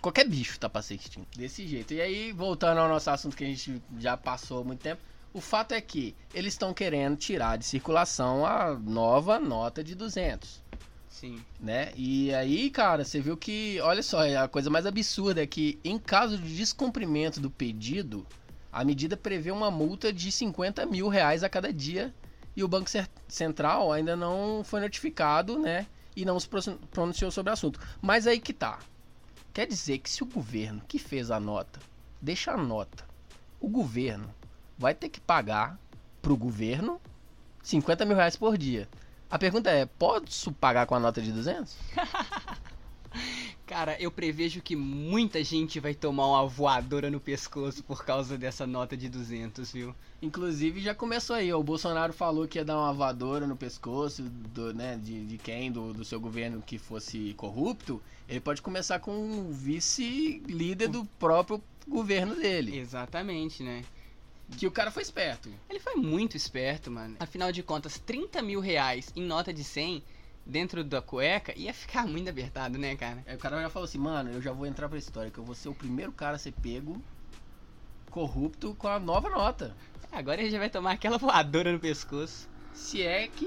Qualquer 0.00 0.28
bicho 0.28 0.58
tá 0.58 0.68
pra 0.68 0.82
ser 0.82 0.94
extinto. 0.94 1.38
Desse 1.38 1.66
jeito. 1.66 1.94
E 1.94 2.00
aí, 2.00 2.32
voltando 2.32 2.78
ao 2.78 2.88
nosso 2.88 3.10
assunto 3.10 3.36
que 3.36 3.44
a 3.44 3.48
gente 3.48 3.82
já 3.98 4.16
passou 4.16 4.60
há 4.60 4.64
muito 4.64 4.80
tempo. 4.80 5.00
O 5.32 5.40
fato 5.40 5.72
é 5.72 5.80
que 5.80 6.14
eles 6.32 6.54
estão 6.54 6.72
querendo 6.72 7.16
tirar 7.16 7.58
de 7.58 7.64
circulação 7.64 8.46
a 8.46 8.74
nova 8.74 9.38
nota 9.38 9.84
de 9.84 9.94
200 9.94 10.67
Sim. 11.18 11.40
né? 11.58 11.92
E 11.96 12.32
aí, 12.32 12.70
cara, 12.70 13.04
você 13.04 13.20
viu 13.20 13.36
que, 13.36 13.80
olha 13.80 14.02
só, 14.02 14.20
a 14.38 14.46
coisa 14.46 14.70
mais 14.70 14.86
absurda 14.86 15.42
é 15.42 15.46
que 15.46 15.78
em 15.84 15.98
caso 15.98 16.38
de 16.38 16.56
descumprimento 16.56 17.40
do 17.40 17.50
pedido, 17.50 18.24
a 18.72 18.84
medida 18.84 19.16
prevê 19.16 19.50
uma 19.50 19.68
multa 19.70 20.12
de 20.12 20.30
50 20.30 20.86
mil 20.86 21.08
reais 21.08 21.42
a 21.42 21.48
cada 21.48 21.72
dia 21.72 22.14
e 22.56 22.62
o 22.62 22.68
Banco 22.68 22.88
Central 23.26 23.90
ainda 23.92 24.14
não 24.14 24.62
foi 24.64 24.80
notificado, 24.80 25.58
né? 25.58 25.86
E 26.14 26.24
não 26.24 26.38
se 26.38 26.48
pro- 26.48 26.78
pronunciou 26.90 27.30
sobre 27.30 27.50
o 27.50 27.52
assunto. 27.52 27.80
Mas 28.00 28.26
aí 28.26 28.38
que 28.38 28.52
tá. 28.52 28.78
Quer 29.52 29.66
dizer 29.66 29.98
que 29.98 30.10
se 30.10 30.22
o 30.22 30.26
governo 30.26 30.82
que 30.86 30.98
fez 30.98 31.30
a 31.32 31.40
nota 31.40 31.80
deixa 32.22 32.52
a 32.52 32.56
nota, 32.56 33.04
o 33.60 33.68
governo 33.68 34.32
vai 34.76 34.94
ter 34.94 35.08
que 35.08 35.20
pagar 35.20 35.78
pro 36.22 36.36
governo 36.36 37.00
50 37.62 38.04
mil 38.04 38.16
reais 38.16 38.36
por 38.36 38.56
dia. 38.56 38.88
A 39.30 39.38
pergunta 39.38 39.70
é, 39.70 39.84
posso 39.84 40.50
pagar 40.52 40.86
com 40.86 40.94
a 40.94 41.00
nota 41.00 41.20
de 41.20 41.30
200? 41.30 41.76
Cara, 43.66 44.00
eu 44.00 44.10
prevejo 44.10 44.62
que 44.62 44.74
muita 44.74 45.44
gente 45.44 45.78
vai 45.78 45.92
tomar 45.92 46.26
uma 46.26 46.46
voadora 46.46 47.10
no 47.10 47.20
pescoço 47.20 47.84
por 47.84 48.02
causa 48.02 48.38
dessa 48.38 48.66
nota 48.66 48.96
de 48.96 49.10
200, 49.10 49.70
viu? 49.70 49.94
Inclusive 50.22 50.80
já 50.80 50.94
começou 50.94 51.36
aí, 51.36 51.52
ó, 51.52 51.60
o 51.60 51.62
Bolsonaro 51.62 52.14
falou 52.14 52.48
que 52.48 52.58
ia 52.58 52.64
dar 52.64 52.78
uma 52.78 52.94
voadora 52.94 53.46
no 53.46 53.54
pescoço 53.54 54.22
do, 54.22 54.72
né, 54.72 54.96
de, 54.96 55.26
de 55.26 55.36
quem, 55.36 55.70
do, 55.70 55.92
do 55.92 56.02
seu 56.02 56.18
governo 56.18 56.62
que 56.64 56.78
fosse 56.78 57.34
corrupto. 57.36 58.00
Ele 58.26 58.40
pode 58.40 58.62
começar 58.62 59.00
com 59.00 59.12
o 59.12 59.52
vice-líder 59.52 60.88
do 60.88 61.04
próprio 61.18 61.62
governo 61.86 62.34
dele. 62.34 62.78
Exatamente, 62.78 63.62
né? 63.62 63.84
Que 64.56 64.66
o 64.66 64.70
cara 64.70 64.90
foi 64.90 65.02
esperto. 65.02 65.50
Ele 65.68 65.78
foi 65.78 65.94
muito 65.94 66.36
esperto, 66.36 66.90
mano. 66.90 67.16
Afinal 67.20 67.52
de 67.52 67.62
contas, 67.62 67.98
30 67.98 68.40
mil 68.42 68.60
reais 68.60 69.12
em 69.14 69.22
nota 69.22 69.52
de 69.52 69.62
100 69.62 70.02
dentro 70.44 70.82
da 70.82 71.02
cueca 71.02 71.52
ia 71.56 71.74
ficar 71.74 72.06
muito 72.06 72.30
apertado, 72.30 72.78
né, 72.78 72.96
cara? 72.96 73.22
Aí 73.26 73.36
o 73.36 73.38
cara 73.38 73.60
já 73.60 73.68
falou 73.68 73.84
assim, 73.84 73.98
mano, 73.98 74.30
eu 74.30 74.40
já 74.40 74.50
vou 74.50 74.66
entrar 74.66 74.88
pra 74.88 74.98
história, 74.98 75.30
que 75.30 75.38
eu 75.38 75.44
vou 75.44 75.54
ser 75.54 75.68
o 75.68 75.74
primeiro 75.74 76.10
cara 76.10 76.36
a 76.36 76.38
ser 76.38 76.52
pego 76.52 77.00
corrupto 78.10 78.74
com 78.74 78.88
a 78.88 78.98
nova 78.98 79.28
nota. 79.28 79.76
Agora 80.10 80.40
ele 80.40 80.50
já 80.50 80.58
vai 80.58 80.70
tomar 80.70 80.92
aquela 80.92 81.18
voadora 81.18 81.70
no 81.70 81.78
pescoço. 81.78 82.48
Se 82.78 83.02
é 83.02 83.28
que 83.28 83.44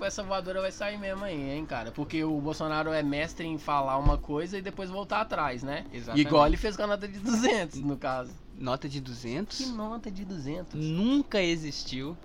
essa 0.00 0.22
voadora 0.22 0.60
vai 0.60 0.72
sair 0.72 0.98
mesmo 0.98 1.22
aí, 1.24 1.50
hein, 1.50 1.64
cara? 1.64 1.92
Porque 1.92 2.24
o 2.24 2.40
Bolsonaro 2.40 2.90
é 2.90 3.02
mestre 3.02 3.46
em 3.46 3.58
falar 3.58 3.96
uma 3.98 4.18
coisa 4.18 4.58
e 4.58 4.62
depois 4.62 4.90
voltar 4.90 5.20
atrás, 5.20 5.62
né? 5.62 5.84
Exatamente. 5.92 6.26
Igual 6.26 6.46
ele 6.46 6.56
fez 6.56 6.76
com 6.76 6.82
a 6.82 6.86
nota 6.88 7.06
de 7.06 7.18
200, 7.20 7.80
no 7.82 7.96
caso. 7.96 8.32
Nota 8.58 8.88
de 8.88 9.00
200? 9.00 9.58
Que 9.58 9.66
nota 9.66 10.10
de 10.10 10.24
200? 10.24 10.74
Nunca 10.74 11.40
existiu. 11.40 12.16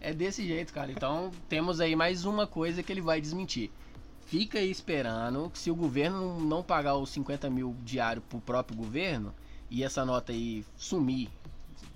É 0.00 0.12
desse 0.12 0.46
jeito, 0.46 0.74
cara. 0.74 0.90
Então 0.90 1.30
temos 1.48 1.80
aí 1.80 1.96
mais 1.96 2.26
uma 2.26 2.46
coisa 2.46 2.82
que 2.82 2.92
ele 2.92 3.00
vai 3.00 3.20
desmentir. 3.20 3.70
Fica 4.26 4.58
aí 4.58 4.70
esperando 4.70 5.48
que 5.48 5.58
se 5.58 5.70
o 5.70 5.76
governo 5.76 6.38
não 6.40 6.62
pagar 6.62 6.96
os 6.96 7.08
50 7.10 7.48
mil 7.48 7.74
diário 7.82 8.20
pro 8.20 8.40
próprio 8.40 8.76
governo 8.76 9.32
e 9.70 9.82
essa 9.82 10.04
nota 10.04 10.32
aí 10.32 10.66
sumir, 10.76 11.30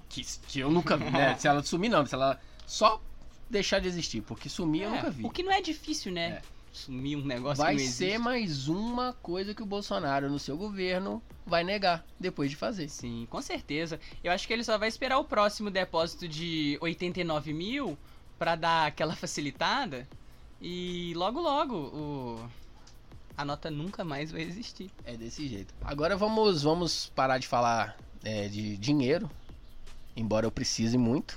que, 0.08 0.24
que 0.46 0.60
eu 0.60 0.70
nunca 0.70 0.96
vi, 0.96 1.10
né? 1.10 1.36
Se 1.36 1.46
ela 1.46 1.62
sumir 1.62 1.90
não, 1.90 2.06
se 2.06 2.14
ela 2.14 2.40
só 2.66 3.02
deixar 3.52 3.78
de 3.80 3.86
existir, 3.86 4.22
porque 4.22 4.48
sumir 4.48 4.82
eu 4.82 4.90
É, 4.90 4.96
nunca 4.96 5.10
vi. 5.10 5.24
O 5.24 5.30
que 5.30 5.42
não 5.42 5.52
é 5.52 5.60
difícil, 5.60 6.10
né? 6.10 6.22
É. 6.30 6.42
Sumir 6.72 7.16
um 7.18 7.24
negócio 7.24 7.62
Vai 7.62 7.78
ser 7.78 8.18
mais 8.18 8.66
uma 8.66 9.12
coisa 9.12 9.54
que 9.54 9.62
o 9.62 9.66
Bolsonaro 9.66 10.30
no 10.30 10.38
seu 10.38 10.56
governo 10.56 11.22
vai 11.44 11.62
negar 11.62 12.02
depois 12.18 12.50
de 12.50 12.56
fazer. 12.56 12.88
Sim, 12.88 13.26
com 13.28 13.42
certeza. 13.42 14.00
Eu 14.24 14.32
acho 14.32 14.46
que 14.46 14.54
ele 14.54 14.64
só 14.64 14.78
vai 14.78 14.88
esperar 14.88 15.18
o 15.18 15.24
próximo 15.24 15.70
depósito 15.70 16.26
de 16.26 16.78
89 16.80 17.52
mil 17.52 17.98
pra 18.38 18.56
dar 18.56 18.86
aquela 18.86 19.14
facilitada. 19.14 20.08
E 20.62 21.12
logo, 21.14 21.40
logo, 21.40 21.74
o... 21.76 22.48
a 23.36 23.44
nota 23.44 23.70
nunca 23.70 24.02
mais 24.02 24.32
vai 24.32 24.40
existir. 24.40 24.90
É 25.04 25.14
desse 25.14 25.46
jeito. 25.46 25.74
Agora 25.82 26.16
vamos, 26.16 26.62
vamos 26.62 27.12
parar 27.14 27.36
de 27.36 27.46
falar 27.46 27.98
é, 28.24 28.48
de 28.48 28.78
dinheiro, 28.78 29.30
embora 30.16 30.46
eu 30.46 30.50
precise 30.50 30.96
muito. 30.96 31.36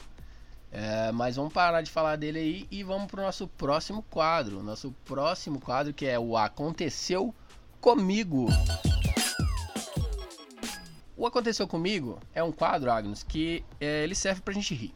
É, 0.77 1.09
mas 1.13 1.37
vamos 1.37 1.53
parar 1.53 1.81
de 1.81 1.89
falar 1.89 2.17
dele 2.17 2.37
aí 2.37 2.67
e 2.69 2.83
vamos 2.83 3.07
pro 3.09 3.21
nosso 3.21 3.47
próximo 3.47 4.03
quadro. 4.09 4.61
Nosso 4.61 4.91
próximo 5.05 5.57
quadro 5.57 5.93
que 5.93 6.05
é 6.05 6.19
o 6.19 6.35
Aconteceu 6.35 7.33
Comigo. 7.79 8.47
O 11.15 11.25
Aconteceu 11.25 11.65
Comigo 11.65 12.19
é 12.33 12.43
um 12.43 12.51
quadro, 12.51 12.91
Agnes, 12.91 13.23
que 13.23 13.63
é, 13.79 14.03
ele 14.03 14.13
serve 14.13 14.41
pra 14.41 14.53
gente 14.53 14.75
rir, 14.75 14.93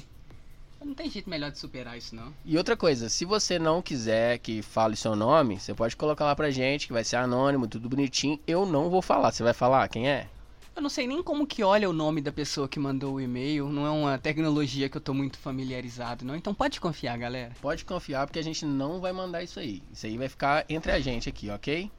Não 0.84 0.94
tem 0.94 1.08
jeito 1.08 1.30
melhor 1.30 1.50
de 1.50 1.58
superar 1.58 1.96
isso, 1.96 2.14
não. 2.14 2.32
E 2.44 2.58
outra 2.58 2.76
coisa, 2.76 3.08
se 3.08 3.24
você 3.24 3.58
não 3.58 3.80
quiser 3.80 4.38
que 4.38 4.60
fale 4.60 4.94
seu 4.96 5.16
nome, 5.16 5.58
você 5.58 5.72
pode 5.72 5.96
colocar 5.96 6.26
lá 6.26 6.36
pra 6.36 6.50
gente, 6.50 6.86
que 6.86 6.92
vai 6.92 7.02
ser 7.02 7.16
anônimo, 7.16 7.66
tudo 7.66 7.88
bonitinho. 7.88 8.38
Eu 8.46 8.66
não 8.66 8.90
vou 8.90 9.00
falar. 9.00 9.32
Você 9.32 9.42
vai 9.42 9.54
falar 9.54 9.88
quem 9.88 10.08
é? 10.10 10.28
Eu 10.76 10.82
não 10.82 10.90
sei 10.90 11.06
nem 11.06 11.22
como 11.22 11.46
que 11.46 11.62
olha 11.62 11.88
o 11.88 11.92
nome 11.92 12.20
da 12.20 12.32
pessoa 12.32 12.68
que 12.68 12.78
mandou 12.78 13.14
o 13.14 13.20
e-mail. 13.20 13.68
Não 13.68 13.86
é 13.86 13.90
uma 13.90 14.18
tecnologia 14.18 14.88
que 14.88 14.96
eu 14.96 15.00
tô 15.00 15.14
muito 15.14 15.38
familiarizado, 15.38 16.24
não. 16.24 16.36
Então 16.36 16.52
pode 16.52 16.78
confiar, 16.80 17.16
galera. 17.16 17.52
Pode 17.62 17.84
confiar, 17.84 18.26
porque 18.26 18.40
a 18.40 18.44
gente 18.44 18.66
não 18.66 19.00
vai 19.00 19.12
mandar 19.12 19.42
isso 19.42 19.58
aí. 19.58 19.82
Isso 19.90 20.04
aí 20.04 20.18
vai 20.18 20.28
ficar 20.28 20.66
entre 20.68 20.92
a 20.92 21.00
gente 21.00 21.28
aqui, 21.28 21.48
ok? 21.48 21.90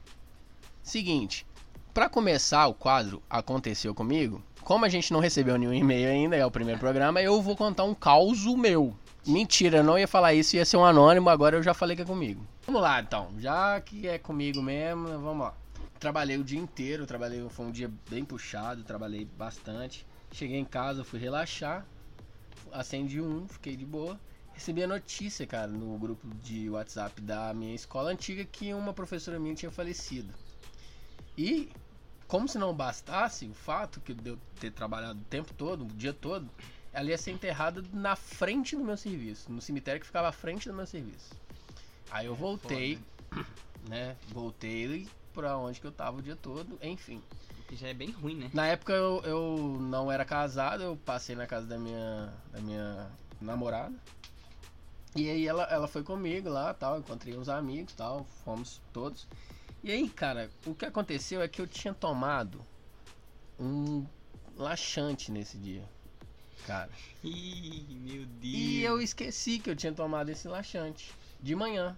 Seguinte, 0.84 1.48
pra 1.94 2.10
começar 2.10 2.68
o 2.68 2.74
quadro 2.74 3.24
Aconteceu 3.30 3.96
Comigo, 3.96 4.44
como 4.66 4.84
a 4.84 4.90
gente 4.90 5.14
não 5.14 5.20
recebeu 5.20 5.58
nenhum 5.58 5.74
e-mail 5.74 6.10
ainda, 6.10 6.36
é 6.36 6.44
o 6.44 6.50
primeiro 6.50 6.80
programa, 6.80 7.22
eu 7.22 7.40
vou 7.40 7.56
contar 7.56 7.84
um 7.84 7.94
caos 7.94 8.44
meu. 8.46 8.98
Mentira, 9.26 9.78
eu 9.78 9.84
não 9.84 9.98
ia 9.98 10.08
falar 10.08 10.34
isso, 10.34 10.56
ia 10.56 10.66
ser 10.66 10.76
um 10.76 10.84
anônimo, 10.84 11.30
agora 11.30 11.56
eu 11.56 11.62
já 11.62 11.74
falei 11.74 11.96
que 11.96 12.02
é 12.02 12.06
comigo. 12.06 12.44
Vamos 12.66 12.82
lá 12.82 13.00
então, 13.00 13.30
já 13.38 13.80
que 13.80 14.08
é 14.08 14.18
comigo 14.18 14.64
mesmo, 14.64 15.08
vamos 15.20 15.46
lá. 15.46 15.54
trabalhei 16.00 16.38
o 16.38 16.44
dia 16.44 16.60
inteiro, 16.60 17.06
trabalhei, 17.06 17.48
foi 17.48 17.66
um 17.68 17.72
dia 17.72 17.92
bem 18.10 18.26
puxado, 18.26 18.84
trabalhei 18.84 19.26
bastante. 19.38 20.06
Cheguei 20.32 20.58
em 20.58 20.66
casa, 20.66 21.04
fui 21.04 21.20
relaxar, 21.20 21.86
acendi 22.72 23.22
um, 23.22 23.48
fiquei 23.48 23.78
de 23.78 23.86
boa. 23.86 24.20
Recebi 24.52 24.82
a 24.82 24.88
notícia, 24.88 25.46
cara, 25.46 25.68
no 25.68 25.96
grupo 26.00 26.28
de 26.42 26.72
WhatsApp 26.72 27.22
da 27.22 27.54
minha 27.54 27.76
escola 27.76 28.10
antiga 28.10 28.44
que 28.44 28.74
uma 28.74 28.94
professora 28.94 29.40
minha 29.40 29.54
tinha 29.54 29.72
falecido. 29.72 30.34
E, 31.38 31.70
como 32.28 32.48
se 32.48 32.58
não 32.58 32.74
bastasse 32.74 33.46
o 33.46 33.54
fato 33.54 34.02
que 34.02 34.14
de 34.14 34.32
eu 34.32 34.40
ter 34.60 34.72
trabalhado 34.72 35.20
o 35.20 35.26
tempo 35.26 35.54
todo, 35.54 35.84
o 35.84 35.88
dia 35.88 36.14
todo, 36.14 36.50
ela 36.92 37.10
ia 37.10 37.18
ser 37.18 37.32
enterrada 37.32 37.84
na 37.94 38.16
frente 38.16 38.76
do 38.76 38.84
meu 38.84 38.98
serviço, 38.98 39.52
no 39.52 39.62
cemitério 39.62 40.00
que 40.00 40.08
ficava 40.08 40.30
à 40.30 40.32
frente 40.32 40.68
do 40.68 40.74
meu 40.74 40.88
serviço. 40.88 41.36
Aí 42.10 42.26
eu 42.26 42.36
voltei, 42.36 43.00
né? 43.90 44.16
Voltei 44.30 45.08
pra 45.34 45.58
onde 45.58 45.80
que 45.80 45.86
eu 45.86 45.92
tava 45.92 46.18
o 46.18 46.22
dia 46.22 46.36
todo, 46.36 46.80
enfim. 46.82 47.22
Que 47.68 47.76
já 47.76 47.90
é 47.90 47.94
bem 47.94 48.12
ruim, 48.12 48.36
né? 48.36 48.50
Na 48.54 48.68
época 48.68 48.94
eu, 48.94 49.22
eu 49.26 49.78
não 49.82 50.12
era 50.12 50.24
casado, 50.24 50.84
eu 50.84 50.96
passei 50.96 51.36
na 51.36 51.46
casa 51.46 51.68
da 51.68 51.78
minha, 51.78 52.34
da 52.52 52.62
minha 52.62 53.12
namorada. 53.42 53.96
E 55.16 55.30
aí 55.30 55.48
ela, 55.48 55.64
ela 55.64 55.88
foi 55.88 56.04
comigo 56.04 56.50
lá, 56.50 56.74
tal, 56.74 57.00
encontrei 57.00 57.38
uns 57.38 57.50
amigos, 57.50 57.94
tal, 57.94 58.26
fomos 58.44 58.82
todos. 58.94 59.28
E 59.86 59.92
aí, 59.92 60.10
cara, 60.10 60.50
o 60.66 60.74
que 60.74 60.84
aconteceu 60.84 61.44
é 61.44 61.48
que 61.48 61.62
eu 61.62 61.68
tinha 61.68 61.94
tomado 61.94 62.60
um 63.60 64.04
laxante 64.58 65.32
nesse 65.32 65.60
dia, 65.60 65.88
cara. 66.66 66.90
Ih, 67.24 67.86
meu 68.02 68.26
Deus. 68.26 68.54
E 68.56 68.82
eu 68.82 69.00
esqueci 69.00 69.60
que 69.60 69.70
eu 69.70 69.76
tinha 69.76 69.94
tomado 69.94 70.30
esse 70.30 70.48
laxante 70.48 71.14
de 71.40 71.56
manhã. 71.56 71.96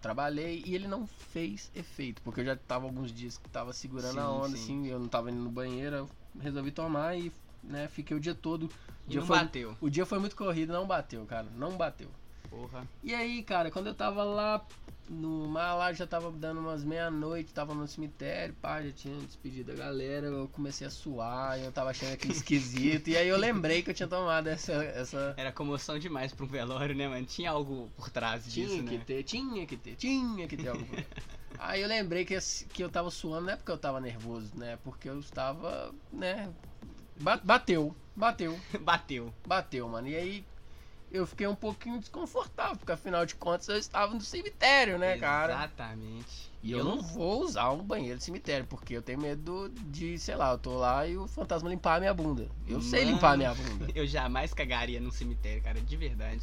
Trabalhei 0.00 0.62
e 0.64 0.74
ele 0.74 0.88
não 0.88 1.06
fez 1.06 1.70
efeito, 1.74 2.22
porque 2.22 2.40
eu 2.40 2.46
já 2.46 2.56
tava 2.56 2.86
alguns 2.86 3.12
dias 3.12 3.36
que 3.36 3.50
tava 3.50 3.74
segurando 3.74 4.14
Sim, 4.14 4.20
a 4.20 4.30
onda, 4.30 4.48
sim. 4.48 4.54
assim, 4.54 4.86
eu 4.86 4.98
não 4.98 5.08
tava 5.08 5.30
indo 5.30 5.42
no 5.42 5.50
banheiro, 5.50 5.96
eu 5.96 6.10
resolvi 6.40 6.70
tomar 6.70 7.14
e, 7.14 7.30
né, 7.62 7.88
fiquei 7.88 8.16
o 8.16 8.20
dia 8.20 8.34
todo. 8.34 8.70
O 9.06 9.10
dia, 9.10 9.20
não 9.20 9.26
foi, 9.26 9.38
bateu. 9.38 9.76
o 9.82 9.90
dia 9.90 10.06
foi 10.06 10.18
muito 10.18 10.34
corrido, 10.34 10.72
não 10.72 10.86
bateu, 10.86 11.26
cara, 11.26 11.46
não 11.56 11.76
bateu. 11.76 12.08
Porra. 12.48 12.88
E 13.04 13.14
aí, 13.14 13.42
cara, 13.42 13.70
quando 13.70 13.88
eu 13.88 13.94
tava 13.94 14.24
lá 14.24 14.66
no 15.08 15.46
mar, 15.48 15.74
lá 15.74 15.92
já 15.92 16.06
tava 16.06 16.30
dando 16.32 16.60
umas 16.60 16.82
meia-noite, 16.84 17.52
tava 17.54 17.74
no 17.74 17.86
cemitério, 17.86 18.54
pá, 18.60 18.82
já 18.82 18.92
tinha 18.92 19.14
despedido 19.20 19.72
a 19.72 19.74
galera, 19.74 20.26
eu 20.26 20.48
comecei 20.48 20.86
a 20.86 20.90
suar, 20.90 21.58
eu 21.58 21.70
tava 21.72 21.90
achando 21.90 22.12
aquilo 22.12 22.32
esquisito, 22.34 23.08
e 23.08 23.16
aí 23.16 23.28
eu 23.28 23.36
lembrei 23.36 23.82
que 23.82 23.90
eu 23.90 23.94
tinha 23.94 24.08
tomado 24.08 24.48
essa, 24.48 24.72
essa, 24.72 25.34
Era 25.36 25.52
comoção 25.52 25.98
demais 25.98 26.32
pra 26.32 26.44
um 26.44 26.48
velório, 26.48 26.94
né, 26.94 27.06
mano? 27.08 27.24
Tinha 27.26 27.50
algo 27.50 27.88
por 27.96 28.10
trás 28.10 28.44
Tinha 28.44 28.66
disso, 28.66 28.82
que 28.82 28.96
né? 28.96 29.02
ter, 29.06 29.22
tinha 29.22 29.66
que 29.66 29.76
ter, 29.76 29.96
tinha 29.96 30.46
que 30.46 30.56
ter 30.56 30.68
algo. 30.68 30.84
Aí 31.58 31.80
eu 31.80 31.88
lembrei 31.88 32.24
que, 32.24 32.36
que 32.72 32.82
eu 32.84 32.90
tava 32.90 33.10
suando, 33.10 33.46
não 33.46 33.52
é 33.54 33.56
porque 33.56 33.70
eu 33.72 33.78
tava 33.78 34.00
nervoso, 34.00 34.50
né? 34.56 34.78
Porque 34.84 35.08
eu 35.08 35.18
estava, 35.18 35.94
né? 36.12 36.50
ba- 37.20 37.40
Bateu, 37.42 37.94
bateu, 38.14 38.58
Bateu. 38.84 39.32
bateu, 39.46 39.88
mano. 39.88 40.06
E 40.08 40.16
aí 40.16 40.44
eu 41.16 41.26
fiquei 41.26 41.46
um 41.46 41.54
pouquinho 41.54 41.98
desconfortável, 41.98 42.76
porque 42.76 42.92
afinal 42.92 43.24
de 43.26 43.34
contas 43.34 43.68
eu 43.68 43.76
estava 43.76 44.12
no 44.14 44.20
cemitério, 44.20 44.98
né, 44.98 45.16
cara? 45.18 45.54
Exatamente. 45.54 46.50
E 46.62 46.72
eu 46.72 46.82
não 46.84 47.00
vou 47.00 47.42
usar 47.42 47.70
um 47.70 47.82
banheiro 47.82 48.18
de 48.18 48.24
cemitério, 48.24 48.66
porque 48.66 48.96
eu 48.96 49.02
tenho 49.02 49.20
medo 49.20 49.68
de, 49.68 50.18
sei 50.18 50.34
lá, 50.34 50.50
eu 50.52 50.58
tô 50.58 50.76
lá 50.76 51.06
e 51.06 51.16
o 51.16 51.26
fantasma 51.28 51.68
limpar 51.68 51.96
a 51.96 52.00
minha 52.00 52.14
bunda. 52.14 52.48
Eu 52.66 52.80
sei 52.80 53.04
Mano. 53.04 53.14
limpar 53.14 53.32
a 53.34 53.36
minha 53.36 53.54
bunda. 53.54 53.86
Eu 53.94 54.06
jamais 54.06 54.52
cagaria 54.52 55.00
num 55.00 55.10
cemitério, 55.10 55.62
cara, 55.62 55.80
de 55.80 55.96
verdade. 55.96 56.42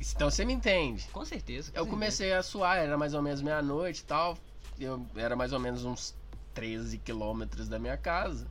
Então 0.00 0.28
você 0.30 0.44
me 0.44 0.52
entende. 0.52 1.06
Com 1.12 1.24
certeza. 1.24 1.70
com 1.70 1.78
Eu 1.78 1.84
certeza. 1.84 1.90
comecei 1.90 2.32
a 2.32 2.42
suar, 2.42 2.78
era 2.78 2.98
mais 2.98 3.14
ou 3.14 3.22
menos 3.22 3.40
meia-noite 3.40 4.00
e 4.00 4.04
tal. 4.04 4.36
Eu 4.78 5.06
era 5.14 5.36
mais 5.36 5.52
ou 5.52 5.60
menos 5.60 5.84
uns 5.84 6.14
13 6.52 6.98
quilômetros 6.98 7.68
da 7.68 7.78
minha 7.78 7.96
casa, 7.96 8.46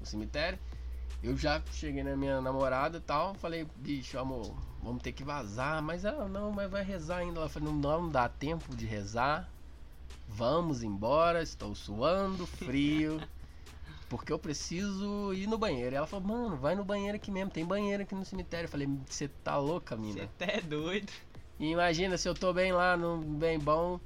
no 0.00 0.06
cemitério. 0.06 0.58
Eu 1.26 1.36
já 1.36 1.60
cheguei 1.72 2.04
na 2.04 2.16
minha 2.16 2.40
namorada 2.40 2.98
e 2.98 3.00
tal. 3.00 3.34
Falei, 3.34 3.66
bicho, 3.74 4.16
amor, 4.16 4.54
vamos 4.80 5.02
ter 5.02 5.10
que 5.10 5.24
vazar. 5.24 5.82
Mas 5.82 6.04
ela, 6.04 6.28
não, 6.28 6.52
mas 6.52 6.70
vai 6.70 6.84
rezar 6.84 7.16
ainda. 7.16 7.40
Ela 7.40 7.48
falou, 7.48 7.72
não, 7.72 8.02
não 8.02 8.08
dá 8.08 8.28
tempo 8.28 8.76
de 8.76 8.86
rezar. 8.86 9.50
Vamos 10.28 10.84
embora, 10.84 11.42
estou 11.42 11.74
suando, 11.74 12.46
frio. 12.46 13.20
Porque 14.08 14.32
eu 14.32 14.38
preciso 14.38 15.34
ir 15.34 15.48
no 15.48 15.58
banheiro. 15.58 15.96
E 15.96 15.96
ela 15.96 16.06
falou, 16.06 16.28
mano, 16.28 16.56
vai 16.56 16.76
no 16.76 16.84
banheiro 16.84 17.16
aqui 17.16 17.32
mesmo. 17.32 17.50
Tem 17.50 17.64
banheiro 17.64 18.04
aqui 18.04 18.14
no 18.14 18.24
cemitério. 18.24 18.66
Eu 18.66 18.70
falei, 18.70 18.88
você 19.08 19.26
tá 19.26 19.56
louca, 19.56 19.96
mina? 19.96 20.20
Você 20.20 20.22
até 20.22 20.58
é 20.58 20.60
doido. 20.60 21.12
E 21.58 21.72
imagina 21.72 22.16
se 22.16 22.28
eu 22.28 22.34
tô 22.34 22.52
bem 22.52 22.70
lá, 22.70 22.96
no 22.96 23.18
bem 23.18 23.58
bom, 23.58 23.98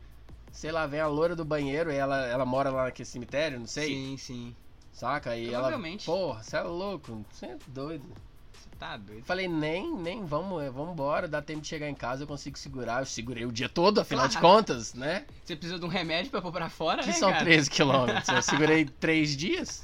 sei 0.52 0.72
lá, 0.72 0.86
vem 0.86 1.00
a 1.00 1.06
loura 1.06 1.36
do 1.36 1.44
banheiro 1.44 1.92
e 1.92 1.96
ela, 1.96 2.24
ela 2.26 2.46
mora 2.46 2.70
lá 2.70 2.84
naquele 2.84 3.06
cemitério, 3.06 3.58
não 3.58 3.66
sei, 3.66 3.88
Sim, 3.88 4.16
sim. 4.16 4.56
Saca? 4.92 5.36
E 5.36 5.52
ela, 5.52 5.70
porra, 6.04 6.42
você 6.42 6.56
é 6.56 6.62
louco, 6.62 7.24
você 7.30 7.46
é 7.46 7.56
doido. 7.68 8.04
Você 8.52 8.68
tá 8.78 8.96
doido. 8.96 9.24
Falei, 9.24 9.48
nem, 9.48 9.94
nem, 9.96 10.24
vamos, 10.24 10.62
é, 10.62 10.70
vamos 10.70 10.92
embora, 10.92 11.26
dá 11.26 11.40
tempo 11.40 11.60
de 11.62 11.68
chegar 11.68 11.88
em 11.88 11.94
casa, 11.94 12.22
eu 12.24 12.26
consigo 12.26 12.58
segurar. 12.58 13.00
Eu 13.00 13.06
segurei 13.06 13.44
o 13.46 13.52
dia 13.52 13.68
todo, 13.68 14.00
afinal 14.00 14.28
de 14.28 14.38
Claro. 14.38 14.46
contas, 14.56 14.92
né? 14.94 15.24
Você 15.44 15.56
precisa 15.56 15.78
de 15.78 15.84
um 15.84 15.88
remédio 15.88 16.30
pra 16.30 16.42
pôr 16.42 16.52
pra 16.52 16.68
fora, 16.68 17.02
Que 17.02 17.08
né, 17.08 17.14
são 17.14 17.30
cara? 17.30 17.44
13 17.44 17.68
quilômetros. 17.70 18.28
Eu 18.28 18.42
segurei 18.42 18.84
três 18.84 19.36
dias. 19.36 19.82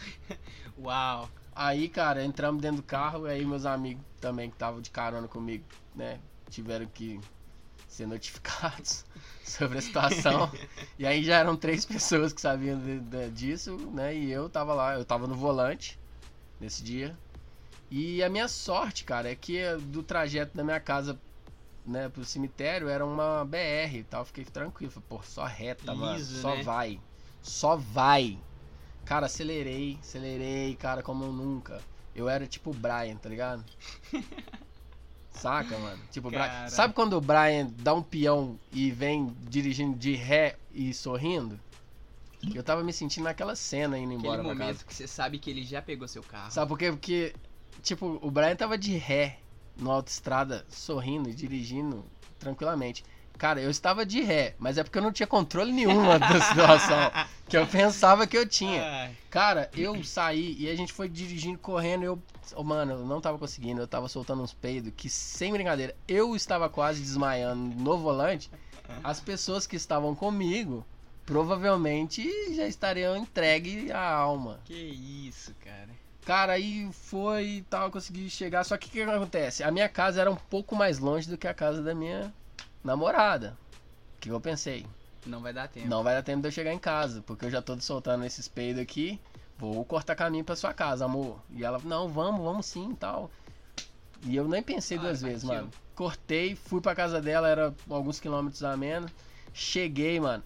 Uau. 0.79 1.29
Aí, 1.55 1.89
cara, 1.89 2.23
entramos 2.23 2.61
dentro 2.61 2.79
do 2.79 2.83
carro, 2.83 3.25
aí 3.25 3.43
meus 3.45 3.65
amigos 3.65 4.05
também 4.21 4.51
que 4.51 4.57
estavam 4.57 4.79
de 4.81 4.91
carona 4.91 5.27
comigo, 5.27 5.65
né, 5.95 6.19
tiveram 6.51 6.85
que 6.85 7.19
ser 7.97 8.07
notificados 8.07 9.05
sobre 9.45 9.79
a 9.79 9.83
situação. 9.83 10.51
e 10.99 11.07
aí 11.07 11.25
já 11.25 11.39
eram 11.39 11.57
três 11.57 11.85
pessoas 11.85 12.33
que 12.33 12.41
sabiam 12.41 12.79
de- 12.79 13.01
de- 13.01 13.31
disso, 13.31 13.77
né, 13.93 14.15
e 14.15 14.31
eu 14.31 14.49
tava 14.49 14.75
lá, 14.75 14.95
eu 14.95 15.05
tava 15.05 15.27
no 15.27 15.35
volante 15.35 15.99
nesse 16.61 16.83
dia. 16.83 17.19
E 17.91 18.23
a 18.23 18.29
minha 18.29 18.49
sorte, 18.49 19.05
cara, 19.05 19.31
é 19.31 19.37
que 19.37 19.63
do 19.93 20.03
trajeto 20.03 20.57
da 20.57 20.65
minha 20.65 20.81
casa, 20.81 21.19
né, 21.85 22.09
pro 22.09 22.25
cemitério 22.25 22.89
era 22.89 23.05
uma 23.05 23.45
BR 23.45 23.99
e 23.99 24.05
tal, 24.05 24.25
fiquei 24.25 24.45
tranquilo, 24.45 24.91
falei, 24.93 25.07
pô, 25.09 25.23
só 25.23 25.45
reta, 25.45 25.95
mano, 25.95 26.19
Liso, 26.19 26.43
só 26.43 26.57
né? 26.57 26.63
vai. 26.63 27.01
Só 27.43 27.77
vai. 27.77 28.39
Cara, 29.05 29.27
acelerei, 29.27 29.99
acelerei, 30.01 30.75
cara, 30.77 31.03
como 31.03 31.25
eu 31.25 31.33
nunca. 31.33 31.81
Eu 32.15 32.29
era 32.29 32.47
tipo 32.47 32.71
o 32.71 32.75
Brian, 32.75 33.17
tá 33.17 33.29
ligado? 33.29 33.65
Saca, 35.37 35.79
mano? 35.79 36.03
Tipo. 36.11 36.31
Cara. 36.31 36.69
Sabe 36.69 36.95
quando 36.95 37.15
o 37.15 37.21
Brian 37.21 37.71
dá 37.79 37.95
um 37.95 38.03
peão 38.03 38.59
e 38.73 38.91
vem 38.91 39.35
dirigindo 39.49 39.97
de 39.97 40.15
ré 40.15 40.57
e 40.73 40.93
sorrindo? 40.93 41.59
Eu 42.55 42.63
tava 42.63 42.83
me 42.85 42.93
sentindo 42.93 43.25
naquela 43.25 43.57
cena 43.57 43.99
indo 43.99 44.13
embora 44.13 44.41
Aquele 44.41 44.55
momento 44.55 44.87
que 44.87 44.95
você 44.95 45.07
sabe 45.07 45.39
que 45.39 45.51
ele 45.51 45.65
já 45.65 45.83
pegou 45.83 46.07
seu 46.07 46.23
carro. 46.23 46.51
Sabe 46.51 46.69
por 46.69 46.79
quê? 46.79 46.91
Porque, 46.91 47.35
tipo, 47.83 48.19
o 48.23 48.31
Brian 48.31 48.55
tava 48.55 48.79
de 48.79 48.97
ré 48.97 49.41
na 49.77 49.93
autoestrada, 49.93 50.65
sorrindo 50.69 51.29
e 51.29 51.35
dirigindo 51.35 52.05
tranquilamente. 52.39 53.05
Cara, 53.37 53.61
eu 53.61 53.71
estava 53.71 54.05
de 54.07 54.21
ré, 54.23 54.55
mas 54.59 54.79
é 54.79 54.83
porque 54.83 54.99
eu 54.99 55.03
não 55.03 55.13
tinha 55.13 55.27
controle 55.27 55.73
nenhuma 55.73 56.19
da 56.19 56.41
situação. 56.41 57.11
Que 57.49 57.57
eu 57.57 57.67
pensava 57.67 58.27
que 58.27 58.37
eu 58.37 58.47
tinha. 58.47 59.11
Cara, 59.31 59.71
eu 59.77 60.03
saí 60.03 60.57
e 60.59 60.69
a 60.71 60.75
gente 60.75 60.93
foi 60.93 61.09
dirigindo, 61.09 61.59
correndo. 61.59 62.05
Eu, 62.05 62.23
oh, 62.55 62.65
mano, 62.65 62.93
eu 62.93 63.07
não 63.07 63.21
tava 63.21 63.39
conseguindo. 63.39 63.81
Eu 63.81 63.87
tava 63.87 64.09
soltando 64.09 64.43
uns 64.43 64.53
peidos 64.53 64.93
que, 64.97 65.09
sem 65.09 65.53
brincadeira, 65.53 65.95
eu 66.09 66.35
estava 66.35 66.69
quase 66.69 67.01
desmaiando 67.01 67.75
no 67.77 67.99
volante. 67.99 68.51
As 69.05 69.21
pessoas 69.21 69.67
que 69.67 69.77
estavam 69.77 70.15
comigo 70.15 70.85
provavelmente 71.25 72.25
já 72.55 72.67
estariam 72.67 73.17
entregue 73.17 73.91
a 73.93 74.09
alma. 74.13 74.61
que 74.65 74.75
isso, 74.75 75.55
cara. 75.63 75.89
Cara, 76.25 76.53
aí 76.55 76.89
foi 76.93 77.45
e 77.45 77.63
tal, 77.63 77.91
consegui 77.91 78.29
chegar. 78.31 78.65
Só 78.65 78.77
que 78.77 78.89
o 78.89 78.91
que 78.91 79.03
acontece? 79.03 79.63
A 79.63 79.71
minha 79.71 79.89
casa 79.89 80.21
era 80.21 80.31
um 80.31 80.37
pouco 80.37 80.75
mais 80.75 80.99
longe 80.99 81.29
do 81.29 81.37
que 81.39 81.47
a 81.47 81.55
casa 81.55 81.83
da 81.83 81.95
minha 81.95 82.33
namorada. 82.87 83.59
O 84.17 84.21
que 84.21 84.31
eu 84.31 84.41
pensei? 84.41 84.87
Não 85.27 85.41
vai 85.41 85.53
dar 85.53 85.69
tempo. 85.69 85.89
Não 85.89 86.03
vai 86.03 86.15
dar 86.15 86.23
tempo 86.23 86.41
de 86.41 86.49
eu 86.49 86.53
chegar 86.53 86.73
em 86.73 86.79
casa, 86.79 87.23
porque 87.27 87.45
eu 87.45 87.51
já 87.51 87.61
tô 87.61 87.79
soltando 87.81 88.25
esses 88.25 88.49
peidos 88.49 88.81
aqui. 88.81 89.21
Vou 89.59 89.85
cortar 89.85 90.15
caminho 90.15 90.45
pra 90.45 90.55
sua 90.55 90.73
casa, 90.73 91.05
amor. 91.05 91.39
E 91.51 91.65
ela, 91.65 91.81
não, 91.85 92.09
vamos, 92.09 92.43
vamos 92.43 92.67
sim 92.67 92.93
e 92.93 92.97
tal. 92.97 93.31
E 94.25 94.37
eu 94.37 94.47
nem 94.47 94.63
pensei 94.63 94.99
duas 94.99 95.21
vezes, 95.21 95.45
mano. 95.45 95.71
Cortei, 95.95 96.55
fui 96.55 96.81
pra 96.81 96.95
casa 96.95 97.21
dela, 97.21 97.49
era 97.49 97.75
alguns 97.91 98.21
quilômetros 98.21 98.63
a 98.63 98.77
menos. 98.77 99.11
Cheguei, 99.53 100.21
mano. 100.21 100.43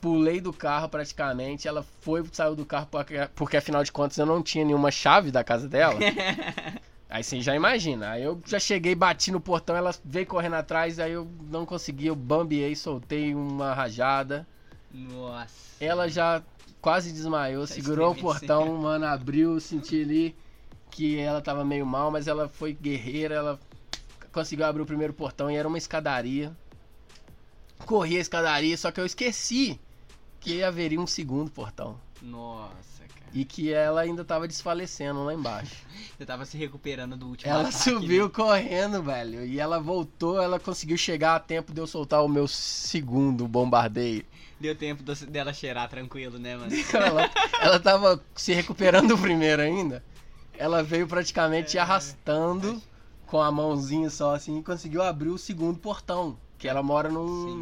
Pulei 0.00 0.40
do 0.40 0.52
carro 0.52 0.88
praticamente. 0.88 1.66
Ela 1.66 1.82
foi, 2.00 2.24
saiu 2.32 2.54
do 2.54 2.66
carro, 2.66 2.86
porque, 2.90 3.28
porque 3.34 3.56
afinal 3.56 3.82
de 3.82 3.90
contas 3.90 4.18
eu 4.18 4.26
não 4.26 4.42
tinha 4.42 4.64
nenhuma 4.64 4.90
chave 4.90 5.30
da 5.30 5.42
casa 5.42 5.68
dela. 5.68 5.98
Aí 7.08 7.22
você 7.22 7.40
já 7.40 7.54
imagina. 7.54 8.10
Aí 8.10 8.22
eu 8.22 8.40
já 8.46 8.58
cheguei, 8.58 8.94
bati 8.94 9.30
no 9.30 9.40
portão, 9.40 9.76
ela 9.76 9.94
veio 10.04 10.26
correndo 10.26 10.54
atrás, 10.54 10.98
aí 10.98 11.12
eu 11.12 11.28
não 11.48 11.64
consegui, 11.64 12.06
eu 12.06 12.16
bambiei, 12.16 12.74
soltei 12.74 13.34
uma 13.34 13.72
rajada. 13.74 14.46
Nossa. 14.92 15.76
Ela 15.80 16.08
já 16.08 16.42
quase 16.80 17.12
desmaiou, 17.12 17.66
Tá 17.66 17.74
segurou 17.74 18.12
o 18.12 18.14
portão, 18.14 18.74
mano, 18.78 19.06
abriu, 19.06 19.58
senti 19.60 20.02
ali 20.02 20.36
que 20.90 21.18
ela 21.18 21.40
tava 21.40 21.64
meio 21.64 21.84
mal, 21.84 22.10
mas 22.10 22.26
ela 22.26 22.48
foi 22.48 22.72
guerreira, 22.72 23.34
ela 23.34 23.60
conseguiu 24.32 24.64
abrir 24.64 24.82
o 24.82 24.86
primeiro 24.86 25.12
portão 25.12 25.50
e 25.50 25.56
era 25.56 25.68
uma 25.68 25.78
escadaria. 25.78 26.56
Corri 27.84 28.16
a 28.16 28.20
escadaria, 28.20 28.76
só 28.76 28.90
que 28.90 29.00
eu 29.00 29.06
esqueci 29.06 29.78
que 30.40 30.62
haveria 30.62 31.00
um 31.00 31.06
segundo 31.06 31.50
portão. 31.50 32.00
Nossa. 32.22 32.95
E 33.38 33.44
que 33.44 33.70
ela 33.72 34.00
ainda 34.00 34.24
tava 34.24 34.48
desfalecendo 34.48 35.22
lá 35.24 35.34
embaixo. 35.34 35.74
Você 36.16 36.24
tava 36.24 36.46
se 36.46 36.56
recuperando 36.56 37.16
do 37.16 37.26
último 37.28 37.50
Ela 37.52 37.68
ataque, 37.68 37.84
subiu 37.84 38.24
né? 38.24 38.30
correndo, 38.34 39.02
velho. 39.02 39.44
E 39.44 39.60
ela 39.60 39.78
voltou, 39.78 40.40
ela 40.40 40.58
conseguiu 40.58 40.96
chegar 40.96 41.36
a 41.36 41.40
tempo 41.40 41.70
de 41.74 41.78
eu 41.80 41.86
soltar 41.86 42.24
o 42.24 42.28
meu 42.28 42.48
segundo 42.48 43.46
bombardeio. 43.46 44.24
Deu 44.58 44.74
tempo 44.74 45.02
do- 45.02 45.14
dela 45.26 45.52
cheirar 45.52 45.86
tranquilo, 45.90 46.38
né, 46.38 46.56
mano? 46.56 46.70
Ela, 46.94 47.30
ela 47.60 47.78
tava 47.78 48.24
se 48.34 48.54
recuperando 48.54 49.08
do 49.08 49.18
primeiro 49.20 49.60
ainda. 49.60 50.02
Ela 50.56 50.82
veio 50.82 51.06
praticamente 51.06 51.76
É. 51.76 51.80
arrastando 51.82 52.80
com 53.26 53.42
a 53.42 53.52
mãozinha 53.52 54.08
só 54.08 54.34
assim 54.34 54.58
e 54.58 54.62
conseguiu 54.62 55.02
abrir 55.02 55.28
o 55.28 55.36
segundo 55.36 55.78
portão. 55.78 56.38
Que 56.56 56.66
ela 56.66 56.82
mora 56.82 57.10
num, 57.10 57.54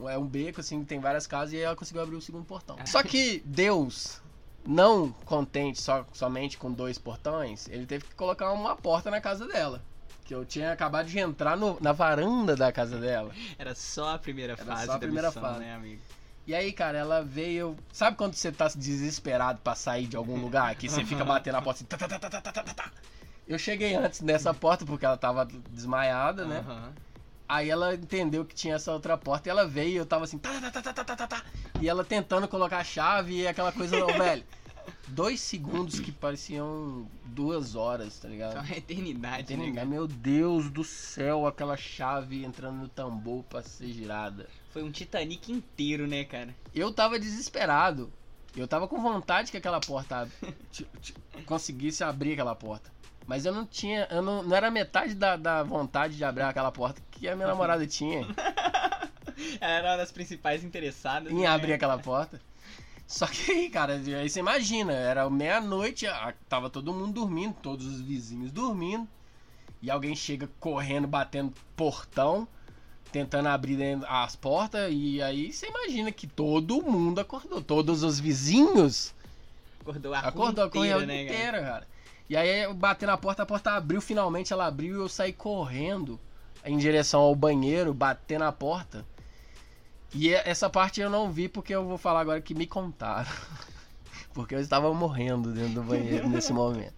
num- 0.00 0.08
É 0.08 0.18
um 0.18 0.26
beco, 0.26 0.60
assim, 0.60 0.82
tem 0.82 0.98
várias 0.98 1.24
casas 1.28 1.52
e 1.52 1.58
ela 1.58 1.76
conseguiu 1.76 2.02
abrir 2.02 2.16
o 2.16 2.20
segundo 2.20 2.44
portão. 2.44 2.74
É. 2.80 2.86
Só 2.86 3.00
que 3.04 3.40
Deus, 3.46 4.20
não 4.66 5.10
contente 5.24 5.80
só, 5.80 6.04
somente 6.12 6.56
com 6.58 6.70
dois 6.72 6.98
portões, 6.98 7.68
ele 7.68 7.86
teve 7.86 8.04
que 8.04 8.14
colocar 8.14 8.52
uma 8.52 8.76
porta 8.76 9.10
na 9.10 9.20
casa 9.20 9.46
dela. 9.48 9.82
Que 10.24 10.34
eu 10.34 10.44
tinha 10.44 10.72
acabado 10.72 11.06
de 11.08 11.18
entrar 11.18 11.56
no- 11.56 11.78
na 11.80 11.92
varanda 11.92 12.54
da 12.54 12.70
casa 12.70 12.98
dela. 12.98 13.32
Era 13.58 13.74
só 13.74 14.14
a 14.14 14.18
primeira 14.18 14.52
Era 14.52 14.64
fase 14.64 14.86
só 14.86 14.92
a 14.92 14.94
da 14.94 14.98
primeira 15.00 15.28
missão, 15.28 15.42
fase. 15.42 15.58
né, 15.60 15.74
amigo? 15.74 16.00
E 16.46 16.54
aí, 16.54 16.72
cara, 16.72 16.98
ela 16.98 17.22
veio. 17.22 17.76
Sabe 17.92 18.16
quando 18.16 18.34
você 18.34 18.50
tá 18.50 18.68
desesperado 18.68 19.60
pra 19.62 19.74
sair 19.74 20.06
de 20.06 20.16
algum 20.16 20.40
lugar? 20.40 20.74
Que 20.74 20.88
você 20.88 21.04
fica 21.04 21.24
batendo 21.24 21.54
na 21.54 21.62
porta 21.62 21.84
assim. 21.84 22.06
tá, 22.08 22.30
tá, 22.30 22.62
tá. 22.74 22.92
Eu 23.46 23.58
cheguei 23.58 23.94
antes 23.94 24.20
nessa 24.20 24.54
porta 24.54 24.84
porque 24.86 25.04
ela 25.04 25.16
tava 25.16 25.44
desmaiada, 25.68 26.44
né? 26.46 26.58
Aham. 26.58 26.92
Aí 27.50 27.68
ela 27.68 27.92
entendeu 27.96 28.44
que 28.44 28.54
tinha 28.54 28.76
essa 28.76 28.92
outra 28.92 29.18
porta 29.18 29.48
e 29.48 29.50
ela 29.50 29.66
veio 29.66 29.90
e 29.90 29.96
eu 29.96 30.06
tava 30.06 30.22
assim. 30.22 30.38
Tá, 30.38 30.52
tá, 30.60 30.70
tá, 30.70 30.82
tá, 30.82 30.92
tá, 30.92 31.04
tá, 31.04 31.16
tá, 31.16 31.26
tá. 31.26 31.44
E 31.80 31.88
ela 31.88 32.04
tentando 32.04 32.46
colocar 32.46 32.78
a 32.78 32.84
chave 32.84 33.40
e 33.40 33.48
aquela 33.48 33.72
coisa, 33.72 33.98
não, 33.98 34.06
velho. 34.16 34.44
Dois 35.08 35.40
segundos 35.40 35.98
que 35.98 36.12
pareciam 36.12 37.08
duas 37.24 37.74
horas, 37.74 38.20
tá 38.20 38.28
ligado? 38.28 38.52
Foi 38.52 38.60
uma 38.60 38.76
eternidade, 38.76 39.48
Tem 39.48 39.72
né? 39.72 39.84
Meu 39.84 40.06
Deus 40.06 40.70
do 40.70 40.84
céu, 40.84 41.44
aquela 41.44 41.76
chave 41.76 42.44
entrando 42.44 42.76
no 42.76 42.88
tambor 42.88 43.42
pra 43.42 43.62
ser 43.62 43.88
girada. 43.88 44.48
Foi 44.72 44.84
um 44.84 44.90
Titanic 44.92 45.50
inteiro, 45.50 46.06
né, 46.06 46.22
cara? 46.22 46.54
Eu 46.72 46.92
tava 46.92 47.18
desesperado. 47.18 48.12
Eu 48.56 48.68
tava 48.68 48.86
com 48.86 49.02
vontade 49.02 49.50
que 49.50 49.56
aquela 49.56 49.80
porta 49.80 50.28
conseguisse 51.46 52.04
abrir 52.04 52.34
aquela 52.34 52.54
porta. 52.54 52.92
Mas 53.30 53.46
eu 53.46 53.52
não 53.54 53.64
tinha. 53.64 54.08
Eu 54.10 54.20
não, 54.22 54.42
não 54.42 54.56
era 54.56 54.72
metade 54.72 55.14
da, 55.14 55.36
da 55.36 55.62
vontade 55.62 56.16
de 56.16 56.24
abrir 56.24 56.42
aquela 56.42 56.72
porta 56.72 57.00
que 57.12 57.28
a 57.28 57.36
minha 57.36 57.46
namorada 57.54 57.86
tinha 57.86 58.26
Ela 59.60 59.70
era 59.78 59.90
uma 59.90 59.96
das 59.98 60.10
principais 60.10 60.64
interessadas. 60.64 61.30
em 61.32 61.42
né? 61.42 61.46
abrir 61.46 61.72
aquela 61.72 61.96
porta. 61.96 62.40
Só 63.06 63.28
que 63.28 63.52
aí, 63.52 63.70
cara, 63.70 63.92
aí 63.94 64.28
você 64.28 64.40
imagina, 64.40 64.92
era 64.92 65.30
meia-noite, 65.30 66.08
a- 66.08 66.34
tava 66.48 66.68
todo 66.68 66.92
mundo 66.92 67.12
dormindo, 67.12 67.54
todos 67.62 67.86
os 67.86 68.00
vizinhos 68.00 68.50
dormindo. 68.50 69.06
E 69.80 69.88
alguém 69.92 70.16
chega 70.16 70.48
correndo, 70.58 71.06
batendo 71.06 71.52
portão, 71.76 72.48
tentando 73.12 73.48
abrir 73.48 73.78
as 74.08 74.34
portas. 74.34 74.90
E 74.92 75.22
aí 75.22 75.52
você 75.52 75.68
imagina 75.68 76.10
que 76.10 76.26
todo 76.26 76.82
mundo 76.82 77.20
acordou. 77.20 77.62
Todos 77.62 78.02
os 78.02 78.18
vizinhos 78.18 79.14
Acordou 79.82 80.14
a 80.14 80.18
Acordou 80.18 80.64
a 80.64 80.66
rua 80.68 80.84
inteira, 80.88 80.94
corrida 80.98 81.06
né, 81.06 81.24
cara? 81.24 81.36
inteira, 81.38 81.60
cara. 81.62 81.86
E 82.30 82.36
aí 82.36 82.62
eu 82.62 82.72
bati 82.72 83.04
na 83.04 83.16
porta, 83.16 83.42
a 83.42 83.46
porta 83.46 83.72
abriu, 83.72 84.00
finalmente 84.00 84.52
ela 84.52 84.64
abriu 84.64 84.98
e 84.98 85.00
eu 85.00 85.08
saí 85.08 85.32
correndo 85.32 86.16
em 86.64 86.78
direção 86.78 87.22
ao 87.22 87.34
banheiro, 87.34 87.92
bater 87.92 88.38
na 88.38 88.52
porta. 88.52 89.04
E 90.14 90.28
e- 90.28 90.34
essa 90.34 90.70
parte 90.70 91.00
eu 91.00 91.10
não 91.10 91.32
vi 91.32 91.48
porque 91.48 91.74
eu 91.74 91.84
vou 91.84 91.98
falar 91.98 92.20
agora 92.20 92.40
que 92.40 92.54
me 92.54 92.68
contaram. 92.68 93.28
Porque 94.32 94.54
eu 94.54 94.60
estava 94.60 94.94
morrendo 94.94 95.52
dentro 95.52 95.74
do 95.74 95.82
banheiro 95.82 96.28
nesse 96.28 96.52
momento. 96.54 96.94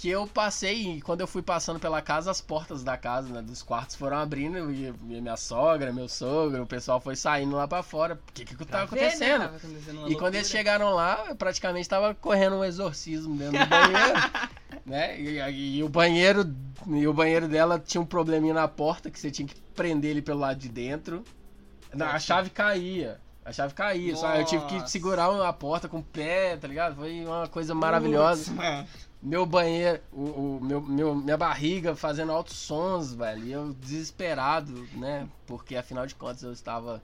Que 0.00 0.08
eu 0.08 0.26
passei, 0.26 0.94
e 0.94 1.02
quando 1.02 1.20
eu 1.20 1.26
fui 1.26 1.42
passando 1.42 1.78
pela 1.78 2.00
casa, 2.00 2.30
as 2.30 2.40
portas 2.40 2.82
da 2.82 2.96
casa, 2.96 3.28
né, 3.34 3.42
dos 3.42 3.62
quartos 3.62 3.96
foram 3.96 4.16
abrindo, 4.16 4.72
e, 4.72 4.86
e 4.86 5.20
minha 5.20 5.36
sogra, 5.36 5.92
meu 5.92 6.08
sogro, 6.08 6.62
o 6.62 6.66
pessoal 6.66 6.98
foi 7.02 7.14
saindo 7.14 7.54
lá 7.54 7.68
pra 7.68 7.82
fora. 7.82 8.14
O 8.14 8.32
que 8.32 8.46
que 8.46 8.56
tá 8.64 8.64
Pra 8.64 8.84
ver, 8.86 8.96
né? 8.96 9.06
acontecendo? 9.08 9.40
Tava 9.42 9.56
acontecendo 9.58 10.10
E 10.10 10.14
quando 10.16 10.34
eles 10.36 10.46
loucura. 10.46 10.58
chegaram 10.58 10.94
lá, 10.94 11.26
eu 11.28 11.36
praticamente 11.36 11.86
tava 11.86 12.14
correndo 12.14 12.56
um 12.56 12.64
exorcismo 12.64 13.36
dentro 13.36 13.58
do 13.58 13.66
banheiro, 13.66 14.20
né? 14.86 15.20
E, 15.20 15.76
e 15.76 15.82
o 15.84 15.88
banheiro, 15.90 16.50
e 16.86 17.06
o 17.06 17.12
banheiro 17.12 17.46
dela 17.46 17.78
tinha 17.78 18.00
um 18.00 18.06
probleminha 18.06 18.54
na 18.54 18.66
porta 18.66 19.10
que 19.10 19.20
você 19.20 19.30
tinha 19.30 19.46
que 19.46 19.60
prender 19.76 20.12
ele 20.12 20.22
pelo 20.22 20.40
lado 20.40 20.58
de 20.58 20.70
dentro. 20.70 21.22
A 21.92 21.96
Nossa. 21.98 22.20
chave 22.20 22.48
caía. 22.48 23.20
A 23.44 23.52
chave 23.52 23.74
caía, 23.74 24.16
só 24.16 24.34
eu 24.34 24.46
tive 24.46 24.64
que 24.64 24.74
Nossa. 24.76 24.86
segurar 24.86 25.26
a 25.46 25.52
porta 25.52 25.90
com 25.90 25.98
o 25.98 26.02
pé, 26.02 26.56
tá 26.56 26.66
ligado? 26.66 26.96
Foi 26.96 27.22
uma 27.22 27.48
coisa 27.48 27.74
maravilhosa. 27.74 28.50
Mano. 28.52 28.86
Meu 29.22 29.44
banheiro, 29.44 30.00
o, 30.10 30.56
o 30.56 30.60
meu, 30.64 30.80
meu- 30.80 31.14
minha 31.14 31.36
barriga 31.36 31.94
fazendo 31.94 32.32
altos 32.32 32.54
sons, 32.54 33.12
velho. 33.12 33.44
E 33.44 33.52
eu 33.52 33.74
desesperado, 33.74 34.88
né? 34.92 35.28
Porque 35.46 35.76
afinal 35.76 36.06
de 36.06 36.14
contas 36.14 36.42
eu 36.42 36.52
estava. 36.52 37.02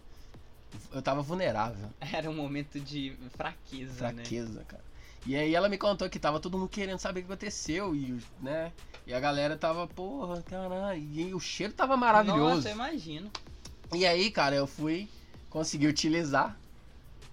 Eu 0.92 1.02
tava 1.02 1.22
vulnerável. 1.22 1.90
Era 2.00 2.30
um 2.30 2.34
momento 2.34 2.80
de 2.80 3.16
fraqueza, 3.36 4.12
né? 4.12 4.22
Fraqueza, 4.22 4.64
cara. 4.64 4.84
E 5.24 5.36
aí 5.36 5.54
ela 5.54 5.68
me 5.68 5.76
contou 5.76 6.08
que 6.08 6.18
tava 6.18 6.40
todo 6.40 6.56
mundo 6.56 6.68
querendo 6.68 6.98
saber 6.98 7.20
o 7.20 7.22
que 7.24 7.32
aconteceu. 7.32 7.94
E, 7.94 8.22
né? 8.40 8.72
E 9.06 9.12
a 9.12 9.20
galera 9.20 9.56
tava, 9.56 9.86
porra, 9.86 10.42
caralho. 10.42 11.00
E 11.00 11.34
o 11.34 11.40
cheiro 11.40 11.72
tava 11.72 11.96
maravilhoso. 11.96 12.56
Nossa, 12.56 12.68
eu 12.68 12.72
imagino. 12.74 13.30
E 13.94 14.06
aí, 14.06 14.30
cara, 14.30 14.54
eu 14.56 14.66
fui 14.66 15.08
conseguir 15.48 15.86
utilizar 15.86 16.58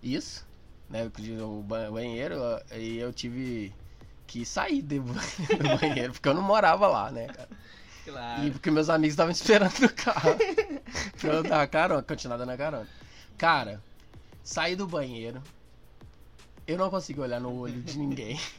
isso, 0.01 0.45
né? 0.89 1.11
O 1.43 1.63
banheiro, 1.63 2.35
e 2.75 2.97
eu 2.97 3.11
tive 3.13 3.73
que 4.27 4.45
sair 4.45 4.81
do 4.81 5.01
banheiro, 5.79 6.13
porque 6.13 6.29
eu 6.29 6.33
não 6.33 6.41
morava 6.41 6.87
lá, 6.87 7.11
né, 7.11 7.27
cara? 7.27 7.49
Claro. 8.05 8.43
E 8.43 8.51
porque 8.51 8.69
meus 8.69 8.89
amigos 8.89 9.13
estavam 9.13 9.31
esperando 9.31 9.79
no 9.79 9.89
carro 9.89 10.35
pra 11.19 11.33
eu 11.33 11.43
dar 11.43 11.67
carona, 11.67 12.03
continuar 12.03 12.37
dando 12.37 12.51
a 12.51 12.57
carona. 12.57 12.87
Cara, 13.37 13.81
saí 14.43 14.75
do 14.75 14.87
banheiro, 14.87 15.41
eu 16.67 16.77
não 16.77 16.89
consegui 16.89 17.19
olhar 17.19 17.39
no 17.39 17.57
olho 17.57 17.81
de 17.81 17.97
ninguém. 17.97 18.39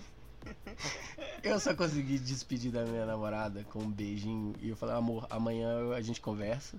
Eu 1.43 1.61
só 1.61 1.75
consegui 1.75 2.19
despedir 2.19 2.73
da 2.73 2.85
minha 2.85 3.05
namorada 3.05 3.65
com 3.65 3.81
um 3.81 3.91
beijinho 3.91 4.55
e 4.61 4.71
eu 4.71 4.77
falei, 4.77 4.95
amor, 4.95 5.27
amanhã 5.29 5.93
a 5.95 6.01
gente 6.01 6.19
conversa. 6.19 6.79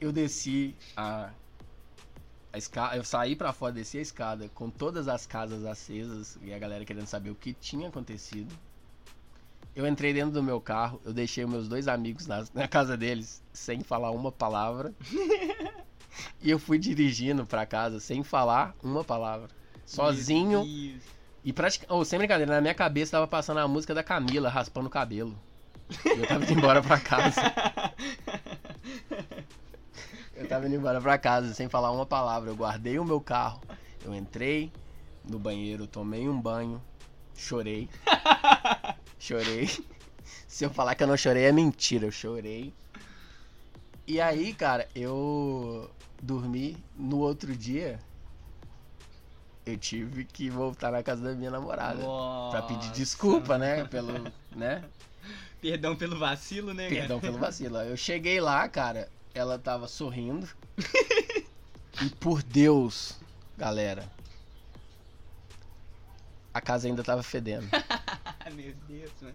Eu 0.00 0.12
desci 0.12 0.74
a, 0.96 1.30
a 2.52 2.58
escada, 2.58 2.96
eu 2.96 3.04
saí 3.04 3.34
pra 3.34 3.52
fora, 3.52 3.72
desci 3.72 3.98
a 3.98 4.02
escada 4.02 4.50
com 4.54 4.68
todas 4.68 5.08
as 5.08 5.26
casas 5.26 5.64
acesas 5.64 6.38
e 6.42 6.52
a 6.52 6.58
galera 6.58 6.84
querendo 6.84 7.06
saber 7.06 7.30
o 7.30 7.34
que 7.34 7.54
tinha 7.54 7.88
acontecido. 7.88 8.54
Eu 9.74 9.86
entrei 9.86 10.12
dentro 10.12 10.32
do 10.32 10.42
meu 10.42 10.60
carro, 10.60 11.00
eu 11.02 11.14
deixei 11.14 11.46
meus 11.46 11.66
dois 11.66 11.88
amigos 11.88 12.26
na, 12.26 12.44
na 12.52 12.68
casa 12.68 12.94
deles 12.94 13.42
sem 13.54 13.80
falar 13.82 14.10
uma 14.10 14.30
palavra. 14.30 14.92
e 16.42 16.50
eu 16.50 16.58
fui 16.58 16.78
dirigindo 16.78 17.46
pra 17.46 17.64
casa 17.64 17.98
sem 17.98 18.22
falar 18.22 18.76
uma 18.82 19.02
palavra. 19.02 19.48
Sozinho. 19.86 20.62
E 21.44 21.52
praticamente. 21.52 21.98
Oh, 21.98 22.04
sem 22.04 22.18
brincadeira, 22.18 22.54
na 22.54 22.60
minha 22.60 22.74
cabeça 22.74 23.12
tava 23.12 23.26
passando 23.26 23.58
a 23.58 23.66
música 23.68 23.94
da 23.94 24.02
Camila 24.02 24.50
raspando 24.50 24.88
o 24.88 24.90
cabelo. 24.90 25.34
E 26.04 26.20
eu 26.20 26.26
tava 26.26 26.44
indo 26.44 26.52
embora 26.52 26.82
pra 26.82 27.00
casa. 27.00 27.40
Eu 30.42 30.48
tava 30.48 30.66
indo 30.66 30.74
embora 30.74 31.00
pra 31.00 31.16
casa 31.16 31.54
sem 31.54 31.68
falar 31.68 31.92
uma 31.92 32.04
palavra. 32.04 32.50
Eu 32.50 32.56
guardei 32.56 32.98
o 32.98 33.04
meu 33.04 33.20
carro. 33.20 33.60
Eu 34.04 34.12
entrei 34.12 34.72
no 35.24 35.38
banheiro, 35.38 35.86
tomei 35.86 36.28
um 36.28 36.40
banho, 36.40 36.82
chorei. 37.36 37.88
Chorei. 39.20 39.70
Se 40.48 40.64
eu 40.64 40.70
falar 40.70 40.96
que 40.96 41.04
eu 41.04 41.06
não 41.06 41.16
chorei 41.16 41.44
é 41.44 41.52
mentira, 41.52 42.06
eu 42.06 42.10
chorei. 42.10 42.74
E 44.04 44.20
aí, 44.20 44.52
cara, 44.52 44.88
eu 44.96 45.88
dormi 46.20 46.76
no 46.96 47.18
outro 47.18 47.56
dia. 47.56 48.00
Eu 49.64 49.78
tive 49.78 50.24
que 50.24 50.50
voltar 50.50 50.90
na 50.90 51.04
casa 51.04 51.22
da 51.22 51.34
minha 51.36 51.52
namorada. 51.52 52.02
Pra 52.50 52.62
pedir 52.62 52.88
Nossa. 52.88 52.98
desculpa, 52.98 53.56
né? 53.56 53.84
Pelo. 53.84 54.12
né? 54.56 54.82
Perdão 55.60 55.94
pelo 55.94 56.18
vacilo, 56.18 56.74
né, 56.74 56.88
Perdão 56.88 57.20
cara? 57.20 57.32
pelo 57.32 57.38
vacilo. 57.38 57.76
Eu 57.78 57.96
cheguei 57.96 58.40
lá, 58.40 58.68
cara, 58.68 59.08
ela 59.34 59.58
tava 59.58 59.88
sorrindo. 59.88 60.48
e 62.02 62.08
por 62.20 62.42
Deus, 62.42 63.18
galera. 63.56 64.10
A 66.52 66.60
casa 66.60 66.86
ainda 66.86 67.02
tava 67.02 67.22
fedendo. 67.22 67.66
Meu 68.54 68.74
Deus, 68.88 69.12
mano. 69.22 69.34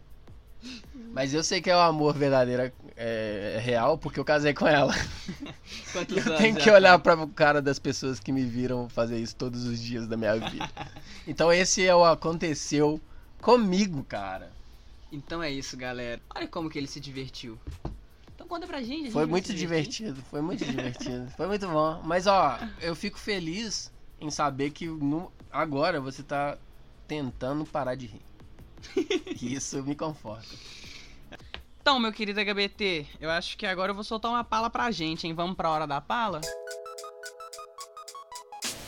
Mas 1.14 1.34
eu 1.34 1.43
sei 1.43 1.62
que 1.62 1.70
é 1.70 1.76
o 1.76 1.80
amor 1.80 2.16
verdadeiro, 2.16 2.64
é, 2.95 3.54
é 3.56 3.60
real, 3.60 3.98
porque 3.98 4.20
eu 4.20 4.26
casei 4.26 4.54
com 4.54 4.68
ela. 4.68 4.93
Quantos 5.93 6.18
Eu 6.18 6.38
tenho 6.38 6.56
que 6.56 6.70
olhar 6.70 7.00
tem? 7.00 7.16
pra 7.16 7.28
cara 7.28 7.62
das 7.62 7.80
pessoas 7.80 8.20
que 8.20 8.32
me 8.32 8.43
viram 8.43 8.89
fazer 8.89 9.20
isso 9.20 9.36
todos 9.36 9.66
os 9.66 9.80
dias 9.80 10.08
da 10.08 10.18
minha 10.18 10.36
vida. 10.36 10.70
Então 11.30 11.52
esse 11.52 11.86
é 11.86 11.93
o 11.93 12.06
aconteceu 12.06 13.02
comigo, 13.41 14.02
cara. 14.06 14.50
Então 15.12 15.43
é 15.43 15.52
isso, 15.52 15.76
galera. 15.76 16.22
Olha 16.34 16.48
como 16.48 16.70
que 16.70 16.78
ele 16.78 16.88
se 16.88 17.02
divertiu. 17.02 17.60
Conta 18.48 18.66
pra 18.68 18.80
gente. 18.82 18.93
a 18.93 19.04
gente 19.06 19.12
Foi 19.12 19.26
muito 19.26 19.54
divertido, 19.54 20.22
foi 20.30 20.41
muito 20.41 20.64
divertido. 20.66 21.30
Foi 21.36 21.48
muito 21.48 21.68
bom. 21.68 22.02
Mas 22.04 22.28
ó, 22.28 22.58
eu 22.82 22.95
fico 22.95 23.18
feliz 23.20 23.91
em 24.20 24.30
saber 24.32 24.72
que 24.72 24.88
no- 24.88 25.32
agora 25.52 26.00
você 26.00 26.24
tá 26.24 26.58
tentando 27.08 27.66
parar 27.66 27.95
de 27.95 28.08
rir. 28.08 28.22
Isso 29.41 29.82
me 29.84 29.95
conforta. 29.95 30.48
Então, 31.82 32.00
meu 32.00 32.12
querido 32.12 32.39
HBT, 32.41 33.06
eu 33.20 33.30
acho 33.30 33.58
que 33.58 33.66
agora 33.66 33.91
eu 33.91 33.95
vou 33.95 34.04
soltar 34.04 34.30
uma 34.30 34.43
pala 34.43 34.70
pra 34.70 34.91
gente, 34.91 35.26
hein? 35.26 35.34
Vamos 35.34 35.56
pra 35.56 35.70
hora 35.70 35.88
da 35.88 36.02
pala? 36.02 36.41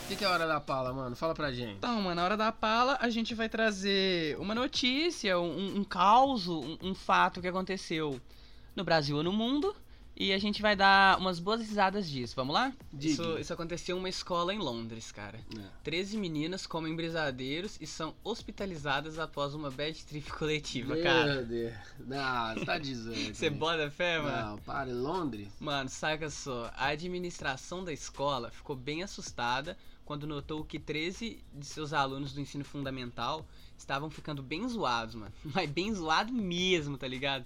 O 0.03 0.07
que, 0.09 0.15
que 0.15 0.23
é 0.23 0.27
a 0.27 0.31
hora 0.31 0.47
da 0.47 0.59
pala, 0.59 0.91
mano? 0.91 1.15
Fala 1.15 1.33
pra 1.35 1.51
gente. 1.51 1.73
Então, 1.77 2.01
mano, 2.01 2.15
na 2.15 2.23
hora 2.23 2.35
da 2.35 2.51
pala 2.51 2.97
a 2.99 3.09
gente 3.09 3.35
vai 3.35 3.47
trazer 3.47 4.35
uma 4.39 4.55
notícia, 4.55 5.39
um, 5.39 5.77
um 5.77 5.83
caos, 5.83 6.47
um, 6.47 6.77
um 6.81 6.95
fato 6.95 7.39
que 7.39 7.47
aconteceu 7.47 8.19
no 8.75 8.83
Brasil 8.83 9.17
ou 9.17 9.23
no 9.23 9.33
mundo. 9.33 9.75
E 10.21 10.33
a 10.33 10.37
gente 10.37 10.61
vai 10.61 10.75
dar 10.75 11.17
umas 11.17 11.39
boas 11.39 11.61
risadas 11.61 12.09
disso. 12.09 12.35
Vamos 12.35 12.53
lá? 12.53 12.73
Isso, 12.99 13.39
isso 13.39 13.53
aconteceu 13.53 13.95
em 13.95 13.99
uma 13.99 14.09
escola 14.09 14.53
em 14.53 14.57
Londres, 14.57 15.13
cara. 15.13 15.39
13 15.81 16.17
meninas 16.17 16.67
comem 16.67 16.93
brisadeiros 16.93 17.77
e 17.79 17.87
são 17.87 18.13
hospitalizadas 18.21 19.17
após 19.17 19.53
uma 19.53 19.71
bad 19.71 20.03
trip 20.03 20.29
coletiva, 20.33 20.97
cara. 20.97 21.35
Meu 21.35 21.45
Deus. 21.45 21.73
Não, 22.05 22.53
você 22.53 22.65
tá 22.65 22.77
dizendo. 22.77 23.09
Você 23.33 23.49
bota 23.49 23.89
fé, 23.89 24.19
mano? 24.19 24.49
Não, 24.49 24.57
para, 24.57 24.91
Londres? 24.91 25.47
Mano, 25.57 25.89
saca 25.89 26.29
só, 26.29 26.69
a 26.75 26.87
administração 26.87 27.85
da 27.85 27.93
escola 27.93 28.51
ficou 28.51 28.75
bem 28.75 29.01
assustada 29.03 29.77
quando 30.03 30.27
notou 30.27 30.65
que 30.65 30.79
13 30.79 31.41
de 31.53 31.65
seus 31.65 31.93
alunos 31.93 32.33
do 32.33 32.41
ensino 32.41 32.65
fundamental 32.65 33.47
estavam 33.77 34.09
ficando 34.09 34.43
bem 34.43 34.67
zoados, 34.67 35.15
mano. 35.15 35.31
Mas 35.55 35.69
bem 35.69 35.93
zoado 35.93 36.33
mesmo, 36.33 36.97
tá 36.97 37.07
ligado? 37.07 37.45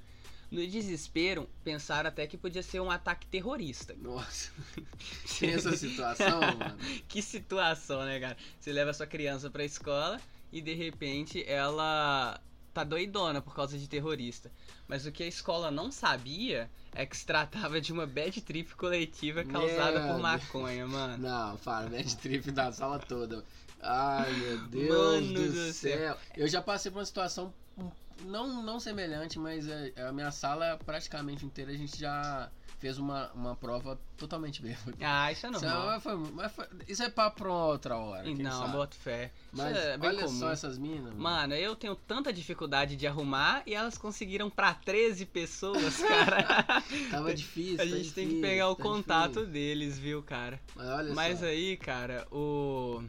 No 0.54 0.68
desespero, 0.68 1.50
pensaram 1.64 2.08
até 2.10 2.28
que 2.28 2.38
podia 2.38 2.62
ser 2.62 2.80
um 2.80 2.92
ataque 2.92 3.26
terrorista. 3.26 3.96
Nossa. 4.00 4.52
Essa 5.42 5.76
situação, 5.76 6.40
mano. 6.58 6.78
Que 7.08 7.22
situação, 7.24 8.06
né, 8.06 8.20
cara? 8.20 8.38
Você 8.60 8.72
leva 8.72 8.94
sua 8.94 9.08
criança 9.08 9.50
pra 9.50 9.66
escola 9.66 10.22
e 10.52 10.62
de 10.62 10.76
repente 10.76 11.44
ela 11.48 12.40
tá 12.72 12.84
doidona 12.84 13.42
por 13.42 13.56
causa 13.56 13.78
de 13.80 13.88
terrorista. 13.88 14.52
Mas 14.88 15.06
o 15.08 15.12
que 15.12 15.24
a 15.24 15.28
escola 15.28 15.72
não 15.72 15.92
sabia 15.92 16.70
é 16.94 17.04
que 17.06 17.18
se 17.18 17.26
tratava 17.26 17.82
de 17.82 17.92
uma 17.92 18.06
bad 18.06 18.40
trip 18.42 18.76
coletiva 18.76 19.44
causada 19.44 20.00
Meu 20.04 20.14
por 20.14 20.22
maconha, 20.22 20.88
mano. 20.88 21.18
Não, 21.18 21.58
para, 21.58 21.90
bad 21.90 22.16
trip 22.18 22.52
da 22.52 22.72
sala 22.72 23.00
toda. 23.00 23.44
Ai, 23.82 24.32
meu 24.34 24.58
Deus 24.68 24.90
Mano 24.90 25.34
do, 25.34 25.52
do 25.52 25.74
céu. 25.74 26.16
Eu 26.38 26.48
já 26.48 26.62
passei 26.62 26.92
por 26.92 27.00
uma 27.00 27.06
situação 27.06 27.54
um- 27.78 27.90
não, 28.22 28.62
não 28.64 28.80
semelhante, 28.80 29.38
mas 29.40 29.68
é, 29.68 29.92
a 30.08 30.12
minha 30.12 30.32
sala 30.32 30.80
praticamente 30.86 31.46
inteira 31.46 31.72
a 31.72 31.76
gente 31.78 32.00
já 32.00 32.50
fez 32.80 32.98
uma, 32.98 33.32
uma 33.32 33.56
prova 33.56 33.98
totalmente 34.18 34.62
bêbada. 34.62 34.94
Ah, 35.02 35.32
isso 35.32 35.46
é 35.46 35.52
Isso 35.52 35.62
normal. 35.64 35.94
é, 35.94 36.00
foi- 36.02 36.18
mas 36.34 36.52
foi- 36.52 36.68
isso 36.86 37.02
é 37.02 37.10
papo 37.10 37.38
pra 37.44 37.54
outra 37.54 37.96
hora. 37.96 38.24
não, 38.36 38.72
boto 38.72 38.96
fé. 38.98 39.32
Isso 39.54 39.62
Mas 39.64 39.78
é 39.78 39.98
olha 40.02 40.26
comum. 40.26 40.40
só 40.40 40.52
essas 40.52 40.78
minas. 40.78 41.06
mano. 41.14 41.18
Mano, 41.18 41.54
eu 41.56 41.78
tenho 41.78 41.96
tanta 41.96 42.34
dificuldade 42.34 42.98
de 42.98 43.08
arrumar 43.08 43.64
e 43.66 43.74
elas 43.74 43.98
conseguiram 43.98 44.50
pra 44.50 44.74
13 44.74 45.26
pessoas, 45.26 45.98
cara. 45.98 46.66
Tava 47.10 47.34
difícil. 47.34 47.76
a 47.76 47.78
tá 47.78 47.86
gente 47.86 48.12
tem 48.12 48.28
que 48.28 48.34
difícil, 48.36 48.42
pegar 48.42 48.70
o 48.70 48.76
tá 48.76 48.84
contato 48.84 49.30
difícil. 49.32 49.50
deles, 49.54 49.98
viu, 49.98 50.22
cara? 50.22 50.60
Mas 50.76 50.88
olha 50.90 51.14
Mas 51.14 51.40
só. 51.40 51.46
aí, 51.46 51.78
cara, 51.78 52.28
o 52.32 53.02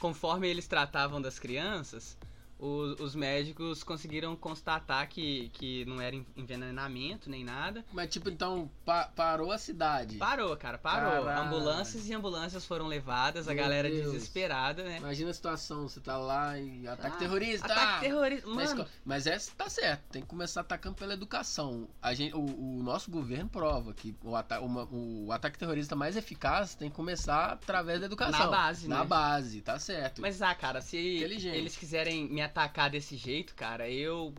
conforme 0.00 0.48
eles 0.48 0.66
tratavam 0.66 1.20
das 1.20 1.38
crianças, 1.38 2.16
o- 2.62 3.02
os 3.02 3.14
médicos 3.16 3.82
conseguiram 3.82 4.36
constatar 4.36 5.08
que, 5.08 5.50
que 5.52 5.84
não 5.84 6.00
era 6.00 6.14
en- 6.14 6.24
envenenamento 6.36 7.28
nem 7.28 7.42
nada. 7.44 7.84
Mas 7.92 8.08
tipo, 8.08 8.30
então 8.30 8.70
pa- 8.84 9.10
parou 9.16 9.50
a 9.50 9.58
cidade. 9.58 10.16
Parou, 10.16 10.56
cara, 10.56 10.78
parou. 10.78 11.24
Caralho. 11.24 11.46
Ambulâncias 11.48 12.08
e 12.08 12.14
ambulâncias 12.14 12.64
foram 12.64 12.86
levadas, 12.86 13.48
a 13.48 13.52
Meu 13.54 13.62
galera 13.64 13.90
Deus. 13.90 14.12
desesperada, 14.12 14.84
né? 14.84 14.98
Imagina 14.98 15.30
a 15.30 15.34
situação, 15.34 15.88
você 15.88 15.98
tá 16.00 16.16
lá 16.16 16.56
e 16.56 16.86
ataque 16.86 17.16
Ah, 17.16 17.18
terrorista. 17.18 17.66
Ataque 17.66 18.00
terrorista. 18.02 18.48
Na 18.48 18.54
Mano. 18.54 18.86
Mas 19.04 19.26
essa 19.26 19.50
tá 19.56 19.68
certo, 19.68 20.02
tem 20.12 20.22
que 20.22 20.28
começar 20.28 20.60
atacando 20.60 20.94
pela 20.94 21.14
educação. 21.14 21.88
A 22.00 22.14
gente, 22.14 22.32
o, 22.36 22.44
o 22.44 22.80
nosso 22.80 23.10
governo 23.10 23.48
prova 23.48 23.92
que 23.92 24.14
o, 24.22 24.36
ata 24.36 24.60
uma- 24.60 24.88
o 24.92 25.32
ataque 25.32 25.58
terrorista 25.58 25.96
mais 25.96 26.16
eficaz 26.16 26.76
tem 26.76 26.88
que 26.88 26.94
começar 26.94 27.46
através 27.54 27.98
da 27.98 28.06
educação. 28.06 28.38
Na 28.38 28.46
base, 28.56 28.88
Na 28.88 28.98
né? 29.00 29.04
base, 29.04 29.60
tá 29.62 29.78
certo. 29.80 30.22
Mas, 30.22 30.40
ah, 30.40 30.54
cara, 30.54 30.80
se 30.80 30.96
eles 30.96 31.76
quiserem 31.76 32.28
me 32.28 32.40
atacar 32.40 32.51
desse 32.90 33.16
jeito, 33.16 33.54
cara, 33.54 33.88
eu 33.90 34.34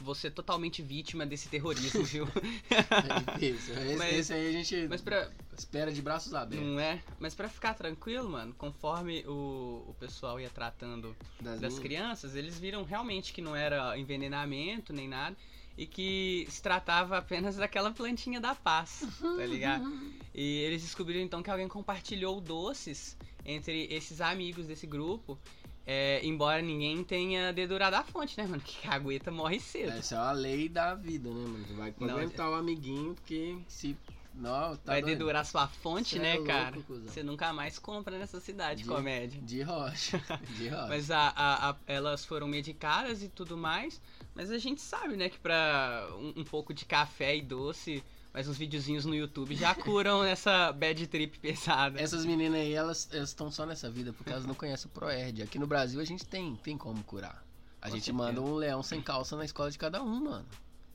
vou 0.00 0.14
ser 0.14 0.30
totalmente 0.30 0.82
vítima 0.82 1.24
desse 1.24 1.48
terrorismo, 1.48 2.04
viu? 2.04 2.26
É 2.70 3.38
difícil. 3.38 3.74
Esse, 3.74 3.96
Mas- 3.96 4.14
esse 4.14 4.32
aí 4.34 4.48
a 4.48 4.52
gente 4.52 4.86
Mas 4.88 5.00
pra, 5.00 5.30
espera 5.56 5.90
de 5.92 6.02
braços 6.02 6.34
abertos. 6.34 6.66
não 6.66 6.78
é? 6.78 7.00
Mas 7.18 7.34
pra 7.34 7.48
ficar 7.48 7.72
tranquilo, 7.74 8.28
mano, 8.28 8.54
conforme 8.58 9.24
o, 9.26 9.84
o 9.88 9.94
pessoal 9.98 10.38
ia 10.40 10.50
tratando 10.50 11.16
Das 11.40 11.60
das 11.60 11.78
crianças, 11.78 12.34
eles 12.34 12.58
viram 12.58 12.84
realmente 12.84 13.32
que 13.32 13.40
não 13.40 13.56
era 13.56 13.96
envenenamento 13.98 14.92
nem 14.92 15.08
nada 15.08 15.34
e 15.78 15.86
que 15.86 16.46
se 16.50 16.62
tratava 16.62 17.18
apenas 17.18 17.56
daquela 17.56 17.90
plantinha 17.90 18.40
da 18.40 18.54
paz, 18.54 19.06
tá 19.20 19.46
ligado? 19.46 19.90
E 20.34 20.58
eles 20.60 20.82
descobriram 20.82 21.20
então 21.22 21.42
que 21.42 21.50
alguém 21.50 21.68
compartilhou 21.68 22.38
doces 22.40 23.16
entre 23.44 23.86
esses 23.90 24.20
amigos 24.20 24.66
desse 24.66 24.86
grupo. 24.86 25.38
É, 25.86 26.20
embora 26.24 26.60
ninguém 26.60 27.04
tenha 27.04 27.52
dedurado 27.52 27.94
a 27.96 28.02
fonte, 28.02 28.36
né, 28.36 28.46
mano? 28.46 28.60
Que 28.66 28.82
cagueta 28.86 29.30
morre 29.30 29.60
cedo. 29.60 29.92
Essa 29.92 30.16
é 30.16 30.18
a 30.18 30.32
lei 30.32 30.68
da 30.68 30.94
vida, 30.94 31.28
né, 31.30 31.46
mano? 31.46 31.64
Você 31.66 31.74
vai 31.74 31.90
aguentar 31.90 32.50
o 32.50 32.54
amiguinho, 32.54 33.14
porque 33.14 33.56
se. 33.68 33.96
Não, 34.38 34.76
tá 34.76 34.92
Vai 34.92 35.00
doido. 35.00 35.16
dedurar 35.16 35.46
sua 35.46 35.66
fonte, 35.66 36.10
Cê 36.10 36.16
é 36.18 36.20
né, 36.20 36.32
louco, 36.34 36.46
cara? 36.48 36.76
Você 37.06 37.22
nunca 37.22 37.54
mais 37.54 37.78
compra 37.78 38.18
nessa 38.18 38.38
cidade, 38.38 38.82
De- 38.82 38.88
comédia. 38.88 39.40
De 39.40 39.62
rocha. 39.62 40.22
De 40.58 40.68
rocha. 40.68 40.88
Mas 40.88 41.10
a, 41.10 41.28
a- 41.34 41.70
a- 41.70 41.76
elas 41.86 42.22
foram 42.22 42.46
medicadas 42.46 43.22
e 43.22 43.28
tudo 43.30 43.56
mais. 43.56 43.98
Mas 44.34 44.50
a 44.50 44.58
gente 44.58 44.82
sabe, 44.82 45.16
né, 45.16 45.30
que 45.30 45.38
pra 45.38 46.06
um, 46.18 46.40
um 46.40 46.44
pouco 46.44 46.74
de 46.74 46.84
café 46.84 47.34
e 47.34 47.40
doce, 47.40 48.04
mais 48.36 48.46
uns 48.46 48.58
videozinhos 48.58 49.06
no 49.06 49.14
YouTube 49.14 49.56
já 49.56 49.74
curam 49.74 50.20
essa 50.22 50.70
bad 50.70 51.06
trip 51.06 51.38
pesada. 51.38 51.98
Essas 51.98 52.26
meninas 52.26 52.60
aí, 52.60 52.74
elas 52.74 53.08
estão 53.10 53.50
só 53.50 53.64
nessa 53.64 53.88
vida 53.90 54.12
porque 54.12 54.28
elas 54.30 54.44
não 54.44 54.54
conhecem 54.54 54.90
o 54.90 54.90
Proerd. 54.90 55.40
Aqui 55.40 55.58
no 55.58 55.66
Brasil 55.66 55.98
a 56.02 56.04
gente 56.04 56.26
tem, 56.26 56.54
tem 56.56 56.76
como 56.76 57.02
curar. 57.02 57.42
A 57.80 57.88
Com 57.88 57.94
gente 57.94 58.04
certeza. 58.04 58.12
manda 58.12 58.42
um 58.42 58.54
leão 58.54 58.82
sem 58.82 59.00
calça 59.00 59.38
na 59.38 59.44
escola 59.46 59.70
de 59.70 59.78
cada 59.78 60.02
um, 60.02 60.24
mano. 60.24 60.44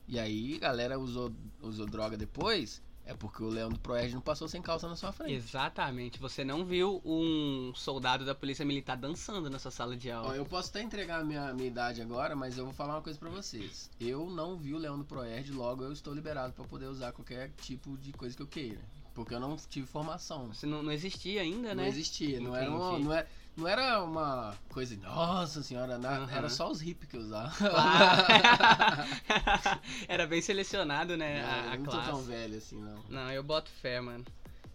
E 0.06 0.20
aí, 0.20 0.56
galera 0.56 0.96
usou, 1.00 1.32
usou 1.60 1.84
droga 1.84 2.16
depois, 2.16 2.80
é 3.12 3.16
porque 3.16 3.42
o 3.42 3.48
leão 3.48 3.68
do 3.70 3.78
Proerd 3.78 4.14
não 4.14 4.20
passou 4.20 4.48
sem 4.48 4.60
calça 4.60 4.88
na 4.88 4.96
sua 4.96 5.12
frente. 5.12 5.34
Exatamente. 5.34 6.18
Você 6.18 6.44
não 6.44 6.64
viu 6.64 7.00
um 7.04 7.72
soldado 7.74 8.24
da 8.24 8.34
polícia 8.34 8.64
militar 8.64 8.96
dançando 8.96 9.48
nessa 9.48 9.70
sala 9.70 9.96
de 9.96 10.10
Ó, 10.10 10.18
aula. 10.18 10.36
eu 10.36 10.44
posso 10.44 10.70
até 10.70 10.82
entregar 10.82 11.20
a 11.20 11.24
minha, 11.24 11.52
minha 11.54 11.68
idade 11.68 12.00
agora, 12.02 12.34
mas 12.34 12.58
eu 12.58 12.64
vou 12.64 12.74
falar 12.74 12.94
uma 12.94 13.02
coisa 13.02 13.18
pra 13.18 13.28
vocês. 13.30 13.90
Eu 14.00 14.28
não 14.30 14.56
vi 14.56 14.74
o 14.74 14.78
leão 14.78 14.98
do 14.98 15.04
Proerd, 15.04 15.52
logo 15.52 15.84
eu 15.84 15.92
estou 15.92 16.12
liberado 16.14 16.52
pra 16.52 16.64
poder 16.64 16.86
usar 16.86 17.12
qualquer 17.12 17.50
tipo 17.60 17.96
de 17.98 18.12
coisa 18.12 18.36
que 18.36 18.42
eu 18.42 18.46
queira. 18.46 18.80
Porque 19.14 19.34
eu 19.34 19.40
não 19.40 19.56
tive 19.56 19.86
formação. 19.86 20.48
Você 20.48 20.64
não, 20.66 20.82
não 20.82 20.90
existia 20.90 21.42
ainda, 21.42 21.74
Não 21.74 21.82
né? 21.82 21.88
existia, 21.88 22.40
não 22.40 22.56
era, 22.56 22.66
Entendi. 22.70 23.04
não, 23.04 23.12
era, 23.12 23.28
não 23.56 23.68
era 23.68 24.02
uma 24.02 24.54
coisa, 24.70 24.96
nossa 24.96 25.62
senhora, 25.62 25.98
na- 25.98 26.18
Aham. 26.18 26.30
era 26.32 26.48
só 26.48 26.70
os 26.70 26.80
hippies 26.80 27.10
que 27.10 27.16
usavam. 27.16 27.52
Ah. 27.76 29.06
Era 30.08 30.26
bem 30.26 30.40
selecionado, 30.40 31.16
né? 31.16 31.42
a, 31.44 31.70
a 31.70 31.74
eu 31.74 31.78
não 31.78 31.84
tô 31.84 31.90
classe. 31.90 32.10
tão 32.10 32.22
velho 32.22 32.58
assim, 32.58 32.80
não. 32.80 32.98
Não, 33.08 33.30
eu 33.30 33.42
boto 33.42 33.70
fé, 33.70 34.00
mano. 34.00 34.24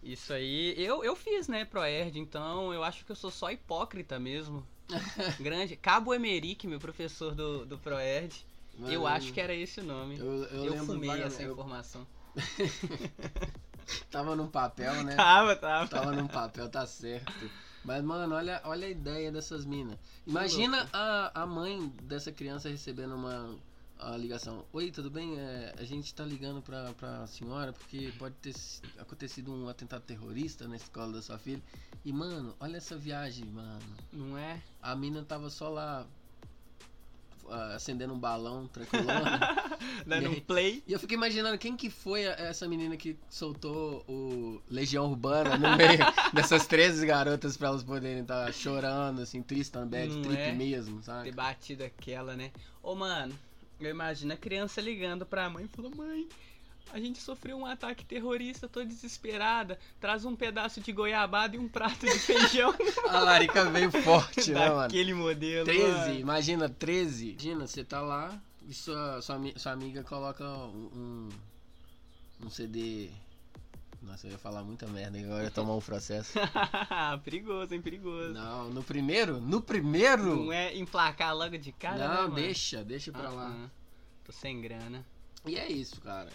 Isso 0.02 0.32
aí, 0.32 0.74
eu, 0.76 1.02
eu 1.04 1.16
fiz, 1.16 1.48
né, 1.48 1.64
Proerd, 1.64 2.18
então 2.18 2.72
eu 2.72 2.84
acho 2.84 3.04
que 3.04 3.10
eu 3.12 3.16
sou 3.16 3.30
só 3.30 3.50
hipócrita 3.50 4.18
mesmo. 4.18 4.64
Grande. 5.40 5.76
Cabo 5.76 6.14
Emerick, 6.14 6.66
meu 6.66 6.78
professor 6.78 7.34
do, 7.34 7.66
do 7.66 7.76
Proerd. 7.78 8.46
Eu 8.86 9.06
acho 9.06 9.32
que 9.32 9.40
era 9.40 9.52
esse 9.52 9.80
o 9.80 9.84
nome. 9.84 10.16
Eu, 10.18 10.44
Eu, 10.44 10.64
eu, 10.66 10.84
fumei 10.84 11.10
vagamente, 11.10 11.34
essa 11.34 11.42
informação. 11.42 12.06
tava 14.08 14.36
num 14.36 14.46
papel, 14.46 15.02
né? 15.02 15.16
Tava, 15.16 15.56
tava. 15.56 15.88
Tava 15.88 16.12
num 16.12 16.28
papel, 16.28 16.68
tá 16.68 16.86
certo. 16.86 17.50
Mas, 17.88 18.04
mano, 18.04 18.34
olha, 18.34 18.60
olha 18.64 18.86
a 18.86 18.90
ideia 18.90 19.32
dessas 19.32 19.64
minas. 19.64 19.98
Imagina 20.26 20.86
a, 20.92 21.42
a 21.42 21.46
mãe 21.46 21.88
dessa 22.02 22.30
criança 22.30 22.68
recebendo 22.68 23.14
uma, 23.14 23.56
a 23.98 24.14
ligação. 24.14 24.62
Oi, 24.74 24.90
tudo 24.90 25.10
bem? 25.10 25.38
É, 25.38 25.74
a 25.74 25.84
gente 25.84 26.14
tá 26.14 26.22
ligando 26.22 26.60
pra, 26.60 26.92
pra 26.92 27.26
senhora 27.26 27.72
porque 27.72 28.12
pode 28.18 28.34
ter 28.42 28.54
acontecido 28.98 29.50
um 29.50 29.70
atentado 29.70 30.02
terrorista 30.02 30.68
na 30.68 30.76
escola 30.76 31.14
da 31.14 31.22
sua 31.22 31.38
filha. 31.38 31.62
E, 32.04 32.12
mano, 32.12 32.54
olha 32.60 32.76
essa 32.76 32.94
viagem, 32.94 33.46
mano. 33.46 33.96
Não 34.12 34.36
é? 34.36 34.60
A 34.82 34.94
mina 34.94 35.24
tava 35.24 35.48
só 35.48 35.70
lá 35.70 36.06
ah, 37.50 37.74
acendendo 37.76 38.12
um 38.14 38.18
balão, 38.18 38.66
tranquilona. 38.68 39.38
Dando 40.06 40.24
E 40.24 40.28
um 40.28 40.40
play. 40.40 40.82
E 40.86 40.92
eu 40.92 40.98
fiquei 40.98 41.16
imaginando 41.16 41.56
quem 41.58 41.76
que 41.76 41.90
foi 41.90 42.22
essa 42.22 42.66
menina 42.68 42.96
que 42.96 43.16
soltou 43.28 44.04
o 44.08 44.60
Legião 44.70 45.06
Urbana 45.10 45.56
no 45.56 45.76
meio 45.76 45.98
dessas 46.32 46.66
13 46.66 47.06
garotas 47.06 47.56
pra 47.56 47.68
elas 47.68 47.82
poderem 47.82 48.20
estar 48.22 48.52
chorando, 48.52 49.20
assim, 49.22 49.42
triste 49.42 49.70
também, 49.72 50.08
Não 50.08 50.22
trip 50.22 50.40
é? 50.40 50.52
mesmo, 50.52 50.98
Ter 50.98 51.04
sabe? 51.04 51.32
batido 51.32 51.84
aquela, 51.84 52.36
né? 52.36 52.50
Ô, 52.82 52.94
mano, 52.94 53.34
eu 53.80 53.90
imagino 53.90 54.32
a 54.32 54.36
criança 54.36 54.80
ligando 54.80 55.24
pra 55.26 55.48
mãe 55.48 55.64
e 55.64 55.68
falou: 55.68 55.90
Mãe, 55.96 56.28
A 56.92 56.98
gente 56.98 57.20
sofreu 57.20 57.56
um 57.58 57.66
ataque 57.66 58.04
terrorista, 58.04 58.68
tô 58.68 58.82
desesperada. 58.84 59.78
Traz 60.00 60.24
um 60.24 60.34
pedaço 60.34 60.80
de 60.80 60.92
goiabada 60.92 61.56
e 61.56 61.58
um 61.58 61.68
prato 61.68 62.06
de 62.06 62.18
feijão. 62.18 62.74
A 63.08 63.20
larica 63.20 63.64
veio 63.70 63.90
forte, 63.90 64.52
né, 64.52 64.68
mano? 64.68 64.82
Daquele 64.82 65.14
modelo. 65.14 65.64
13, 65.64 65.90
mano. 65.90 66.14
imagina, 66.20 66.68
13. 66.68 67.30
Imagina, 67.30 67.66
você 67.66 67.84
tá 67.84 68.00
lá 68.00 68.40
e 68.66 68.74
sua, 68.74 69.20
sua, 69.22 69.40
sua 69.56 69.72
amiga 69.72 70.02
coloca 70.02 70.44
um, 70.44 71.28
um, 72.40 72.46
um 72.46 72.50
CD. 72.50 73.10
Nossa, 74.02 74.26
eu 74.26 74.32
ia 74.32 74.38
falar 74.38 74.62
muita 74.62 74.86
merda, 74.86 75.18
agora 75.18 75.44
ia 75.44 75.50
tomar 75.50 75.74
um 75.74 75.80
processo. 75.80 76.38
perigoso, 77.24 77.74
hein? 77.74 77.82
Perigoso. 77.82 78.32
Não, 78.32 78.70
no 78.70 78.82
primeiro? 78.82 79.40
No 79.40 79.60
primeiro? 79.60 80.44
Não 80.44 80.52
é 80.52 80.76
emplacar 80.76 81.34
logo 81.36 81.58
de 81.58 81.72
cara, 81.72 81.96
né, 81.96 82.08
Não, 82.08 82.22
mano? 82.22 82.34
deixa, 82.34 82.84
deixa 82.84 83.10
pra 83.10 83.28
lá. 83.28 83.52
Ah, 83.54 83.68
Tô 84.24 84.32
sem 84.32 84.60
grana. 84.60 85.04
E 85.44 85.56
é 85.56 85.66
isso, 85.70 86.00
cara. 86.00 86.30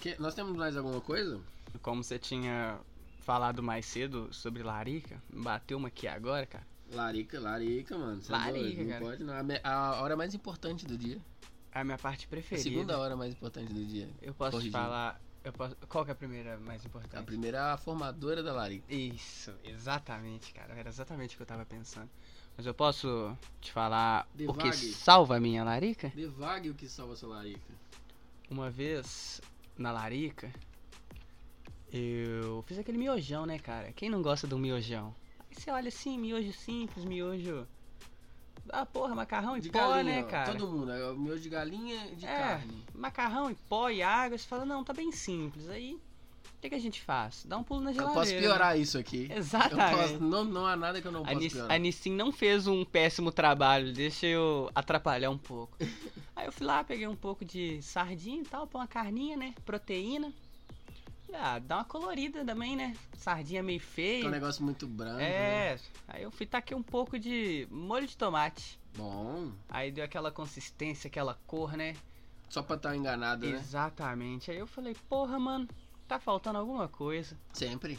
Que- 0.00 0.16
nós 0.18 0.34
temos 0.34 0.56
mais 0.56 0.76
alguma 0.76 1.00
coisa? 1.00 1.40
Como 1.82 2.02
você 2.02 2.18
tinha 2.18 2.78
falado 3.20 3.62
mais 3.62 3.86
cedo 3.86 4.32
sobre 4.32 4.62
larica, 4.62 5.22
bateu 5.32 5.78
uma 5.78 5.88
aqui 5.88 6.08
agora, 6.08 6.46
cara. 6.46 6.66
Larica, 6.92 7.38
larica, 7.38 7.96
mano. 7.96 8.20
Você 8.20 8.32
é 8.32 8.36
Larica, 8.36 8.82
não 8.82 8.88
cara. 8.90 9.00
pode 9.04 9.24
não. 9.24 9.34
A, 9.62 9.70
a 9.70 10.02
hora 10.02 10.16
mais 10.16 10.34
importante 10.34 10.84
do 10.86 10.98
dia. 10.98 11.18
É 11.72 11.80
a 11.80 11.84
minha 11.84 11.98
parte 11.98 12.26
A 12.26 12.28
preferida. 12.28 12.68
segunda 12.68 12.98
hora 12.98 13.16
mais 13.16 13.32
importante 13.32 13.72
do 13.72 13.84
dia. 13.84 14.08
Eu 14.20 14.34
posso 14.34 14.60
te 14.60 14.70
falar. 14.72 15.20
Eu 15.44 15.52
posso, 15.52 15.76
qual 15.88 16.04
que 16.04 16.10
é 16.10 16.12
a 16.12 16.16
primeira 16.16 16.58
mais 16.58 16.84
importante? 16.84 17.16
A 17.16 17.22
primeira 17.22 17.58
é 17.58 17.60
a 17.60 17.76
formadora 17.76 18.42
da 18.42 18.52
larica. 18.52 18.92
Isso, 18.92 19.54
exatamente, 19.64 20.52
cara. 20.52 20.74
Era 20.74 20.88
exatamente 20.88 21.34
o 21.34 21.36
que 21.36 21.42
eu 21.42 21.46
tava 21.46 21.64
pensando. 21.64 22.10
Mas 22.56 22.66
eu 22.66 22.74
posso 22.74 23.34
te 23.60 23.70
falar 23.72 24.26
o 24.34 24.36
que 24.36 24.46
Devague. 24.64 24.92
salva 24.92 25.36
a 25.36 25.40
minha 25.40 25.62
larica? 25.62 26.10
Devague 26.14 26.70
o 26.70 26.74
que 26.74 26.88
salva 26.88 27.14
sua 27.14 27.28
larica. 27.36 27.72
Uma 28.50 28.68
vez 28.68 29.40
na 29.80 29.90
larica, 29.90 30.52
eu 31.90 32.62
fiz 32.66 32.78
aquele 32.78 32.98
miojão, 32.98 33.46
né, 33.46 33.58
cara? 33.58 33.92
Quem 33.92 34.10
não 34.10 34.20
gosta 34.22 34.46
do 34.46 34.58
miojão? 34.58 35.14
Aí 35.48 35.56
você 35.56 35.70
olha 35.70 35.88
assim, 35.88 36.18
miojo 36.18 36.52
simples, 36.52 37.04
miojo. 37.04 37.66
Ah, 38.68 38.84
porra, 38.84 39.14
macarrão 39.14 39.58
De 39.58 39.70
pó, 39.70 39.78
galinha, 39.78 40.04
né, 40.04 40.22
cara? 40.24 40.52
todo 40.52 40.68
mundo. 40.70 40.92
É 40.92 41.10
o 41.10 41.16
miojo 41.18 41.42
de 41.42 41.48
galinha 41.48 42.06
e 42.12 42.14
de 42.14 42.26
É. 42.26 42.36
carne. 42.36 42.84
Macarrão 42.94 43.50
em 43.50 43.54
pó 43.54 43.88
e 43.88 44.02
água, 44.02 44.36
você 44.36 44.46
fala, 44.46 44.64
não, 44.66 44.84
tá 44.84 44.92
bem 44.92 45.10
simples. 45.10 45.66
Aí, 45.68 45.98
o 46.60 46.62
que, 46.62 46.68
que 46.68 46.74
a 46.74 46.78
gente 46.80 47.00
faz? 47.00 47.42
Dá 47.46 47.56
um 47.56 47.64
pulo 47.64 47.80
na 47.80 47.90
Eu 47.90 47.94
geladeira. 47.94 48.20
posso 48.20 48.36
piorar 48.36 48.78
isso 48.78 48.98
aqui. 48.98 49.28
né? 49.28 49.34
Eu 49.34 49.38
Exatamente. 49.38 49.96
posso, 49.96 50.20
não, 50.22 50.44
não 50.44 50.66
há 50.66 50.76
nada 50.76 51.00
que 51.00 51.08
eu 51.08 51.12
não 51.12 51.24
possa 51.24 51.38
piorar. 51.48 51.72
a 51.72 51.78
Nissin 51.78 52.12
não 52.14 52.30
fez 52.30 52.66
um 52.66 52.84
péssimo 52.84 53.32
trabalho, 53.32 53.94
deixa 53.94 54.26
eu 54.26 54.70
atrapalhar 54.74 55.30
um 55.30 55.38
pouco. 55.38 55.74
Aí 56.36 56.46
eu 56.46 56.52
fui 56.52 56.66
lá, 56.66 56.84
peguei 56.84 57.06
um 57.08 57.16
pouco 57.16 57.46
de 57.46 57.80
sardinha 57.80 58.42
e 58.42 58.44
tal, 58.44 58.66
pôr 58.66 58.78
uma 58.78 58.86
carninha, 58.86 59.38
né? 59.38 59.54
Proteína. 59.64 60.30
Ah, 61.32 61.58
dá 61.60 61.76
uma 61.76 61.84
colorida 61.84 62.44
também, 62.44 62.76
né? 62.76 62.94
Sardinha 63.16 63.62
meio 63.62 63.78
Que 63.80 63.84
é 63.86 63.88
um 63.88 63.94
feia. 63.94 64.30
negócio 64.30 64.62
muito 64.62 64.86
branco. 64.86 65.16
né? 65.18 65.30
É, 65.74 65.78
aí 66.08 66.22
eu 66.24 66.30
fui 66.30 66.44
taquei 66.44 66.76
um 66.76 66.82
pouco 66.82 67.18
de 67.18 67.66
molho 67.70 68.06
de 68.06 68.16
tomate. 68.18 68.78
Bom. 68.96 69.50
Aí 69.68 69.90
deu 69.92 70.04
aquela 70.04 70.30
consistência, 70.30 71.08
aquela 71.08 71.38
cor, 71.46 71.74
né? 71.76 71.94
Só 72.50 72.62
pra 72.62 72.76
estar 72.76 72.96
enganado, 72.96 73.46
né? 73.46 73.56
Exatamente. 73.56 74.50
Aí 74.50 74.58
eu 74.58 74.66
falei, 74.66 74.94
porra, 75.08 75.38
mano, 75.38 75.68
tá 76.10 76.18
faltando 76.20 76.58
alguma 76.58 76.88
coisa. 76.88 77.36
Sempre. 77.52 77.98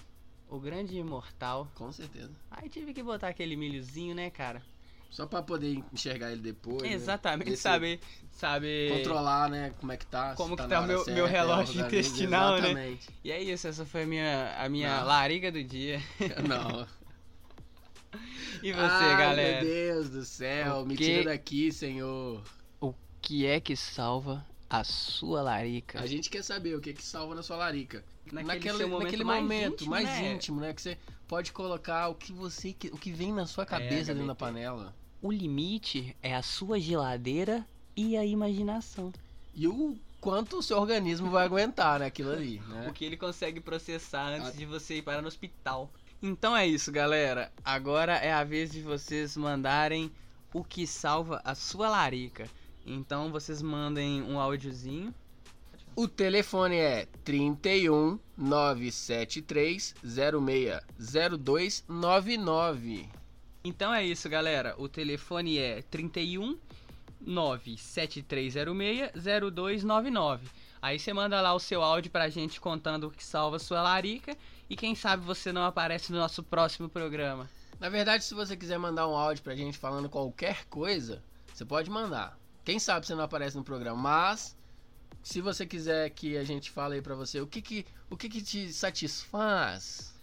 O 0.50 0.60
grande 0.60 0.98
imortal. 0.98 1.72
Com 1.76 1.92
certeza. 1.94 2.32
Aí 2.52 2.68
tive 2.68 2.94
que 2.94 3.02
botar 3.02 3.30
aquele 3.30 3.56
milhozinho, 3.56 4.14
né, 4.14 4.30
cara? 4.30 4.62
Só 5.10 5.26
pra 5.26 5.42
poder 5.42 5.82
enxergar 5.94 6.32
ele 6.32 6.42
depois. 6.42 6.82
né? 6.84 6.92
Exatamente, 6.94 7.52
se- 7.52 7.58
saber, 7.58 8.00
saber. 8.32 8.98
Controlar, 8.98 9.50
né? 9.50 9.74
Como 9.80 9.92
é 9.92 9.98
que 9.98 10.06
tá. 10.06 10.36
Como 10.36 10.56
que 10.56 10.62
na 10.64 10.68
tá 10.70 10.82
o 10.82 10.88
meu- 10.88 11.06
meu 11.06 11.26
é 11.26 11.30
relógio 11.30 11.86
intestinal, 11.86 12.52
né? 12.54 12.58
Exatamente. 12.60 13.10
E 13.24 13.32
é 13.32 13.42
isso, 13.42 13.68
essa 13.68 13.86
foi 13.86 14.04
a 14.04 14.06
minha, 14.08 14.56
a 14.58 14.70
minha 14.70 15.00
Não. 15.00 15.08
lariga 15.08 15.52
do 15.52 15.64
dia. 15.64 16.02
Não. 16.48 16.88
E 18.62 18.72
você, 18.72 18.80
Ai, 18.82 19.18
galera? 19.18 19.64
Meu 19.64 19.74
Deus 19.74 20.10
do 20.10 20.24
céu. 20.26 20.86
Me 20.86 20.96
que- 20.96 21.04
tira 21.06 21.24
daqui, 21.32 21.72
senhor. 21.72 22.44
O 22.80 22.94
que 23.22 23.46
é 23.46 23.60
que 23.60 23.76
salva 23.76 24.46
a 24.72 24.86
sua 24.86 25.42
larica? 25.42 26.00
A 26.00 26.08
gente 26.08 26.30
quer 26.30 26.44
saber 26.44 26.76
o 26.76 26.80
que 26.80 26.94
que 26.94 27.04
salva 27.04 27.36
na 27.36 27.44
sua 27.44 27.58
larica. 27.58 28.04
Naquele 28.32 28.48
naquele 28.48 28.78
seu 28.78 28.88
momento 28.88 29.04
naquele 29.04 29.24
mais 29.26 29.42
momento 29.42 29.74
íntimo, 29.74 29.90
mais 29.90 30.08
né? 30.08 30.34
íntimo, 30.34 30.62
né? 30.62 30.74
Que 30.74 30.82
você 30.82 30.98
pode 31.28 31.52
colocar 31.52 32.08
o 32.08 32.16
que 32.16 32.32
você 32.32 32.74
o 32.94 32.98
que 32.98 33.12
vem 33.12 33.34
na 33.34 33.46
sua 33.46 33.66
cabeça 33.66 34.14
dentro 34.14 34.28
da 34.28 34.36
panela. 34.36 34.96
O 35.22 35.30
limite 35.30 36.16
é 36.24 36.34
a 36.34 36.42
sua 36.42 36.80
geladeira 36.80 37.68
e 37.98 38.16
a 38.16 38.26
imaginação. 38.26 39.12
E 39.54 39.68
o 39.68 39.98
quanto 40.22 40.60
o 40.60 40.64
seu 40.64 40.78
organismo 40.78 41.30
vai 41.30 41.46
aguentar 41.46 42.00
naquilo 42.00 42.32
ali, 42.32 42.62
né? 42.70 42.88
O 42.90 42.94
que 42.94 43.04
ele 43.04 43.18
consegue 43.18 43.60
processar 43.60 44.30
antes 44.30 44.50
Ah. 44.50 44.58
de 44.58 44.66
você 44.66 45.00
ir 45.00 45.02
para 45.02 45.22
no 45.22 45.28
hospital. 45.28 45.92
Então 46.24 46.56
é 46.56 46.66
isso, 46.66 46.92
galera. 46.94 47.52
Agora 47.66 48.14
é 48.14 48.32
a 48.32 48.44
vez 48.46 48.72
de 48.72 48.82
vocês 48.82 49.36
mandarem 49.36 50.10
o 50.54 50.64
que 50.64 50.88
salva 50.88 51.42
a 51.44 51.56
sua 51.56 51.90
larica. 51.90 52.48
Então 52.86 53.32
vocês 53.32 53.62
mandem 53.62 54.22
um 54.24 54.40
áudiozinho. 54.40 55.14
O 55.96 56.08
telefone 56.08 56.78
é 56.78 57.06
31 57.24 58.18
973 58.38 59.96
06 60.02 60.80
0299. 60.98 63.10
Então 63.64 63.94
é 63.94 64.04
isso, 64.04 64.30
galera. 64.30 64.74
O 64.78 64.88
telefone 64.88 65.58
é 65.58 65.82
31 65.84 66.58
97306 67.20 69.12
0299. 69.14 70.48
Aí 70.82 70.98
você 70.98 71.14
manda 71.14 71.40
lá 71.42 71.54
o 71.54 71.60
seu 71.60 71.84
áudio 71.84 72.10
pra 72.10 72.30
gente 72.30 72.60
contando 72.60 73.08
o 73.08 73.12
que 73.12 73.24
salva 73.24 73.60
sua 73.60 73.82
larica. 73.82 74.36
E 74.70 74.76
quem 74.76 74.96
sabe 74.96 75.24
você 75.24 75.52
não 75.52 75.64
aparece 75.64 76.12
no 76.12 76.18
nosso 76.18 76.42
próximo 76.42 76.90
programa. 76.90 77.50
Na 77.80 77.90
verdade, 77.90 78.24
se 78.24 78.34
você 78.34 78.56
quiser 78.56 78.80
mandar 78.80 79.08
um 79.08 79.16
áudio 79.16 79.44
pra 79.44 79.56
gente 79.56 79.78
falando 79.78 80.10
qualquer 80.10 80.66
coisa, 80.66 81.22
você 81.54 81.66
pode 81.66 81.90
mandar. 81.90 82.41
Quem 82.64 82.80
sabe 82.80 83.06
você 83.06 83.16
não 83.16 83.24
aparece 83.24 83.58
no 83.58 83.64
programa, 83.64 84.00
mas 84.00 84.56
se 85.24 85.42
você 85.42 85.66
quiser 85.66 86.10
que 86.12 86.38
a 86.38 86.44
gente 86.44 86.70
fale 86.72 86.96
aí 86.96 87.02
pra 87.02 87.16
você 87.16 87.40
o 87.42 87.48
que 87.48 87.62
que, 87.62 87.86
o 88.10 88.18
que, 88.18 88.30
que 88.30 88.42
te 88.42 88.72
satisfaz, 88.74 90.14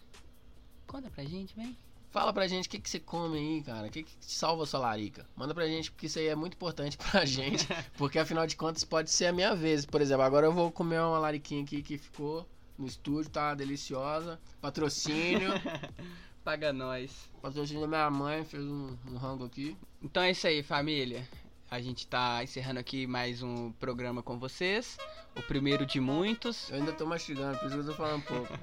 Conta 0.87 1.11
pra 1.11 1.23
gente, 1.25 1.55
vem. 1.55 1.77
fala 2.11 2.33
pra 2.33 2.47
gente 2.49 2.67
o 2.67 2.71
que, 2.71 2.79
que 2.81 2.89
você 2.89 2.99
come 2.99 3.37
aí, 3.39 3.63
cara, 3.63 3.89
o 3.89 3.91
que, 3.91 4.03
que 4.03 4.17
te 4.17 4.33
salva 4.33 4.63
a 4.63 4.67
sua 4.67 4.81
larica. 4.81 5.27
Manda 5.37 5.53
pra 5.55 5.67
gente, 5.67 5.91
porque 5.91 6.07
isso 6.07 6.19
aí 6.19 6.29
é 6.29 6.35
muito 6.35 6.55
importante 6.55 6.97
pra 7.11 7.25
gente, 7.27 7.67
porque 7.99 8.19
afinal 8.19 8.47
de 8.47 8.57
contas 8.57 8.85
pode 8.85 9.11
ser 9.11 9.27
a 9.27 9.33
minha 9.33 9.55
vez. 9.55 9.85
Por 9.85 10.01
exemplo, 10.01 10.23
agora 10.23 10.47
eu 10.47 10.53
vou 10.53 10.73
comer 10.73 11.01
uma 11.01 11.19
lariquinha 11.19 11.63
aqui 11.63 11.83
que 11.83 11.99
ficou 11.99 12.49
no 12.79 12.87
estúdio, 12.87 13.31
tá 13.31 13.55
deliciosa. 13.55 14.41
Patrocínio. 14.61 15.51
Paga 16.43 16.73
nós. 16.73 17.29
Patrocínio 17.43 17.83
da 17.83 17.89
minha 17.89 18.11
mãe, 18.11 18.45
fez 18.45 18.65
um, 18.65 18.97
um 19.11 19.17
rango 19.19 19.45
aqui. 19.45 19.77
Então 20.01 20.23
é 20.23 20.31
isso 20.31 20.47
aí, 20.47 20.63
família. 20.63 21.29
A 21.71 21.81
gente 21.81 22.07
tá 22.07 22.43
encerrando 22.43 22.81
aqui 22.81 23.07
mais 23.07 23.43
um 23.43 23.71
programa 23.73 24.23
com 24.23 24.39
vocês. 24.39 24.97
O 25.37 25.43
primeiro 25.43 25.85
de 25.85 26.01
muitos. 26.01 26.71
Eu 26.71 26.77
ainda 26.77 26.93
tô 26.93 27.05
mastigando, 27.05 27.59
por 27.59 27.67
isso 27.67 27.75
que 27.75 27.83
eu 27.83 27.87
tô 27.87 27.95
falando 27.95 28.17
um 28.17 28.21
pouco. 28.23 28.53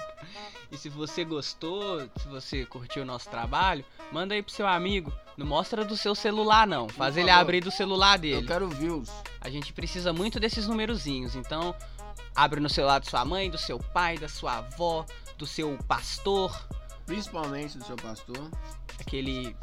E 0.72 0.78
se 0.78 0.90
você 0.90 1.24
gostou, 1.24 2.02
se 2.18 2.28
você 2.28 2.66
curtiu 2.66 3.04
o 3.04 3.06
nosso 3.06 3.30
trabalho, 3.30 3.86
manda 4.12 4.34
aí 4.34 4.42
pro 4.42 4.52
seu 4.52 4.66
amigo. 4.68 5.14
Não 5.38 5.46
mostra 5.46 5.86
do 5.86 5.96
seu 5.96 6.16
celular, 6.16 6.66
não. 6.66 6.90
Faz 6.90 7.14
Por 7.14 7.20
ele 7.22 7.30
favor. 7.30 7.42
abrir 7.42 7.62
do 7.62 7.70
celular 7.70 8.16
Eu 8.16 8.22
dele. 8.22 8.48
quero 8.48 8.68
views. 8.68 9.10
A 9.40 9.50
gente 9.50 9.72
precisa 9.72 10.12
muito 10.12 10.40
desses 10.40 10.68
numerozinhos. 10.68 11.36
Então, 11.36 11.74
abre 12.36 12.60
no 12.60 12.68
celular 12.68 13.00
da 13.00 13.06
sua 13.06 13.24
mãe, 13.24 13.50
do 13.52 13.60
seu 13.60 13.78
pai, 13.78 14.18
da 14.18 14.28
sua 14.28 14.58
avó, 14.58 15.06
do 15.38 15.46
seu 15.46 15.78
pastor. 15.88 16.68
Principalmente 17.06 17.78
do 17.78 17.86
seu 17.86 17.96
pastor. 17.96 18.50
Aquele, 19.00 19.56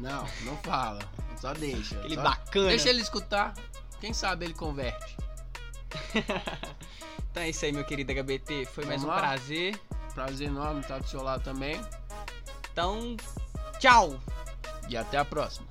Não, 0.00 0.26
não 0.42 0.56
fala. 0.58 1.00
Só 1.40 1.52
deixa. 1.54 1.96
aquele 1.98 2.14
Só- 2.16 2.22
bacana. 2.22 2.68
Deixa 2.68 2.88
ele 2.88 3.00
escutar. 3.02 3.54
Quem 4.00 4.12
sabe 4.12 4.44
ele 4.46 4.54
converte. 4.54 5.16
Então 7.30 7.44
é 7.44 7.50
isso 7.50 7.64
aí, 7.64 7.70
meu 7.70 7.84
querido 7.84 8.10
HBT. 8.12 8.66
Foi 8.66 8.84
mais 8.84 9.04
um 9.04 9.06
Vamos 9.06 9.22
lá? 9.22 9.28
prazer. 9.28 9.80
Prazer 10.14 10.48
enorme 10.48 10.80
estar 10.80 10.98
do 10.98 11.06
seu 11.06 11.22
lado 11.22 11.44
também. 11.44 11.80
Então, 12.72 13.16
tchau! 13.78 14.18
E 14.88 14.96
até 14.96 15.16
a 15.16 15.24
próxima. 15.24 15.64